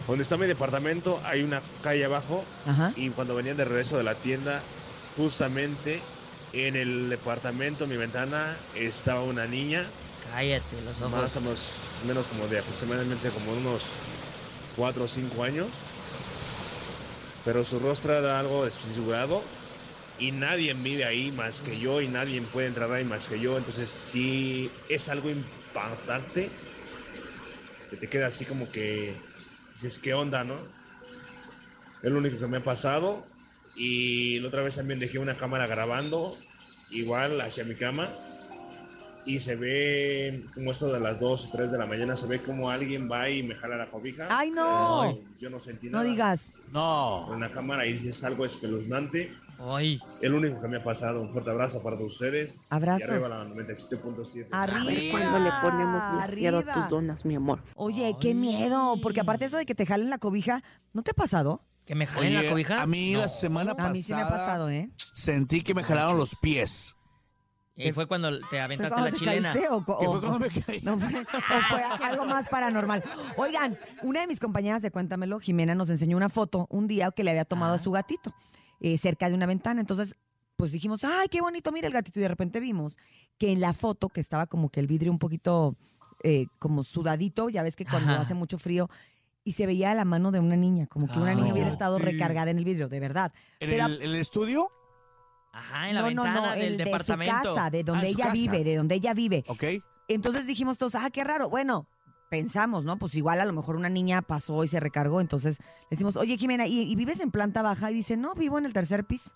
donde 0.07 0.23
está 0.23 0.37
mi 0.37 0.45
departamento 0.45 1.19
hay 1.25 1.41
una 1.43 1.61
calle 1.81 2.05
abajo 2.05 2.45
Ajá. 2.65 2.93
y 2.95 3.09
cuando 3.09 3.35
venía 3.35 3.55
de 3.55 3.65
regreso 3.65 3.97
de 3.97 4.03
la 4.03 4.15
tienda, 4.15 4.61
justamente 5.17 5.99
en 6.55 6.75
el 6.77 7.09
departamento, 7.09 7.85
mi 7.85 7.97
ventana, 7.97 8.55
estaba 8.75 9.21
una 9.23 9.45
niña, 9.45 9.85
Cállate 10.31 10.81
los 10.81 10.97
ojos. 11.01 11.11
más 11.11 11.35
o 11.35 11.41
menos, 11.41 11.99
menos 12.07 12.27
como 12.27 12.47
de 12.47 12.59
aproximadamente 12.59 13.29
como 13.29 13.51
unos 13.51 13.93
4 14.77 15.03
o 15.03 15.07
5 15.07 15.43
años, 15.43 15.67
pero 17.43 17.63
su 17.65 17.77
rostro 17.79 18.17
era 18.17 18.39
algo 18.39 18.65
desfigurado 18.65 19.43
y 20.17 20.31
nadie 20.31 20.73
vive 20.73 21.03
ahí 21.03 21.31
más 21.31 21.61
que 21.61 21.77
yo 21.77 22.01
y 22.01 22.07
nadie 22.07 22.41
puede 22.41 22.67
entrar 22.67 22.91
ahí 22.91 23.03
más 23.03 23.27
que 23.27 23.39
yo, 23.39 23.57
entonces 23.57 23.89
sí 23.89 24.71
es 24.89 25.09
algo 25.09 25.29
impactante 25.29 26.49
que 27.89 27.97
te 27.97 28.07
queda 28.07 28.27
así 28.27 28.45
como 28.45 28.71
que 28.71 29.13
dices, 29.73 29.99
¿qué 29.99 30.13
onda, 30.13 30.43
no? 30.45 30.55
Es 32.01 32.11
lo 32.11 32.17
único 32.17 32.39
que 32.39 32.47
me 32.47 32.57
ha 32.57 32.63
pasado. 32.63 33.34
Y 33.75 34.39
la 34.39 34.47
otra 34.47 34.61
vez 34.63 34.75
también 34.75 34.99
dejé 34.99 35.19
una 35.19 35.35
cámara 35.35 35.67
grabando, 35.67 36.33
igual 36.91 37.39
hacia 37.41 37.63
mi 37.65 37.75
cama. 37.75 38.07
Y 39.27 39.39
se 39.39 39.55
ve 39.55 40.43
como 40.53 40.69
esto 40.71 40.93
de 40.93 40.99
las 40.99 41.19
2 41.19 41.45
o 41.47 41.57
3 41.57 41.71
de 41.71 41.79
la 41.79 41.87
mañana, 41.87 42.15
se 42.15 42.27
ve 42.27 42.37
como 42.43 42.69
alguien 42.69 43.09
va 43.11 43.27
y 43.27 43.41
me 43.41 43.55
jala 43.55 43.75
la 43.75 43.87
cobija. 43.87 44.27
¡Ay, 44.29 44.51
no! 44.51 45.15
Pero 45.19 45.37
Yo 45.39 45.49
no 45.49 45.59
sentí 45.59 45.87
No 45.89 45.97
nada. 45.97 46.11
digas. 46.11 46.53
No. 46.71 47.33
En 47.33 47.39
la 47.39 47.49
cámara 47.49 47.87
y 47.87 47.93
es 47.95 48.23
algo 48.23 48.45
espeluznante. 48.45 49.31
Ay. 49.67 49.99
Es 50.21 50.29
lo 50.29 50.37
único 50.37 50.61
que 50.61 50.67
me 50.67 50.77
ha 50.77 50.83
pasado. 50.83 51.21
Un 51.23 51.29
fuerte 51.31 51.49
abrazo 51.49 51.81
para 51.81 51.97
todos 51.97 52.11
ustedes. 52.11 52.71
Abrazos. 52.71 53.01
Y 53.09 53.11
arriba 53.11 53.27
la 53.29 53.45
97.7. 53.45 54.47
Arriba. 54.51 55.11
Cuando 55.11 55.39
le 55.39 55.51
ponemos 55.59 56.03
glaseado 56.03 56.17
a 56.19 56.23
arriba. 56.59 56.73
tus 56.75 56.89
donas, 56.89 57.25
mi 57.25 57.33
amor. 57.35 57.63
Oye, 57.73 58.15
qué 58.21 58.35
miedo, 58.35 58.93
porque 59.01 59.21
aparte 59.21 59.45
eso 59.45 59.57
de 59.57 59.65
que 59.65 59.73
te 59.73 59.87
jalen 59.87 60.11
la 60.11 60.19
cobija, 60.19 60.61
¿no 60.93 61.01
te 61.01 61.09
ha 61.11 61.15
pasado? 61.15 61.63
¿Que 61.85 61.95
me 61.95 62.07
jalen 62.07 62.33
la 62.33 62.49
cobija? 62.49 62.81
A 62.81 62.87
mí 62.87 63.13
No. 63.13 63.19
la 63.19 63.27
semana 63.27 63.71
pasada 63.75 63.89
A 63.89 63.93
mí 63.93 64.01
sí 64.01 64.13
me 64.13 64.21
ha 64.21 64.27
pasado, 64.27 64.69
¿eh? 64.69 64.89
sentí 65.13 65.61
que 65.61 65.73
me 65.73 65.83
jalaron 65.83 66.17
los 66.17 66.35
pies. 66.35 66.95
Y 67.77 67.91
fue 67.91 68.07
cuando 68.07 68.39
te 68.39 68.45
¿Fue 68.45 68.61
aventaste 68.61 68.89
cuando 68.93 69.05
la 69.07 69.11
te 69.11 69.17
chilena. 69.19 69.51
caíste 69.53 69.69
o 69.69 69.83
co- 69.83 69.97
¿Qué 69.99 70.07
o- 70.07 70.11
fue 70.13 70.19
cuando 70.21 70.39
me 70.39 70.47
caí? 70.49 70.79
No 70.83 70.97
fue, 70.97 71.19
o 71.21 71.61
fue 71.69 71.83
algo 71.83 72.25
más 72.25 72.47
paranormal. 72.47 73.03
Oigan, 73.37 73.77
una 74.01 74.21
de 74.21 74.27
mis 74.27 74.39
compañeras 74.39 74.81
de 74.81 74.91
Cuéntamelo, 74.91 75.39
Jimena, 75.39 75.75
nos 75.75 75.89
enseñó 75.89 76.15
una 76.15 76.29
foto 76.29 76.67
un 76.69 76.87
día 76.87 77.11
que 77.11 77.23
le 77.25 77.31
había 77.31 77.43
tomado 77.45 77.73
Ah. 77.73 77.75
a 77.75 77.79
su 77.79 77.91
gatito 77.91 78.33
eh, 78.79 78.97
cerca 78.97 79.27
de 79.29 79.35
una 79.35 79.45
ventana. 79.45 79.81
Entonces, 79.81 80.15
pues 80.55 80.71
dijimos, 80.71 81.03
ay, 81.03 81.27
qué 81.29 81.41
bonito, 81.41 81.71
mira 81.73 81.87
el 81.87 81.93
gatito. 81.93 82.19
Y 82.19 82.21
de 82.23 82.29
repente 82.29 82.59
vimos 82.61 82.97
que 83.37 83.51
en 83.51 83.59
la 83.59 83.73
foto, 83.73 84.07
que 84.09 84.21
estaba 84.21 84.47
como 84.47 84.69
que 84.69 84.79
el 84.79 84.87
vidrio 84.87 85.11
un 85.11 85.19
poquito 85.19 85.75
eh, 86.23 86.47
como 86.59 86.83
sudadito, 86.85 87.49
ya 87.49 87.61
ves 87.61 87.75
que 87.75 87.85
cuando 87.85 88.13
Ajá. 88.13 88.21
hace 88.21 88.33
mucho 88.33 88.57
frío, 88.57 88.89
y 89.45 89.53
se 89.53 89.65
veía 89.65 89.93
la 89.93 90.03
mano 90.03 90.31
de 90.31 90.39
una 90.41 90.57
niña, 90.57 90.87
como 90.87 91.07
que 91.07 91.17
una 91.19 91.29
Ay. 91.31 91.35
niña 91.37 91.53
hubiera 91.53 91.69
estado 91.69 91.95
Sí. 91.97 92.03
recargada 92.03 92.51
en 92.51 92.57
el 92.57 92.65
vidrio, 92.65 92.89
de 92.89 92.99
verdad. 92.99 93.31
¿En 93.61 93.69
Pero- 93.69 93.85
el, 93.85 94.01
el 94.01 94.15
estudio? 94.15 94.69
Ajá, 95.53 95.87
en 95.87 95.95
la 95.95 96.01
no, 96.01 96.09
no, 96.11 96.23
ventana 96.23 96.47
no, 96.47 96.51
del 96.55 96.61
el 96.63 96.77
departamento. 96.77 97.33
De 97.37 97.43
su 97.49 97.55
casa, 97.55 97.69
de 97.69 97.83
donde 97.83 98.07
Ah, 98.07 98.09
en 98.09 98.13
su 98.13 98.19
ella 98.19 98.23
casa. 98.29 98.33
vive, 98.33 98.63
de 98.65 98.75
donde 98.75 98.95
ella 98.95 99.13
vive. 99.13 99.45
Ok. 99.47 99.63
Entonces 100.09 100.45
dijimos 100.47 100.77
todos, 100.77 100.95
ah, 100.95 101.09
qué 101.11 101.23
raro. 101.23 101.49
Bueno, 101.49 101.87
pensamos, 102.29 102.83
¿no? 102.83 102.97
Pues 102.97 103.15
igual 103.15 103.39
a 103.39 103.45
lo 103.45 103.53
mejor 103.53 103.75
una 103.77 103.87
niña 103.87 104.21
pasó 104.21 104.63
y 104.63 104.67
se 104.67 104.79
recargó. 104.81 105.21
Entonces 105.21 105.59
le 105.59 105.87
decimos, 105.91 106.17
oye, 106.17 106.37
Jimena, 106.37 106.67
¿y, 106.67 106.81
y 106.81 106.95
vives 106.95 107.21
en 107.21 107.31
planta 107.31 107.61
baja? 107.61 107.89
Y 107.91 107.93
dice, 107.93 108.17
no, 108.17 108.33
vivo 108.35 108.57
en 108.57 108.65
el 108.65 108.73
tercer 108.73 109.05
piso. 109.05 109.31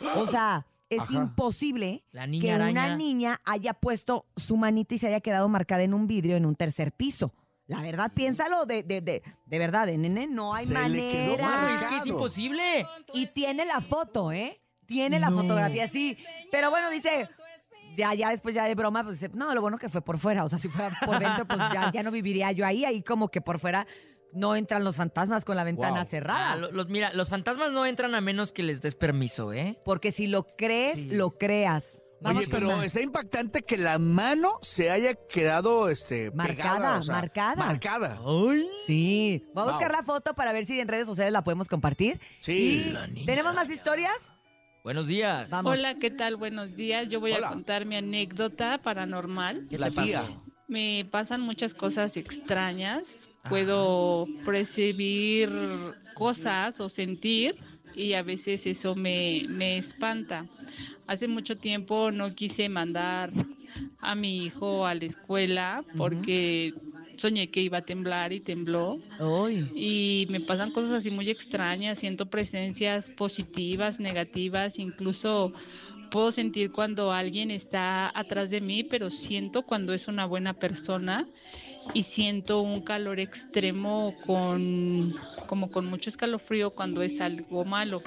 O 0.18 0.26
sea, 0.26 0.66
es 0.90 1.00
Ajá. 1.00 1.12
imposible 1.14 2.04
La 2.12 2.28
que 2.28 2.52
araña. 2.52 2.70
una 2.86 2.96
niña 2.96 3.40
haya 3.46 3.72
puesto 3.72 4.26
su 4.36 4.58
manita 4.58 4.94
y 4.94 4.98
se 4.98 5.06
haya 5.08 5.20
quedado 5.20 5.48
marcada 5.48 5.82
en 5.84 5.94
un 5.94 6.06
vidrio 6.06 6.36
en 6.36 6.44
un 6.44 6.54
tercer 6.54 6.92
piso. 6.92 7.32
La 7.76 7.82
verdad, 7.82 8.12
piénsalo 8.14 8.66
de, 8.66 8.82
de, 8.82 9.00
de, 9.00 9.22
de 9.46 9.58
verdad, 9.58 9.86
de 9.86 9.98
nene, 9.98 10.26
no 10.26 10.54
hay 10.54 10.66
Se 10.66 10.88
le 10.88 11.08
quedó 11.10 11.38
manera. 11.38 11.74
Es 11.74 11.86
que 11.86 11.96
es 11.98 12.06
imposible. 12.06 12.86
Y 13.14 13.26
tiene 13.26 13.64
la 13.64 13.80
foto, 13.80 14.30
¿eh? 14.32 14.60
Tiene 14.86 15.18
la 15.18 15.30
No. 15.30 15.40
fotografía, 15.40 15.88
sí. 15.88 16.16
Pero 16.50 16.70
bueno, 16.70 16.90
dice, 16.90 17.28
ya, 17.96 18.14
ya 18.14 18.30
después 18.30 18.54
ya 18.54 18.64
de 18.64 18.74
broma, 18.74 19.04
pues 19.04 19.20
dice, 19.20 19.32
no, 19.34 19.54
lo 19.54 19.60
bueno 19.60 19.78
que 19.78 19.88
fue 19.88 20.02
por 20.02 20.18
fuera. 20.18 20.44
O 20.44 20.48
sea, 20.48 20.58
si 20.58 20.68
fuera 20.68 20.96
por 21.04 21.18
dentro, 21.18 21.46
pues 21.46 21.58
ya, 21.72 21.90
ya 21.92 22.02
no 22.02 22.10
viviría 22.10 22.52
yo 22.52 22.66
ahí. 22.66 22.84
Ahí 22.84 23.02
como 23.02 23.28
que 23.28 23.40
por 23.40 23.58
fuera 23.58 23.86
no 24.34 24.56
entran 24.56 24.82
los 24.84 24.96
fantasmas 24.96 25.44
con 25.44 25.56
la 25.56 25.64
ventana 25.64 26.00
Wow. 26.02 26.10
cerrada. 26.10 26.52
Ah, 26.52 26.56
lo- 26.56 26.72
los, 26.72 26.88
mira, 26.88 27.12
los 27.14 27.28
fantasmas 27.28 27.72
no 27.72 27.84
entran 27.86 28.14
a 28.14 28.20
menos 28.20 28.50
que 28.52 28.62
les 28.62 28.80
des 28.82 28.94
permiso, 28.94 29.52
¿eh? 29.52 29.78
Porque 29.84 30.10
si 30.10 30.26
lo 30.26 30.46
crees, 30.56 30.96
Sí. 30.98 31.06
lo 31.10 31.30
creas. 31.38 32.01
Vamos 32.22 32.42
Oye, 32.44 32.50
pero 32.50 32.68
más. 32.68 32.86
está 32.86 33.00
impactante 33.00 33.62
que 33.62 33.76
la 33.76 33.98
mano 33.98 34.58
se 34.62 34.90
haya 34.90 35.14
quedado 35.14 35.88
este, 35.88 36.30
Marcada, 36.30 36.74
pegada, 36.76 36.98
o 36.98 37.02
sea, 37.02 37.14
marcada. 37.14 37.56
Marcada. 37.56 38.20
Sí. 38.86 39.44
Voy 39.54 39.62
a 39.62 39.64
Wow. 39.64 39.72
buscar 39.74 39.92
la 39.92 40.02
foto 40.02 40.34
para 40.34 40.52
ver 40.52 40.64
si 40.64 40.78
en 40.78 40.88
redes 40.88 41.06
sociales 41.06 41.32
la 41.32 41.42
podemos 41.42 41.68
compartir. 41.68 42.20
Sí. 42.40 42.84
Y 42.88 42.92
La 42.92 43.06
niña 43.06 43.26
¿Tenemos 43.26 43.54
más 43.54 43.70
historias? 43.70 44.14
Buenos 44.84 45.06
días. 45.06 45.50
Vamos. 45.50 45.72
Hola, 45.78 45.96
¿qué 45.96 46.10
tal? 46.10 46.36
Buenos 46.36 46.74
días. 46.76 47.08
Yo 47.08 47.20
voy 47.20 47.32
Hola. 47.32 47.48
a 47.48 47.50
contar 47.50 47.86
mi 47.86 47.96
anécdota 47.96 48.78
paranormal. 48.82 49.66
¿Qué 49.68 49.78
La 49.78 49.90
pasó? 49.90 50.02
tía. 50.06 50.22
Me 50.68 51.04
pasan 51.10 51.40
muchas 51.40 51.74
cosas 51.74 52.16
extrañas. 52.16 53.28
Ajá. 53.40 53.48
Puedo 53.50 54.26
percibir 54.44 55.50
cosas 56.14 56.80
o 56.80 56.88
sentir 56.88 57.56
y 57.94 58.14
a 58.14 58.22
veces 58.22 58.66
eso 58.66 58.94
me, 58.94 59.44
me 59.48 59.78
espanta. 59.78 60.46
Hace 61.06 61.28
mucho 61.28 61.56
tiempo 61.56 62.10
no 62.10 62.34
quise 62.34 62.68
mandar 62.68 63.32
a 64.00 64.14
mi 64.14 64.44
hijo 64.44 64.86
a 64.86 64.94
la 64.94 65.04
escuela 65.04 65.84
porque 65.96 66.74
soñé 67.18 67.50
que 67.50 67.60
iba 67.60 67.78
a 67.78 67.82
temblar 67.82 68.32
y 68.32 68.40
tembló. 68.40 68.98
Uy. 69.20 69.70
Y 69.74 70.26
me 70.30 70.40
pasan 70.40 70.72
cosas 70.72 70.92
así 70.92 71.10
muy 71.10 71.30
extrañas, 71.30 71.98
siento 71.98 72.26
presencias 72.26 73.10
positivas, 73.10 74.00
negativas, 74.00 74.78
incluso 74.78 75.52
puedo 76.10 76.30
sentir 76.30 76.72
cuando 76.72 77.12
alguien 77.12 77.50
está 77.50 78.10
atrás 78.18 78.50
de 78.50 78.60
mí, 78.60 78.84
pero 78.84 79.10
siento 79.10 79.62
cuando 79.62 79.94
es 79.94 80.08
una 80.08 80.26
buena 80.26 80.52
persona 80.52 81.26
y 81.92 82.04
siento 82.04 82.60
un 82.62 82.82
calor 82.82 83.20
extremo 83.20 84.18
con 84.20 85.14
como 85.46 85.70
con 85.70 85.86
mucho 85.86 86.08
escalofrío 86.10 86.74
cuando 86.74 87.02
es 87.02 87.20
algo 87.20 87.64
malo. 87.64 88.06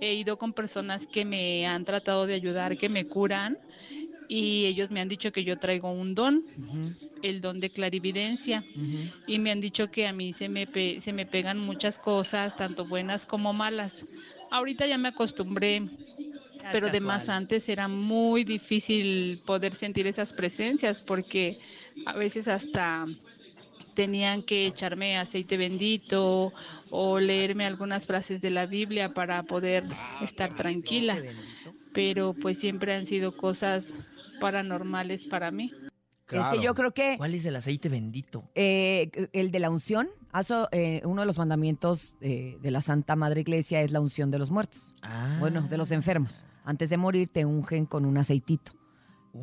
He 0.00 0.14
ido 0.14 0.38
con 0.38 0.54
personas 0.54 1.06
que 1.06 1.24
me 1.24 1.66
han 1.66 1.84
tratado 1.84 2.26
de 2.26 2.34
ayudar, 2.34 2.76
que 2.76 2.88
me 2.88 3.06
curan 3.06 3.58
y 4.28 4.66
ellos 4.66 4.90
me 4.90 5.00
han 5.00 5.08
dicho 5.08 5.32
que 5.32 5.44
yo 5.44 5.58
traigo 5.58 5.90
un 5.92 6.14
don, 6.14 6.44
el 7.20 7.40
don 7.40 7.60
de 7.60 7.70
clarividencia 7.72 8.66
y 9.26 9.38
me 9.38 9.50
han 9.52 9.60
dicho 9.60 9.90
que 9.90 10.06
a 10.06 10.12
mí 10.12 10.32
se 10.32 10.48
me, 10.48 10.66
pe- 10.66 11.00
se 11.00 11.12
me 11.12 11.26
pegan 11.26 11.58
muchas 11.58 11.98
cosas, 11.98 12.54
tanto 12.56 12.86
buenas 12.86 13.26
como 13.26 13.52
malas. 13.52 14.06
Ahorita 14.50 14.86
ya 14.86 14.98
me 14.98 15.08
acostumbré, 15.08 15.90
pero 16.70 16.90
de 16.90 17.00
más 17.00 17.20
casual. 17.20 17.36
antes 17.38 17.68
era 17.68 17.88
muy 17.88 18.44
difícil 18.44 19.40
poder 19.44 19.74
sentir 19.74 20.06
esas 20.06 20.32
presencias 20.32 21.02
porque 21.02 21.58
a 22.06 22.12
veces 22.14 22.48
hasta 22.48 23.06
tenían 23.94 24.42
que 24.42 24.66
echarme 24.66 25.18
aceite 25.18 25.56
bendito 25.56 26.52
o 26.90 27.18
leerme 27.18 27.66
algunas 27.66 28.06
frases 28.06 28.40
de 28.40 28.50
la 28.50 28.66
Biblia 28.66 29.12
para 29.12 29.42
poder 29.42 29.84
estar 30.20 30.54
tranquila, 30.54 31.20
pero 31.92 32.34
pues 32.34 32.58
siempre 32.58 32.94
han 32.94 33.06
sido 33.06 33.36
cosas 33.36 33.92
paranormales 34.40 35.24
para 35.24 35.50
mí. 35.50 35.72
Es 36.30 36.46
que 36.48 36.62
yo 36.62 36.74
creo 36.74 36.92
que 36.92 37.16
¿Cuál 37.18 37.34
es 37.34 37.44
el 37.44 37.56
aceite 37.56 37.88
bendito? 37.90 38.44
eh, 38.54 39.10
el 39.32 39.50
de 39.50 39.58
la 39.58 39.68
unción, 39.68 40.08
aso- 40.32 40.68
eh, 40.72 41.00
uno 41.04 41.22
de 41.22 41.26
los 41.26 41.38
mandamientos 41.38 42.14
eh, 42.20 42.58
de 42.60 42.70
la 42.70 42.80
Santa 42.80 43.16
Madre 43.16 43.42
Iglesia 43.42 43.80
es 43.82 43.92
la 43.92 44.00
unción 44.00 44.30
de 44.30 44.38
los 44.38 44.50
muertos. 44.50 44.94
Ah. 45.02 45.36
Bueno, 45.40 45.62
de 45.62 45.76
los 45.76 45.90
enfermos. 45.92 46.44
Antes 46.64 46.90
de 46.90 46.96
morir 46.96 47.28
te 47.28 47.44
ungen 47.44 47.86
con 47.86 48.04
un 48.04 48.16
aceitito. 48.18 48.72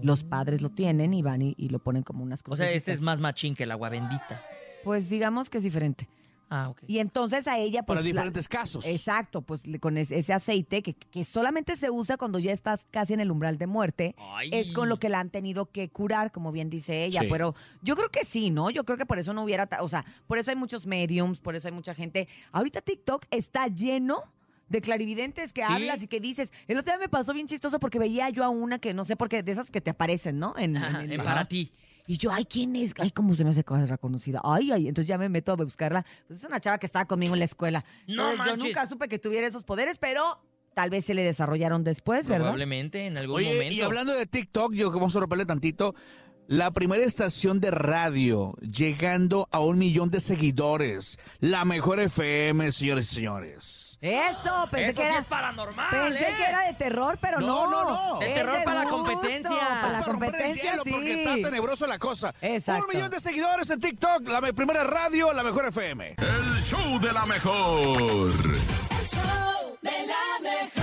Los 0.04 0.24
padres 0.24 0.62
lo 0.62 0.70
tienen 0.70 1.14
y 1.16 1.24
van 1.24 1.42
y, 1.42 1.56
y 1.58 1.70
lo 1.70 1.80
ponen 1.80 2.04
como 2.04 2.24
unas 2.24 2.42
O 2.42 2.44
cosas. 2.44 2.68
sea, 2.68 2.76
este 2.76 2.92
es 2.92 3.02
más 3.02 3.20
machín 3.20 3.56
que 3.56 3.64
el 3.64 3.72
agua 3.72 3.90
bendita. 3.90 4.42
Pues 4.84 5.10
digamos 5.10 5.50
que 5.50 5.58
es 5.58 5.64
diferente. 5.64 6.08
Ah, 6.52 6.70
ok. 6.70 6.82
Y 6.88 6.98
entonces 7.00 7.48
a 7.48 7.60
ella, 7.60 7.84
pues. 7.84 7.98
Para 7.98 8.02
la- 8.02 8.08
diferentes 8.08 8.50
casos. 8.50 8.86
Exacto, 8.88 9.42
pues 9.44 9.68
le- 9.68 9.80
con 9.80 9.98
es- 9.98 10.12
ese 10.12 10.34
aceite 10.34 10.82
que, 10.82 10.96
que 10.96 11.24
solamente 11.24 11.76
se 11.76 11.90
usa 11.92 12.18
cuando 12.18 12.40
ya 12.40 12.52
estás 12.52 12.80
casi 12.90 13.14
en 13.14 13.20
el 13.20 13.30
umbral 13.30 13.58
de 13.60 13.68
muerte, 13.68 14.16
Ay. 14.18 14.50
es 14.52 14.72
con 14.72 14.90
lo 14.90 14.98
que 15.00 15.10
la 15.10 15.20
han 15.20 15.30
tenido 15.30 15.68
que 15.68 15.90
curar, 15.90 16.32
como 16.32 16.52
bien 16.52 16.70
dice 16.70 17.06
ella. 17.06 17.22
Sí. 17.22 17.28
Pero 17.30 17.54
yo 17.84 17.96
creo 17.96 18.10
que 18.10 18.26
sí, 18.26 18.50
¿no? 18.50 18.70
Yo 18.72 18.84
creo 18.84 18.98
que 18.98 19.06
por 19.06 19.20
eso 19.20 19.34
no 19.34 19.44
hubiera. 19.44 19.68
ta- 19.68 19.84
O 19.84 19.90
sea, 19.90 20.04
por 20.28 20.38
eso 20.40 20.50
hay 20.50 20.56
muchos 20.58 20.86
mediums, 20.88 21.40
por 21.40 21.56
eso 21.56 21.68
hay 21.68 21.74
mucha 21.74 21.94
gente. 21.94 22.28
Ahorita 22.52 22.82
TikTok 22.82 23.26
está 23.32 23.68
lleno. 23.68 24.22
De 24.70 24.82
clarividentes 24.82 25.52
que 25.52 25.66
Sí. 25.66 25.72
hablas 25.74 26.04
y 26.04 26.08
que 26.08 26.20
dices. 26.20 26.54
El 26.68 26.78
otro 26.78 26.94
día 26.94 27.00
me 27.00 27.10
pasó 27.10 27.34
bien 27.34 27.48
chistoso 27.48 27.80
porque 27.80 27.98
veía 27.98 28.30
yo 28.30 28.44
a 28.44 28.50
una 28.50 28.78
que 28.78 28.94
no 28.94 29.04
sé 29.04 29.16
por 29.16 29.28
qué, 29.28 29.42
de 29.42 29.52
esas 29.52 29.72
que 29.72 29.82
te 29.82 29.90
aparecen, 29.90 30.38
¿no? 30.38 30.54
En, 30.60 30.78
Ajá, 30.78 31.04
en- 31.04 31.12
en 31.12 31.24
para 31.24 31.46
ti. 31.46 31.72
Y 32.10 32.18
yo, 32.18 32.32
ay, 32.32 32.44
¿quién 32.46 32.76
es? 32.76 32.96
Ay, 32.98 33.12
cómo 33.12 33.36
se 33.36 33.44
me 33.44 33.52
hace 33.52 33.64
cosa 33.64 33.86
reconocida. 33.86 34.42
Ay, 34.44 34.72
ay, 34.72 34.88
entonces 34.88 35.08
ya 35.08 35.20
me 35.20 35.30
meto 35.30 35.52
a 35.52 35.56
buscarla. 35.56 36.04
Pues 36.26 36.40
es 36.40 36.44
una 36.44 36.60
chava 36.60 36.80
que 36.80 36.88
estaba 36.88 37.06
conmigo 37.06 37.36
en 37.36 37.40
la 37.40 37.46
escuela. 37.46 37.86
No 38.08 38.32
Entonces, 38.32 38.58
yo 38.58 38.66
nunca 38.66 38.88
supe 38.88 39.08
que 39.08 39.20
tuviera 39.20 39.46
esos 39.46 39.64
poderes, 39.64 40.00
pero 40.00 40.42
tal 40.74 40.90
vez 40.90 41.06
se 41.06 41.14
le 41.14 41.22
desarrollaron 41.22 41.84
después, 41.84 42.28
¿verdad? 42.28 42.46
Probablemente 42.46 43.06
en 43.06 43.16
algún 43.16 43.36
Oye, 43.36 43.54
momento. 43.54 43.76
y 43.76 43.82
hablando 43.82 44.14
de 44.14 44.26
TikTok, 44.26 44.74
yo 44.74 44.92
que 44.92 44.98
vamos 44.98 45.16
a 45.16 45.20
romperle 45.20 45.46
tantito. 45.46 45.94
La 46.48 46.72
primera 46.72 47.04
estación 47.04 47.60
de 47.60 47.70
radio 47.70 48.56
llegando 48.60 49.48
a 49.52 49.60
un 49.60 49.78
millón 49.78 50.10
de 50.10 50.20
seguidores. 50.20 51.20
La 51.40 51.64
mejor 51.64 52.00
FM, 52.00 52.72
señores 52.72 53.12
y 53.12 53.16
señores. 53.18 53.89
Eso, 54.02 54.68
pensé 54.72 54.90
Eso 54.92 55.02
que 55.02 55.08
sí 55.08 55.12
era. 55.12 55.20
es 55.20 55.26
paranormal, 55.26 55.90
Pensé 55.90 56.24
¿eh? 56.30 56.36
que 56.38 56.44
era 56.44 56.62
de 56.68 56.74
terror, 56.76 57.18
pero 57.20 57.40
no. 57.42 57.48
No, 57.48 57.70
no, 57.70 58.14
no. 58.14 58.20
De 58.20 58.34
terror 58.34 58.64
para 58.64 58.84
la 58.86 58.90
competencia. 58.90 59.50
Para 59.82 59.92
la 59.92 59.98
el 60.00 60.04
competencia, 60.06 60.72
hielo, 60.72 60.84
sí. 60.84 60.90
porque 60.92 61.22
está 61.22 61.36
tenebroso 61.50 61.86
la 61.86 62.00
cosa. 62.00 62.34
Exacto. 62.42 62.86
Un 62.88 62.96
millón 62.96 63.12
de 63.12 63.20
seguidores 63.20 63.70
en 63.70 63.80
TikTok. 63.82 64.28
La 64.30 64.40
me- 64.40 64.54
primera 64.54 64.84
radio, 64.86 65.34
la 65.34 65.44
mejor 65.44 65.66
FM. 65.66 66.16
El 66.18 66.62
show 66.62 67.00
de 67.00 67.12
la 67.12 67.26
mejor. 67.26 67.82
El 67.82 69.06
show 69.06 69.78
de 69.82 69.92
la 69.92 70.50
mejor. 70.50 70.79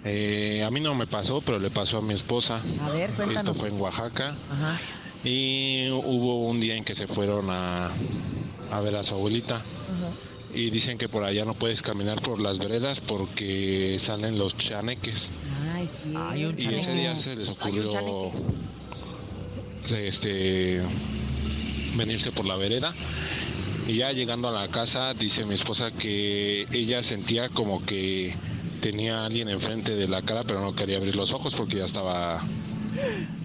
Eh, 0.03 0.64
a 0.64 0.70
mí 0.70 0.81
no 0.81 0.95
me 0.95 1.07
pasó, 1.07 1.43
pero 1.43 1.59
le 1.59 1.70
pasó 1.70 1.99
a 1.99 2.03
mi 2.03 2.14
esposa. 2.14 2.62
A 2.81 2.89
ver, 2.91 3.11
Esto 3.11 3.24
cuéntanos. 3.24 3.57
fue 3.59 3.68
en 3.68 3.78
Oaxaca 3.81 4.35
Ajá. 4.51 4.81
y 5.22 5.91
hubo 5.91 6.47
un 6.49 6.59
día 6.59 6.74
en 6.76 6.85
que 6.85 6.95
se 6.95 7.07
fueron 7.07 7.51
a, 7.51 7.93
a 8.70 8.81
ver 8.81 8.97
a 8.97 9.03
su 9.03 9.14
abuelita. 9.14 9.62
Y 10.53 10.70
dicen 10.70 10.99
que 10.99 11.09
por 11.09 11.22
allá 11.22 11.45
no 11.45 11.55
puedes 11.55 11.81
caminar 11.83 12.22
por 12.22 12.41
las 12.41 12.59
veredas 12.59 13.01
porque 13.01 13.99
salen 14.01 14.37
los 14.39 14.57
chaneques. 14.57 15.31
Ay, 15.74 15.87
sí. 16.03 16.12
Ay, 16.16 16.45
un 16.47 16.59
Y 16.61 16.74
ese 16.74 16.95
día 16.95 17.14
se 17.16 17.37
les 17.37 17.51
ocurrió 17.51 18.33
este 19.83 20.83
venirse 21.97 22.32
por 22.32 22.47
la 22.47 22.57
vereda. 22.57 22.95
Y 23.86 23.95
ya 23.95 24.12
llegando 24.12 24.49
a 24.49 24.53
la 24.53 24.68
casa, 24.68 25.14
dice 25.14 25.45
mi 25.45 25.55
esposa 25.55 25.91
que 25.91 26.66
ella 26.70 27.03
sentía 27.03 27.49
como 27.49 27.84
que 27.84 28.34
tenía 28.80 29.22
a 29.22 29.26
alguien 29.26 29.49
enfrente 29.49 29.97
de 29.97 30.09
la 30.09 30.22
cara, 30.22 30.45
pero 30.45 30.61
no 30.61 30.74
quería 30.74 30.97
abrir 30.97 31.16
los 31.16 31.32
ojos 31.32 31.55
porque 31.55 31.78
ya 31.78 31.84
estaba 31.84 32.43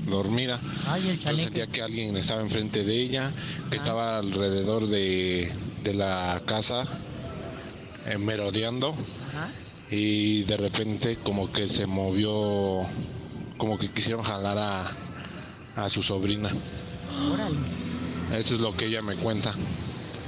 dormida. 0.05 0.61
Ay, 0.85 1.09
Entonces 1.09 1.41
sentía 1.45 1.67
que 1.67 1.81
alguien 1.81 2.15
estaba 2.17 2.41
enfrente 2.41 2.83
de 2.83 2.95
ella, 2.95 3.33
que 3.69 3.77
estaba 3.77 4.17
alrededor 4.17 4.87
de, 4.87 5.51
de 5.83 5.93
la 5.93 6.41
casa, 6.45 6.83
eh, 8.05 8.17
merodeando. 8.17 8.95
Ajá. 9.29 9.51
Y 9.89 10.43
de 10.43 10.57
repente 10.57 11.17
como 11.17 11.51
que 11.51 11.69
se 11.69 11.85
movió, 11.85 12.87
como 13.57 13.77
que 13.77 13.91
quisieron 13.91 14.23
jalar 14.23 14.57
a, 14.57 14.97
a 15.75 15.89
su 15.89 16.01
sobrina. 16.01 16.51
Órale. 17.31 17.84
Eso 18.33 18.55
es 18.55 18.59
lo 18.59 18.75
que 18.75 18.85
ella 18.85 19.01
me 19.01 19.15
cuenta. 19.17 19.55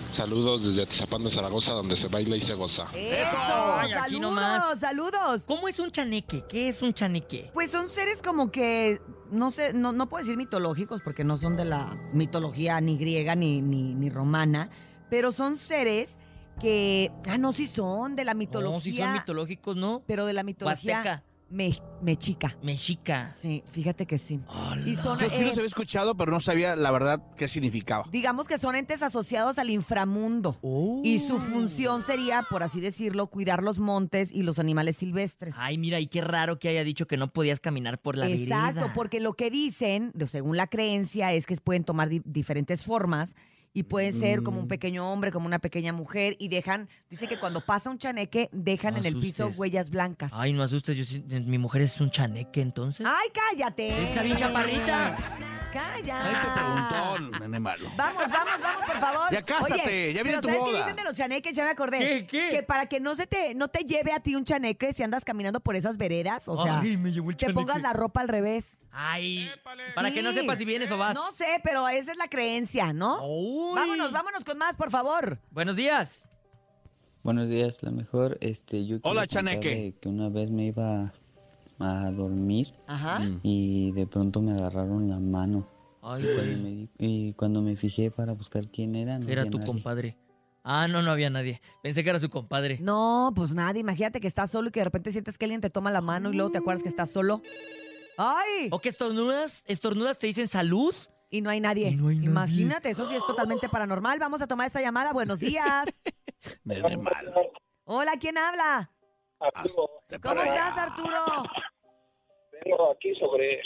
Saludos 0.10 0.66
desde 0.66 0.84
Atizapán 0.84 1.24
de 1.24 1.30
Zaragoza, 1.30 1.74
donde 1.74 1.98
se 1.98 2.08
baila 2.08 2.38
y 2.38 2.42
se 2.42 2.54
goza. 2.54 2.88
Eso. 2.94 3.38
Ay, 3.38 3.92
aquí 3.92 4.14
saludos, 4.14 4.22
nomás. 4.22 4.80
saludos. 4.80 5.44
¿Cómo 5.46 5.68
es 5.68 5.80
un 5.80 5.92
chaneque? 5.92 6.46
¿Qué 6.48 6.70
es 6.70 6.82
un 6.82 6.94
chaneque? 6.94 7.52
Pues 7.54 7.72
son 7.72 7.90
seres 7.90 8.22
como 8.22 8.50
que, 8.50 9.02
no 9.32 9.52
sé, 9.52 9.74
no, 9.74 9.92
no 9.92 10.08
puedo 10.08 10.24
decir 10.24 10.38
mitológicos 10.38 11.02
porque 11.02 11.26
no 11.26 11.38
son 11.38 11.58
de 11.58 11.66
la 11.66 11.98
mitología 12.14 12.80
ni 12.80 12.98
griega 12.98 13.36
ni, 13.36 13.62
ni, 13.62 13.96
ni 13.96 14.10
romana, 14.10 14.70
pero 15.10 15.34
son 15.34 15.58
seres 15.58 16.18
que, 16.62 17.12
ah, 17.28 17.38
no, 17.38 17.52
sí 17.52 17.68
son 17.68 18.16
de 18.16 18.24
la 18.24 18.34
mitología. 18.34 18.76
No, 18.76 18.80
si 18.80 18.98
son 18.98 19.12
mitológicos, 19.12 19.76
¿no? 19.76 20.04
Pero 20.08 20.26
de 20.26 20.34
la 20.34 20.44
mitología 20.44 20.96
Huasteca. 20.96 21.24
Me- 21.50 21.78
mexica. 22.02 22.56
Mexica. 22.62 23.36
Sí, 23.42 23.64
fíjate 23.72 24.06
que 24.06 24.18
sí. 24.18 24.40
Y 24.86 24.96
son, 24.96 25.18
Yo 25.18 25.30
sí 25.30 25.42
eh, 25.42 25.46
los 25.46 25.54
había 25.58 25.68
escuchado, 25.68 26.16
pero 26.16 26.32
no 26.32 26.40
sabía 26.40 26.76
la 26.76 26.92
verdad 26.92 27.22
qué 27.38 27.48
significaba. 27.48 28.06
digamos 28.12 28.48
que 28.48 28.58
son 28.58 28.76
entes 28.76 29.02
asociados 29.04 29.58
al 29.58 29.70
inframundo. 29.70 30.58
Y 31.04 31.20
su 31.20 31.40
función 31.40 32.02
sería, 32.02 32.44
por 32.50 32.64
así 32.64 32.80
decirlo, 32.82 33.28
cuidar 33.28 33.64
los 33.64 33.80
montes 33.80 34.32
y 34.32 34.44
los 34.44 34.60
animales 34.60 34.98
silvestres. 34.98 35.56
Ay, 35.58 35.78
mira, 35.78 36.00
y 36.00 36.08
qué 36.08 36.22
raro 36.22 36.60
que 36.60 36.70
haya 36.70 36.84
dicho 36.84 37.08
que 37.08 37.18
no 37.18 37.30
podías 37.32 37.60
caminar 37.60 38.00
por 38.00 38.18
la 38.18 38.28
Exacto, 38.28 38.76
vereda. 38.82 38.94
porque 38.94 39.20
lo 39.20 39.34
que 39.34 39.50
dicen, 39.50 40.12
según 40.28 40.58
la 40.58 40.68
creencia, 40.68 41.34
es 41.34 41.46
que 41.46 41.56
pueden 41.58 41.84
tomar 41.84 42.10
di- 42.10 42.22
diferentes 42.26 42.84
formas 42.84 43.36
y 43.78 43.84
pueden 43.84 44.12
ser 44.20 44.42
como 44.42 44.58
Mm. 44.58 44.62
un 44.64 44.68
pequeño 44.68 45.12
hombre, 45.14 45.32
como 45.32 45.46
una 45.46 45.60
pequeña 45.60 45.94
mujer 45.94 46.36
y 46.40 46.48
dejan, 46.48 46.90
dice 47.12 47.28
que 47.28 47.38
cuando 47.38 47.64
pasa 47.64 47.92
un 47.92 48.00
chaneque, 48.00 48.50
dejan 48.52 48.96
No 48.96 49.02
en 49.02 49.06
el 49.06 49.20
piso 49.20 49.50
huellas 49.56 49.92
blancas. 49.92 50.32
Ay, 50.34 50.52
no 50.52 50.64
asustes, 50.64 50.98
yo 50.98 51.20
mi 51.46 51.60
mujer 51.60 51.84
es 51.84 52.02
un 52.02 52.10
chaneque, 52.10 52.62
entonces. 52.62 53.06
¡Ay, 53.06 53.28
cállate! 53.32 53.90
Está 54.06 54.24
bien 54.24 54.36
chaparrita. 54.36 55.16
¡Calla! 55.78 56.26
Ahí 56.26 56.36
te 56.42 56.50
preguntó, 56.52 57.40
nene 57.40 57.60
malo. 57.60 57.90
Vamos, 57.96 58.24
vamos, 58.30 58.62
vamos, 58.62 58.86
por 58.86 58.96
favor. 58.96 59.32
Ya 59.32 59.42
cásate, 59.44 59.82
Oye, 59.84 60.14
ya 60.14 60.24
viene 60.24 60.38
pero 60.38 60.42
tu 60.42 60.48
¿sabes 60.48 60.64
qué 60.64 60.70
boda. 60.72 60.80
dicen 60.80 60.96
de 60.96 61.04
los 61.04 61.18
chaneques? 61.18 61.56
Ya 61.56 61.66
me 61.66 61.72
acordé. 61.72 62.00
¿Qué, 62.00 62.28
qué? 62.28 62.50
Que 62.50 62.64
para 62.64 62.88
que 62.88 63.00
no 63.00 63.14
se 63.16 63.28
te, 63.28 63.54
no 63.56 63.68
te 63.68 63.84
lleve 63.86 64.12
a 64.14 64.20
ti 64.20 64.36
un 64.36 64.44
chaneque 64.44 64.94
si 64.94 65.04
andas 65.04 65.24
caminando 65.24 65.60
por 65.60 65.76
esas 65.76 65.98
veredas, 65.98 66.48
o 66.48 66.64
sea, 66.64 66.80
Ay, 66.80 66.98
me 66.98 67.12
llevó 67.12 67.30
el 67.30 67.38
te 67.38 67.46
chaneque. 67.46 67.60
pongas 67.60 67.82
la 67.82 67.94
ropa 67.94 68.22
al 68.22 68.28
revés. 68.28 68.82
Ay, 68.92 69.50
para 69.94 70.12
que 70.12 70.24
no 70.24 70.32
Sí. 70.32 70.40
sepas 70.40 70.58
si 70.58 70.66
vienes 70.66 70.90
o 70.92 70.98
vas. 70.98 71.14
No 71.14 71.32
sé, 71.32 71.60
pero 71.64 71.88
esa 71.90 72.12
es 72.12 72.18
la 72.18 72.28
creencia, 72.28 72.94
¿no? 72.94 73.24
Uy. 73.28 73.76
Vámonos, 73.76 74.12
vámonos 74.12 74.44
con 74.44 74.58
más, 74.58 74.76
por 74.76 74.90
favor. 74.90 75.40
Buenos 75.52 75.76
días. 75.76 76.28
Buenos 77.24 77.50
días, 77.50 77.78
la 77.84 77.92
mejor. 77.92 78.38
Este, 78.42 78.86
yo 78.86 78.98
Hola, 79.04 79.28
quiero 79.28 79.34
Chaneque. 79.34 79.60
contarle 79.70 79.96
que 80.02 80.10
una 80.10 80.30
vez 80.30 80.50
me 80.50 80.66
iba 80.68 81.14
a 81.80 82.12
dormir 82.12 82.74
Ajá. 82.88 83.22
y 83.44 83.92
de 83.92 84.08
pronto 84.08 84.42
me 84.42 84.54
agarraron 84.54 85.10
la 85.10 85.20
mano. 85.20 85.68
Ay, 86.02 86.24
y, 86.24 86.26
cuando 86.36 86.42
güey. 86.44 86.62
me, 86.62 86.70
di- 86.70 86.90
y 86.98 87.34
cuando 87.34 87.62
me 87.62 87.76
fijé 87.76 88.12
para 88.12 88.34
buscar 88.34 88.68
quién 88.70 88.96
era, 88.96 89.20
no 89.20 89.28
Era 89.28 89.42
había 89.42 89.52
tu 89.52 89.58
nadie. 89.60 89.72
compadre. 89.72 90.18
Ah, 90.64 90.88
no, 90.88 91.02
no 91.02 91.12
había 91.12 91.30
nadie. 91.30 91.62
Pensé 91.82 92.04
que 92.04 92.10
era 92.10 92.20
su 92.20 92.30
compadre. 92.30 92.78
No, 92.82 93.32
pues 93.36 93.54
nada, 93.54 93.78
imagínate 93.80 94.20
que 94.20 94.28
estás 94.28 94.52
solo 94.52 94.68
y 94.70 94.72
que 94.72 94.82
de 94.82 94.86
repente 94.86 95.12
sientes 95.12 95.38
que 95.38 95.46
alguien 95.46 95.62
te 95.62 95.70
toma 95.70 95.92
la 95.92 96.02
mano 96.02 96.30
y 96.32 96.36
luego 96.36 96.52
te 96.52 96.58
acuerdas 96.58 96.84
que 96.84 96.90
estás 96.90 97.10
solo. 97.10 97.42
¡Ay! 98.18 98.68
¿O 98.72 98.80
que 98.80 98.90
estornudas? 98.90 99.64
¿Estornudas 99.68 100.18
te 100.20 100.28
dicen 100.28 100.48
salud? 100.48 100.94
Y 101.30 101.42
no 101.42 101.50
hay 101.50 101.60
nadie. 101.60 101.90
Y 101.90 101.96
no 101.96 102.08
hay 102.08 102.16
nadie. 102.18 102.30
Imagínate, 102.30 102.90
eso 102.90 103.08
sí 103.08 103.16
es 103.16 103.26
totalmente 103.26 103.70
paranormal. 103.70 104.18
Vamos 104.20 104.42
a 104.42 104.48
tomar 104.48 104.68
esta 104.68 104.82
llamada. 104.82 105.14
Buenos 105.14 105.40
días. 105.42 105.86
Nene 106.64 106.98
malo. 106.98 107.32
Hola, 107.86 108.14
¿quién 108.20 108.38
habla? 108.38 108.92
Arturo, 109.40 110.02
¿Cómo 110.22 110.42
estás, 110.42 110.78
Arturo? 110.78 111.26
vengo 112.66 112.92
aquí 112.92 113.14
sobre 113.16 113.62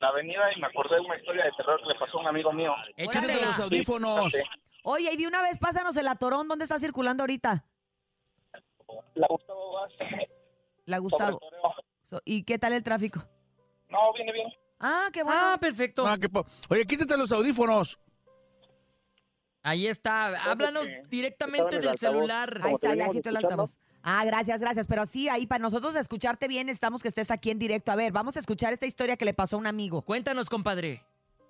la 0.00 0.08
avenida 0.08 0.52
y 0.56 0.60
me 0.60 0.66
acordé 0.68 0.94
de 0.96 1.00
una 1.00 1.16
historia 1.16 1.44
de 1.44 1.52
terror 1.56 1.80
que 1.82 1.88
le 1.88 1.98
pasó 1.98 2.18
a 2.18 2.20
un 2.20 2.26
amigo 2.28 2.52
mío. 2.52 2.72
Échate 2.96 3.34
los 3.34 3.58
audífonos. 3.58 4.32
Oye, 4.84 5.12
y 5.12 5.16
de 5.16 5.26
una 5.26 5.42
vez 5.42 5.58
pásanos 5.58 5.96
el 5.96 6.06
atorón. 6.06 6.46
¿Dónde 6.46 6.64
está 6.64 6.78
circulando 6.78 7.24
ahorita? 7.24 7.64
La 9.14 9.26
Gustavo 9.28 9.72
Vaz. 9.72 9.92
La 10.86 10.98
Gustavo. 10.98 11.40
¿Y 12.24 12.44
qué 12.44 12.58
tal 12.58 12.72
el 12.72 12.84
tráfico? 12.84 13.20
No, 13.88 14.12
viene 14.14 14.32
bien. 14.32 14.48
Ah, 14.78 15.08
qué 15.12 15.24
bueno. 15.24 15.40
Ah, 15.42 15.58
perfecto. 15.60 16.06
Ah, 16.06 16.16
qué 16.16 16.28
Oye, 16.70 16.86
quítate 16.86 17.16
los 17.16 17.32
audífonos. 17.32 17.98
Ahí 19.62 19.88
está. 19.88 20.28
Háblanos 20.50 20.86
directamente 21.08 21.80
del 21.80 21.88
altavoz. 21.88 22.00
celular. 22.00 22.60
Ahí 22.62 22.74
está, 22.74 22.90
te 22.92 22.96
ya 22.96 23.10
quito 23.10 23.28
el 23.28 23.36
altavoz. 23.36 23.76
Ah, 24.10 24.24
gracias, 24.24 24.58
gracias. 24.58 24.86
Pero 24.86 25.04
sí, 25.04 25.28
ahí 25.28 25.46
para 25.46 25.60
nosotros 25.60 25.94
escucharte 25.94 26.48
bien, 26.48 26.70
estamos 26.70 27.02
que 27.02 27.08
estés 27.08 27.30
aquí 27.30 27.50
en 27.50 27.58
directo. 27.58 27.92
A 27.92 27.96
ver, 27.96 28.10
vamos 28.10 28.36
a 28.36 28.40
escuchar 28.40 28.72
esta 28.72 28.86
historia 28.86 29.18
que 29.18 29.26
le 29.26 29.34
pasó 29.34 29.56
a 29.56 29.58
un 29.58 29.66
amigo. 29.66 30.00
Cuéntanos, 30.00 30.48
compadre. 30.48 31.02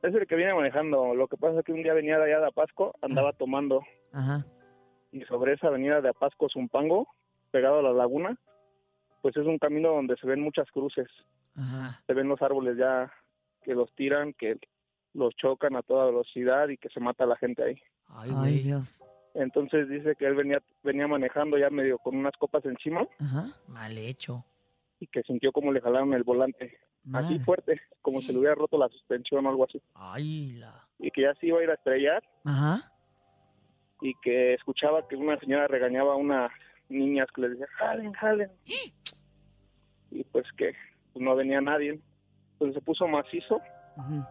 Es 0.02 0.12
el 0.12 0.26
que 0.26 0.34
viene 0.34 0.54
manejando. 0.54 1.14
Lo 1.14 1.28
que 1.28 1.36
pasa 1.36 1.60
es 1.60 1.64
que 1.64 1.72
un 1.72 1.84
día 1.84 1.94
venía 1.94 2.18
de 2.18 2.24
allá 2.24 2.40
de 2.40 2.48
Apasco, 2.48 2.96
andaba 3.00 3.32
tomando. 3.32 3.84
Ajá. 4.12 4.44
Y 5.12 5.20
sobre 5.26 5.52
esa 5.52 5.68
avenida 5.68 6.00
de 6.00 6.08
Apasco, 6.08 6.48
Zumpango, 6.52 7.06
pegado 7.52 7.78
a 7.78 7.82
la 7.82 7.92
laguna, 7.92 8.36
pues 9.22 9.36
es 9.36 9.46
un 9.46 9.58
camino 9.58 9.90
donde 9.92 10.16
se 10.16 10.26
ven 10.26 10.40
muchas 10.40 10.68
cruces. 10.72 11.06
Ajá. 11.54 12.02
Se 12.08 12.12
ven 12.12 12.28
los 12.28 12.42
árboles 12.42 12.76
ya 12.76 13.12
que 13.62 13.74
los 13.74 13.94
tiran, 13.94 14.32
que 14.32 14.58
los 15.14 15.32
chocan 15.36 15.76
a 15.76 15.82
toda 15.82 16.06
velocidad 16.06 16.68
y 16.70 16.76
que 16.76 16.88
se 16.88 16.98
mata 16.98 17.22
a 17.22 17.28
la 17.28 17.36
gente 17.36 17.62
ahí. 17.62 17.80
Ay, 18.08 18.32
Ay. 18.34 18.62
Dios. 18.64 19.00
Entonces 19.34 19.88
dice 19.88 20.14
que 20.16 20.26
él 20.26 20.34
venía, 20.34 20.62
venía 20.82 21.06
manejando 21.06 21.58
ya 21.58 21.70
medio 21.70 21.98
con 21.98 22.16
unas 22.16 22.32
copas 22.38 22.64
encima 22.64 23.06
Ajá. 23.20 23.46
Mal 23.68 23.96
hecho. 23.98 24.44
y 25.00 25.06
que 25.06 25.22
sintió 25.22 25.52
como 25.52 25.72
le 25.72 25.80
jalaron 25.80 26.12
el 26.14 26.24
volante 26.24 26.76
así 27.12 27.38
fuerte, 27.38 27.80
como 28.02 28.20
si 28.20 28.32
le 28.32 28.38
hubiera 28.38 28.54
roto 28.56 28.76
la 28.78 28.88
suspensión 28.88 29.46
o 29.46 29.48
algo 29.48 29.64
así. 29.64 29.80
Ay, 29.94 30.52
la. 30.58 30.86
Y 30.98 31.10
que 31.10 31.22
ya 31.22 31.34
se 31.36 31.46
iba 31.46 31.60
a 31.60 31.62
ir 31.62 31.70
a 31.70 31.74
estrellar 31.74 32.22
Ajá. 32.44 32.92
y 34.00 34.14
que 34.22 34.54
escuchaba 34.54 35.06
que 35.08 35.16
una 35.16 35.38
señora 35.38 35.68
regañaba 35.68 36.14
a 36.14 36.16
unas 36.16 36.50
niñas 36.88 37.28
que 37.34 37.42
les 37.42 37.50
decía, 37.52 37.66
jalen, 37.78 38.12
jalen. 38.14 38.50
Y 40.10 40.24
pues 40.24 40.46
que 40.56 40.72
pues, 41.12 41.24
no 41.24 41.36
venía 41.36 41.60
nadie. 41.60 42.00
Entonces 42.54 42.74
se 42.74 42.80
puso 42.82 43.06
macizo 43.06 43.60
Ujú. 43.96 44.24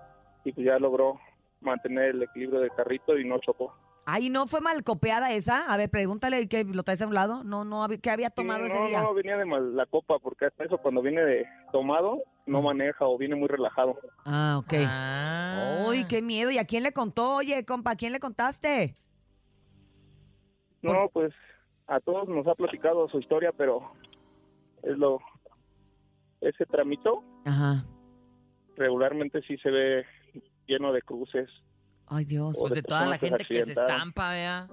y 0.43 0.52
pues 0.52 0.66
ya 0.66 0.78
logró 0.80 1.20
mantener 1.62 2.10
el 2.16 2.24
equilibrio 2.24 2.60
del 2.60 2.72
carrito 2.72 3.18
y 3.18 3.26
no 3.26 3.39
chocó. 3.39 3.74
Ay, 4.10 4.30
¿no 4.30 4.47
fue 4.47 4.62
mal 4.62 4.86
copiada 4.86 5.34
esa? 5.34 5.66
A 5.66 5.76
ver, 5.76 5.89
pregúntale 5.89 6.47
que 6.47 6.64
lo 6.64 6.84
traes 6.84 7.01
a 7.01 7.08
un 7.08 7.14
lado. 7.14 7.43
No, 7.43 7.66
no, 7.66 7.86
¿qué 8.01 8.10
había 8.10 8.30
tomado 8.30 8.62
Sí, 8.62 8.68
ese 8.68 8.80
no, 8.80 8.88
día? 8.88 9.01
no, 9.01 9.14
venía 9.14 9.36
de 9.36 9.43
mal 9.43 9.76
la 9.76 9.86
copa, 9.86 10.18
porque 10.18 10.45
hasta 10.45 10.64
eso 10.64 10.78
cuando 10.78 11.01
viene 11.01 11.22
de 11.26 11.45
tomado, 11.74 12.24
no 12.45 12.62
maneja 12.62 13.05
o 13.05 13.18
viene 13.18 13.36
muy 13.36 13.49
relajado. 13.49 13.99
Ah, 14.24 14.55
ok. 14.60 14.74
Ah. 14.86 15.84
Uy, 15.89 16.05
qué 16.08 16.22
miedo. 16.22 16.49
¿Y 16.51 16.58
a 16.58 16.64
quién 16.64 16.84
le 16.84 16.93
contó? 16.93 17.36
Oye, 17.36 17.66
compa, 17.66 17.91
¿a 17.91 17.95
quién 17.97 18.14
le 18.14 18.22
contaste? 18.22 18.95
No, 20.82 21.10
pues 21.12 21.34
a 21.88 21.99
todos 21.99 22.30
nos 22.30 22.47
ha 22.47 22.55
platicado 22.55 23.10
su 23.10 23.20
historia, 23.20 23.51
pero 23.51 23.91
es 24.84 24.97
lo... 24.97 25.20
Ese 26.39 26.66
tramito 26.66 27.26
Ajá. 27.43 27.84
regularmente 28.78 29.41
sí 29.41 29.58
se 29.58 29.70
ve 29.70 30.05
lleno 30.66 30.93
de 30.93 31.01
cruces. 31.01 31.49
Ay, 32.08 32.26
Dios. 32.26 32.55
O 32.58 32.62
Pues 32.62 32.74
de 32.74 32.84
toda 32.84 33.05
la 33.05 33.18
gente 33.18 33.43
que 33.45 33.64
se 33.66 33.72
estampa, 33.74 34.32
vea. 34.32 34.68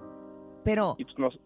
Pero, 0.63 0.95
Y 0.97 1.03
pues 1.05 1.17
nos, 1.19 1.37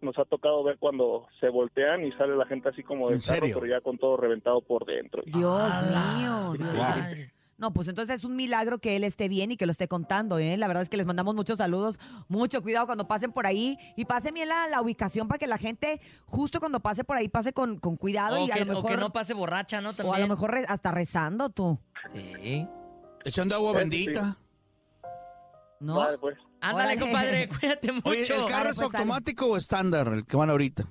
nos 0.00 0.18
ha 0.18 0.24
tocado 0.24 0.62
ver 0.64 0.78
cuando 0.78 1.26
se 1.40 1.48
voltean 1.48 2.04
y 2.04 2.12
sale 2.12 2.36
la 2.36 2.46
gente 2.46 2.68
así 2.68 2.82
como 2.82 3.08
de 3.08 3.16
¿En 3.16 3.20
carro, 3.20 3.34
serio? 3.40 3.58
pero 3.60 3.70
ya 3.74 3.80
con 3.80 3.98
todo 3.98 4.16
reventado 4.16 4.60
por 4.62 4.86
dentro. 4.86 5.22
Dios 5.26 5.72
mío. 5.84 6.52
Dios 6.56 6.72
mío. 6.72 7.26
No, 7.58 7.72
pues 7.72 7.86
entonces 7.86 8.16
es 8.16 8.24
un 8.24 8.34
milagro 8.34 8.78
que 8.78 8.96
él 8.96 9.04
esté 9.04 9.28
bien 9.28 9.52
y 9.52 9.56
que 9.56 9.66
lo 9.66 9.72
esté 9.72 9.86
contando, 9.86 10.38
¿eh? 10.38 10.56
La 10.56 10.66
verdad 10.66 10.82
es 10.82 10.88
que 10.88 10.96
les 10.96 11.06
mandamos 11.06 11.36
muchos 11.36 11.58
saludos, 11.58 12.00
mucho 12.28 12.60
cuidado 12.60 12.86
cuando 12.86 13.06
pasen 13.06 13.30
por 13.30 13.46
ahí 13.46 13.78
y 13.96 14.04
pasen 14.04 14.34
bien 14.34 14.48
la, 14.48 14.66
la 14.66 14.80
ubicación 14.82 15.28
para 15.28 15.38
que 15.38 15.46
la 15.46 15.58
gente, 15.58 16.00
justo 16.24 16.58
cuando 16.58 16.80
pase 16.80 17.04
por 17.04 17.16
ahí, 17.18 17.28
pase 17.28 17.52
con, 17.52 17.78
con 17.78 17.96
cuidado 17.96 18.42
O 18.42 18.46
y 18.48 18.50
a 18.50 18.54
que, 18.54 18.64
lo 18.64 18.72
o 18.72 18.74
mejor, 18.76 18.90
que 18.90 18.96
no 18.96 19.12
pase 19.12 19.32
borracha, 19.34 19.80
¿no? 19.80 19.90
o 20.02 20.12
a 20.14 20.18
lo 20.18 20.26
mejor 20.26 20.50
re- 20.50 20.64
hasta 20.66 20.90
rezando 20.90 21.50
tú, 21.50 21.78
Sí. 22.14 22.66
Echando 23.24 23.54
agua 23.54 23.72
Sí. 23.72 23.78
¿No? 25.82 25.96
Vale, 25.96 26.18
pues. 26.18 26.36
Ándale, 26.60 26.84
Órale. 26.84 27.00
compadre, 27.00 27.48
cuídate 27.60 27.92
mucho. 27.92 28.10
Oye, 28.10 28.20
¿el 28.22 28.28
carro 28.28 28.44
Vale, 28.50 28.70
es 28.70 28.76
pues, 28.76 28.94
automático 28.94 29.46
o 29.46 29.56
estándar, 29.56 30.08
el 30.08 30.26
que 30.26 30.36
van 30.36 30.50
ahorita? 30.50 30.84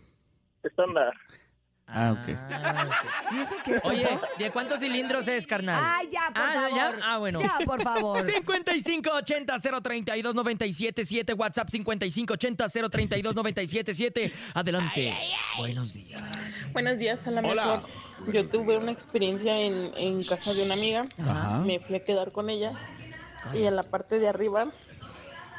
Estándar. 0.64 1.14
Ah, 1.94 2.14
ok. 2.14 2.30
Ah, 2.54 2.88
ok. 2.88 2.94
¿Y 3.34 3.38
eso 3.40 3.56
qué? 3.66 3.82
Oye, 3.84 4.08
¿de 4.40 4.50
cuántos 4.52 4.80
cilindros 4.80 5.28
es, 5.28 5.46
carnal? 5.46 5.84
Ay, 5.86 6.08
ya, 6.10 6.30
por 6.34 6.42
Ah, 6.42 6.52
favor. 6.54 6.76
¿ya? 6.78 6.94
Ah, 7.04 7.18
bueno. 7.18 7.42
Ya, 7.42 7.58
por 7.66 7.82
favor. 7.82 8.26
5580-032-977, 8.46 11.38
WhatsApp 11.38 11.68
5580-032-977. 11.70 14.32
Adelante. 14.54 15.14
Buenos 15.58 15.92
días. 15.94 16.22
Buenos 16.72 16.98
días, 16.98 17.28
a 17.28 17.32
la 17.32 17.42
Hola. 17.42 17.66
mejor. 17.66 17.90
Yo 18.34 18.48
tuve 18.48 18.78
una 18.78 18.92
experiencia 18.92 19.60
en, 19.60 19.92
en 19.98 20.24
casa 20.24 20.54
de 20.54 20.64
una 20.64 20.76
amiga. 20.76 21.06
Ajá. 21.20 21.58
Me 21.60 21.80
fui 21.80 21.96
a 21.98 22.04
quedar 22.04 22.32
con 22.32 22.50
ella. 22.50 22.72
Y 23.54 23.64
en 23.64 23.76
la 23.76 23.84
parte 23.84 24.20
de 24.20 24.28
arriba, 24.28 24.72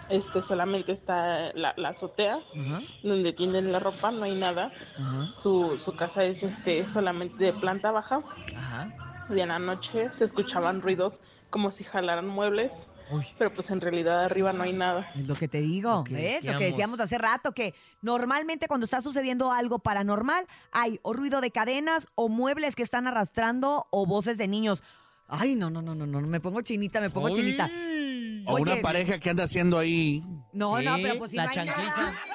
este 0.09 0.43
solamente 0.43 0.93
está 0.93 1.53
la, 1.55 1.74
la 1.76 1.89
azotea, 1.91 2.39
donde 3.03 3.33
tienden 3.33 3.72
la 3.72 3.78
ropa, 3.78 4.11
no 4.11 4.24
hay 4.24 4.35
nada. 4.35 4.72
Su, 5.39 5.78
su 5.78 5.95
casa 5.97 6.24
es 6.24 6.43
este 6.43 6.87
solamente 6.89 7.43
de 7.45 7.53
planta 7.53 7.91
baja. 7.91 8.22
ajá. 8.57 8.93
Y 9.30 9.41
en 9.41 9.49
la 9.49 9.59
noche 9.59 10.12
se 10.12 10.24
escuchaban 10.24 10.83
ruidos 10.83 11.20
como 11.49 11.70
si 11.70 11.85
jalaran 11.85 12.26
muebles. 12.26 12.72
Uy. 13.11 13.26
Pero 13.39 13.53
pues 13.53 13.70
en 13.70 13.80
realidad 13.80 14.24
arriba 14.24 14.53
no 14.53 14.62
hay 14.62 14.72
nada. 14.72 15.11
Es 15.14 15.26
lo 15.26 15.35
que 15.35 15.49
te 15.49 15.61
digo, 15.61 15.99
Lo 15.99 16.05
que 16.05 16.14
¿ves? 16.14 16.45
Lo 16.45 16.59
que 16.59 16.64
decíamos 16.64 16.99
hace 17.01 17.18
rato, 17.18 17.53
que 17.53 17.74
normalmente 18.01 18.68
cuando 18.68 18.85
está 18.85 19.01
sucediendo 19.01 19.53
algo 19.53 19.78
paranormal, 19.78 20.47
hay 20.72 20.99
o 21.03 21.12
ruido 21.12 21.41
de 21.41 21.51
cadenas, 21.51 22.09
o 22.14 22.28
muebles 22.28 22.74
que 22.74 22.83
están 22.83 23.07
arrastrando, 23.07 23.85
o 23.91 24.07
voces 24.07 24.39
de 24.39 24.49
niños. 24.49 24.83
Ay, 25.35 25.55
no, 25.57 25.70
no, 25.70 25.80
no, 25.80 25.95
no, 25.95 26.07
no, 26.07 26.20
me 26.20 26.41
pongo 26.41 26.61
chinita, 26.61 27.01
me 27.01 27.09
pongo 27.09 27.28
Uy. 27.28 27.35
chinita. 27.35 27.70
O 28.47 28.57
una 28.57 28.83
pareja 28.83 29.18
que 29.18 29.30
anda 29.30 29.45
haciendo 29.45 29.78
ahí. 29.78 30.22
No, 30.53 30.83
no, 30.83 30.97
pero 30.97 31.18
pues 31.18 31.30
si 31.30 31.39
¿La 31.39 31.45
no 31.47 31.51
hay 31.51 31.66
nada, 31.66 31.74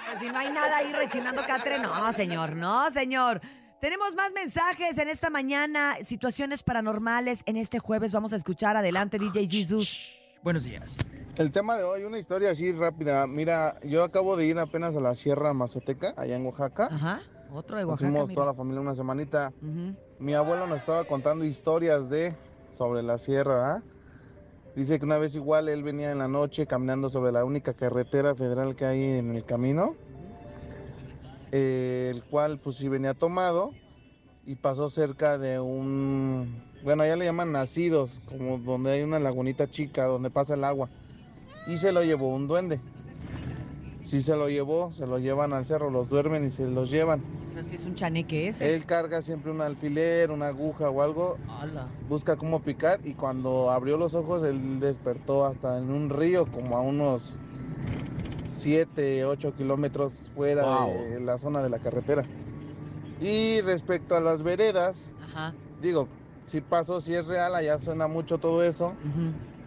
pues 0.09 0.19
si 0.19 0.29
no 0.31 0.39
hay 0.39 0.49
nada 0.49 0.77
ahí 0.77 0.91
rechinando 0.93 1.43
catre, 1.45 1.77
no, 1.79 2.11
señor, 2.13 2.55
no, 2.55 2.89
señor. 2.89 3.39
Tenemos 3.79 4.15
más 4.15 4.31
mensajes 4.33 4.97
en 4.97 5.09
esta 5.09 5.29
mañana, 5.29 5.97
situaciones 6.03 6.63
paranormales. 6.63 7.43
En 7.45 7.57
este 7.57 7.77
jueves 7.77 8.11
vamos 8.13 8.33
a 8.33 8.35
escuchar. 8.37 8.75
Adelante, 8.75 9.19
DJ 9.19 9.47
Jesus. 9.47 10.15
Buenos 10.41 10.63
días. 10.63 10.97
El 11.35 11.51
tema 11.51 11.77
de 11.77 11.83
hoy, 11.83 12.03
una 12.03 12.17
historia 12.17 12.49
así 12.49 12.71
rápida. 12.71 13.27
Mira, 13.27 13.75
yo 13.83 14.03
acabo 14.03 14.35
de 14.37 14.47
ir 14.47 14.57
apenas 14.57 14.95
a 14.95 14.99
la 14.99 15.13
Sierra 15.13 15.53
Mazateca, 15.53 16.15
allá 16.17 16.35
en 16.35 16.45
Oaxaca. 16.47 16.89
Ajá, 16.91 17.21
otro 17.51 17.77
de 17.77 17.83
Nos 17.83 17.91
Oaxaca. 17.91 18.09
fuimos 18.09 18.29
mira. 18.29 18.35
toda 18.35 18.47
la 18.47 18.53
familia 18.55 18.81
una 18.81 18.95
semanita. 18.95 19.53
Mi 20.17 20.33
abuelo 20.33 20.65
nos 20.65 20.79
estaba 20.79 21.03
contando 21.03 21.45
historias 21.45 22.09
de 22.09 22.33
sobre 22.77 23.03
la 23.03 23.17
sierra. 23.17 23.71
¿ah? 23.71 23.83
Dice 24.75 24.99
que 24.99 25.05
una 25.05 25.17
vez 25.17 25.35
igual 25.35 25.69
él 25.69 25.83
venía 25.83 26.11
en 26.11 26.19
la 26.19 26.27
noche 26.27 26.67
caminando 26.67 27.09
sobre 27.09 27.31
la 27.31 27.43
única 27.43 27.73
carretera 27.73 28.35
federal 28.35 28.75
que 28.75 28.85
hay 28.85 29.03
en 29.17 29.35
el 29.35 29.43
camino, 29.43 29.95
eh, 31.51 32.11
el 32.13 32.23
cual 32.23 32.59
pues 32.59 32.77
sí 32.77 32.87
venía 32.87 33.13
tomado 33.15 33.71
y 34.45 34.55
pasó 34.55 34.87
cerca 34.87 35.37
de 35.37 35.59
un, 35.59 36.61
bueno, 36.83 37.03
allá 37.03 37.15
le 37.15 37.25
llaman 37.25 37.51
nacidos, 37.51 38.21
como 38.29 38.59
donde 38.59 38.91
hay 38.91 39.01
una 39.01 39.19
lagunita 39.19 39.67
chica 39.69 40.05
donde 40.05 40.29
pasa 40.29 40.53
el 40.53 40.63
agua, 40.63 40.89
y 41.67 41.77
se 41.77 41.91
lo 41.91 42.03
llevó 42.03 42.33
un 42.33 42.47
duende. 42.47 42.79
Si 44.07 44.21
se 44.21 44.37
lo 44.37 44.47
llevó, 44.47 44.93
se 44.93 45.05
lo 45.05 45.19
llevan 45.19 45.51
al 45.51 45.65
cerro, 45.65 45.89
los 45.89 46.07
duermen 46.07 46.45
y 46.45 46.49
se 46.49 46.65
los 46.65 46.89
llevan. 46.89 47.21
Así 47.59 47.75
es 47.75 47.85
un 47.85 47.93
chaneque 47.93 48.47
ese. 48.47 48.73
Él 48.73 48.85
carga 48.85 49.21
siempre 49.21 49.51
un 49.51 49.59
alfiler, 49.59 50.31
una 50.31 50.47
aguja 50.47 50.89
o 50.89 51.01
algo, 51.01 51.35
Hola. 51.61 51.89
busca 52.07 52.37
cómo 52.37 52.61
picar 52.61 53.01
y 53.03 53.15
cuando 53.15 53.69
abrió 53.69 53.97
los 53.97 54.15
ojos 54.15 54.43
él 54.43 54.79
despertó 54.79 55.45
hasta 55.45 55.77
en 55.77 55.89
un 55.91 56.09
río 56.09 56.45
como 56.45 56.77
a 56.77 56.81
unos 56.81 57.37
7, 58.55 59.25
8 59.25 59.53
kilómetros 59.57 60.31
fuera 60.33 60.85
de 60.85 61.19
la 61.19 61.37
zona 61.37 61.61
de 61.61 61.69
la 61.69 61.79
carretera. 61.79 62.23
Y 63.19 63.59
respecto 63.59 64.15
a 64.15 64.21
las 64.21 64.41
veredas, 64.41 65.11
Ajá. 65.21 65.53
digo, 65.81 66.07
si 66.45 66.61
pasó, 66.61 67.01
si 67.01 67.13
es 67.13 67.27
real, 67.27 67.53
allá 67.55 67.77
suena 67.77 68.07
mucho 68.07 68.37
todo 68.37 68.63
eso. 68.63 68.93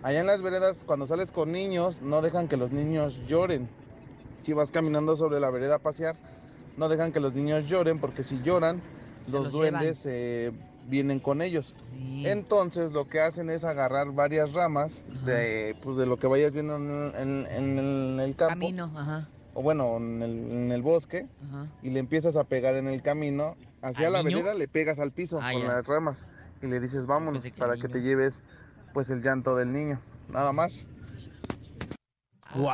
Allá 0.03 0.21
en 0.21 0.27
las 0.27 0.41
veredas, 0.41 0.83
cuando 0.87 1.07
sales 1.07 1.31
con 1.31 1.53
niños, 1.53 2.01
no 2.01 2.23
dejan 2.23 2.49
que 2.49 2.57
los 2.57 2.73
niños 2.73 3.21
lloren. 3.27 3.69
Si 4.43 4.53
vas 4.53 4.71
caminando 4.71 5.17
sobre 5.17 5.41
la 5.41 5.51
vereda 5.51 5.77
a 5.77 5.79
pasear, 5.79 6.17
no 6.77 6.89
dejan 6.89 7.13
que 7.13 7.21
los 7.21 7.35
niños 7.35 7.65
lloren 7.67 7.99
porque 8.01 8.23
si 8.23 8.41
lloran, 8.43 8.81
los, 9.27 9.45
los 9.45 9.53
duendes 9.53 10.05
eh, 10.07 10.51
vienen 10.89 11.21
con 11.21 11.43
ellos. 11.43 11.75
Sí. 11.91 12.25
Entonces 12.27 12.93
lo 12.93 13.07
que 13.07 13.21
hacen 13.21 13.51
es 13.51 13.65
agarrar 13.65 14.13
varias 14.13 14.53
ramas 14.53 15.03
de, 15.25 15.77
pues, 15.83 15.97
de 15.97 16.07
lo 16.07 16.17
que 16.19 16.27
vayas 16.27 16.53
viendo 16.53 16.77
en, 16.77 17.13
en- 17.17 17.47
en 17.51 18.21
el, 18.21 18.35
campo, 18.37 18.55
Camino, 18.55 18.93
ajá, 18.97 19.29
o 19.55 19.63
bueno, 19.63 19.97
en 19.99 20.23
el, 20.23 20.53
en 20.53 20.73
el 20.73 20.83
bosque, 20.83 21.27
ajá. 21.49 21.67
y 21.83 21.91
le 21.91 21.99
empiezas 22.01 22.37
a 22.37 22.45
pegar 22.45 22.77
en 22.77 22.89
el 22.89 23.03
camino. 23.03 23.57
Hacia 23.83 24.09
¿Al 24.09 24.13
la 24.13 24.23
niño? 24.23 24.37
vereda 24.39 24.55
le 24.55 24.69
pegas 24.69 24.99
al 24.99 25.11
piso 25.11 25.39
Ah, 25.41 25.53
con 25.53 25.63
ya. 25.63 25.69
las 25.69 25.87
ramas 25.87 26.27
y 26.63 26.67
le 26.67 26.81
dices 26.81 27.07
vámonos 27.07 27.47
para 27.59 27.77
que 27.77 27.89
te 27.89 28.03
lleves 28.03 28.43
pues 28.93 29.09
el 29.09 29.23
llanto 29.23 29.57
del 29.57 29.73
niño. 29.73 30.01
Nada 30.29 30.53
más. 30.53 30.87
¡Wow! 32.55 32.69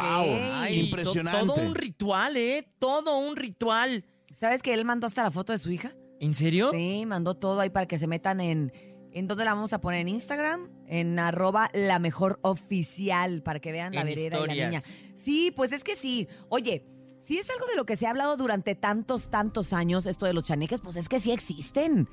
Ay, 0.53 0.75
to- 0.81 0.85
Impresionante. 0.87 1.41
Todo 1.47 1.55
un 1.67 1.75
ritual, 1.75 2.37
¿eh? 2.37 2.65
Todo 2.79 3.19
un 3.19 3.37
ritual. 3.37 4.05
¿Sabes 4.33 4.63
que 4.63 4.75
él 4.75 4.85
mandó 4.85 5.07
hasta 5.07 5.23
la 5.23 5.31
foto 5.31 5.53
de 5.53 5.59
su 5.59 5.71
hija? 5.71 5.95
¿En 6.21 6.35
serio? 6.35 6.71
Sí, 6.73 7.05
mandó 7.07 7.35
todo 7.35 7.61
ahí 7.61 7.71
para 7.71 7.87
que 7.87 7.99
se 7.99 8.07
metan 8.07 8.41
en... 8.41 8.73
¿En 9.13 9.27
dónde 9.29 9.45
la 9.47 9.55
vamos 9.55 9.73
a 9.73 9.81
poner? 9.81 10.01
¿En 10.01 10.09
Instagram? 10.09 10.69
En 10.87 11.19
arroba 11.19 11.71
la 11.73 11.99
mejor 11.99 12.39
oficial, 12.43 13.43
para 13.43 13.61
que 13.61 13.73
vean 13.73 13.95
la 13.95 14.03
En 14.03 14.07
vereda 14.09 14.39
y 14.45 14.47
la 14.47 14.67
niña. 14.67 14.83
Sí, 15.17 15.51
pues 15.57 15.73
es 15.73 15.83
que 15.85 15.97
sí. 15.97 16.29
Oye, 16.51 16.85
si 17.27 17.39
es 17.39 17.49
algo 17.49 17.67
de 17.67 17.77
lo 17.77 17.87
que 17.87 17.97
se 17.97 18.07
ha 18.07 18.11
hablado 18.11 18.37
durante 18.37 18.75
tantos, 18.75 19.31
tantos 19.31 19.73
años, 19.73 20.05
esto 20.05 20.27
de 20.27 20.35
los 20.35 20.45
chaneques, 20.45 20.81
pues 20.83 20.97
es 20.97 21.09
que 21.09 21.19
sí 21.19 21.33
existen. 21.33 22.09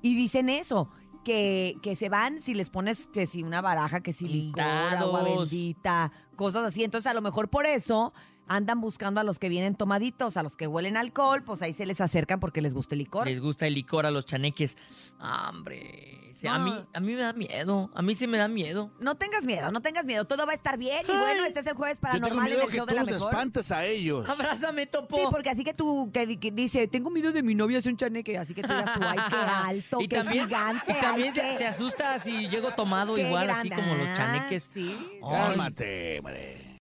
Y 0.00 0.14
dicen 0.14 0.48
eso, 0.48 0.90
que, 1.24 1.76
que 1.82 1.96
se 1.96 2.08
van 2.08 2.40
si 2.42 2.54
les 2.54 2.70
pones 2.70 3.08
que 3.08 3.26
si 3.26 3.42
una 3.42 3.60
baraja, 3.60 4.00
que 4.00 4.12
si 4.12 4.28
licor, 4.28 4.62
agua 4.62 5.22
bendita, 5.22 6.12
cosas 6.36 6.64
así. 6.66 6.84
Entonces, 6.84 7.06
a 7.10 7.14
lo 7.14 7.22
mejor 7.22 7.48
por 7.48 7.66
eso 7.66 8.12
andan 8.46 8.80
buscando 8.80 9.20
a 9.20 9.24
los 9.24 9.38
que 9.38 9.48
vienen 9.48 9.74
tomaditos, 9.74 10.36
a 10.36 10.42
los 10.42 10.56
que 10.56 10.66
huelen 10.66 10.96
alcohol, 10.96 11.42
pues 11.42 11.62
ahí 11.62 11.72
se 11.72 11.86
les 11.86 12.00
acercan 12.00 12.40
porque 12.40 12.60
les 12.60 12.74
gusta 12.74 12.94
el 12.94 12.98
licor. 13.00 13.26
Les 13.26 13.40
gusta 13.40 13.66
el 13.66 13.74
licor 13.74 14.06
a 14.06 14.10
los 14.10 14.26
chaneques. 14.26 14.76
Ah, 15.18 15.50
Hombre, 15.50 16.20
a, 16.46 16.58
No. 16.58 16.64
mí, 16.64 16.72
a 16.92 17.00
mí 17.00 17.14
me 17.14 17.22
da 17.22 17.32
miedo. 17.32 17.90
A 17.94 18.02
mí 18.02 18.14
sí 18.14 18.26
me 18.26 18.36
da 18.36 18.48
miedo. 18.48 18.90
No 19.00 19.14
tengas 19.14 19.44
miedo, 19.46 19.70
no 19.72 19.80
tengas 19.80 20.04
miedo, 20.04 20.26
todo 20.26 20.44
va 20.44 20.52
a 20.52 20.54
estar 20.54 20.76
bien. 20.76 21.00
Y 21.08 21.16
bueno, 21.16 21.44
este 21.46 21.60
es 21.60 21.66
el 21.68 21.74
jueves 21.74 21.98
Yo 22.02 22.10
tengo 22.10 22.20
paranormal 22.28 22.46
en 22.48 22.52
miedo 22.54 22.64
el 22.66 22.70
que 22.70 22.76
show 22.76 22.86
de 22.86 22.90
tú 22.90 22.94
la 22.96 23.00
los 23.02 23.10
mejor. 23.12 23.30
espantes 23.32 23.72
a 23.72 23.84
ellos. 23.86 24.28
Abrázame, 24.28 24.86
topo. 24.86 25.16
Sí, 25.16 25.22
porque 25.30 25.48
así 25.50 25.64
que 25.64 25.72
tú, 25.72 26.10
que, 26.12 26.26
di- 26.26 26.36
que 26.36 26.50
dice, 26.50 26.86
tengo 26.88 27.10
miedo 27.10 27.32
de 27.32 27.42
mi 27.42 27.54
novia, 27.54 27.78
es 27.78 27.86
un 27.86 27.96
chaneque, 27.96 28.36
así 28.36 28.52
que 28.52 28.62
tú 28.62 28.68
digas 28.68 28.92
tú, 28.92 29.00
ay, 29.02 29.18
qué 29.30 29.36
alto, 29.36 30.00
y 30.02 30.08
qué 30.08 30.16
también, 30.16 30.44
gigante. 30.44 30.92
y 30.92 31.00
también 31.00 31.28
ay, 31.28 31.34
se, 31.34 31.40
qué- 31.40 31.58
se 31.58 31.66
asusta 31.66 32.18
si 32.18 32.48
llego 32.48 32.70
tomado 32.72 33.14
qué 33.14 33.22
igual, 33.22 33.48
así 33.48 33.70
como 33.70 33.94
los 33.94 34.06
Ah, 34.08 34.14
chaneques. 34.16 34.68
Sí. 34.74 34.94
Cálmate, 35.22 36.18
hombre. 36.18 36.73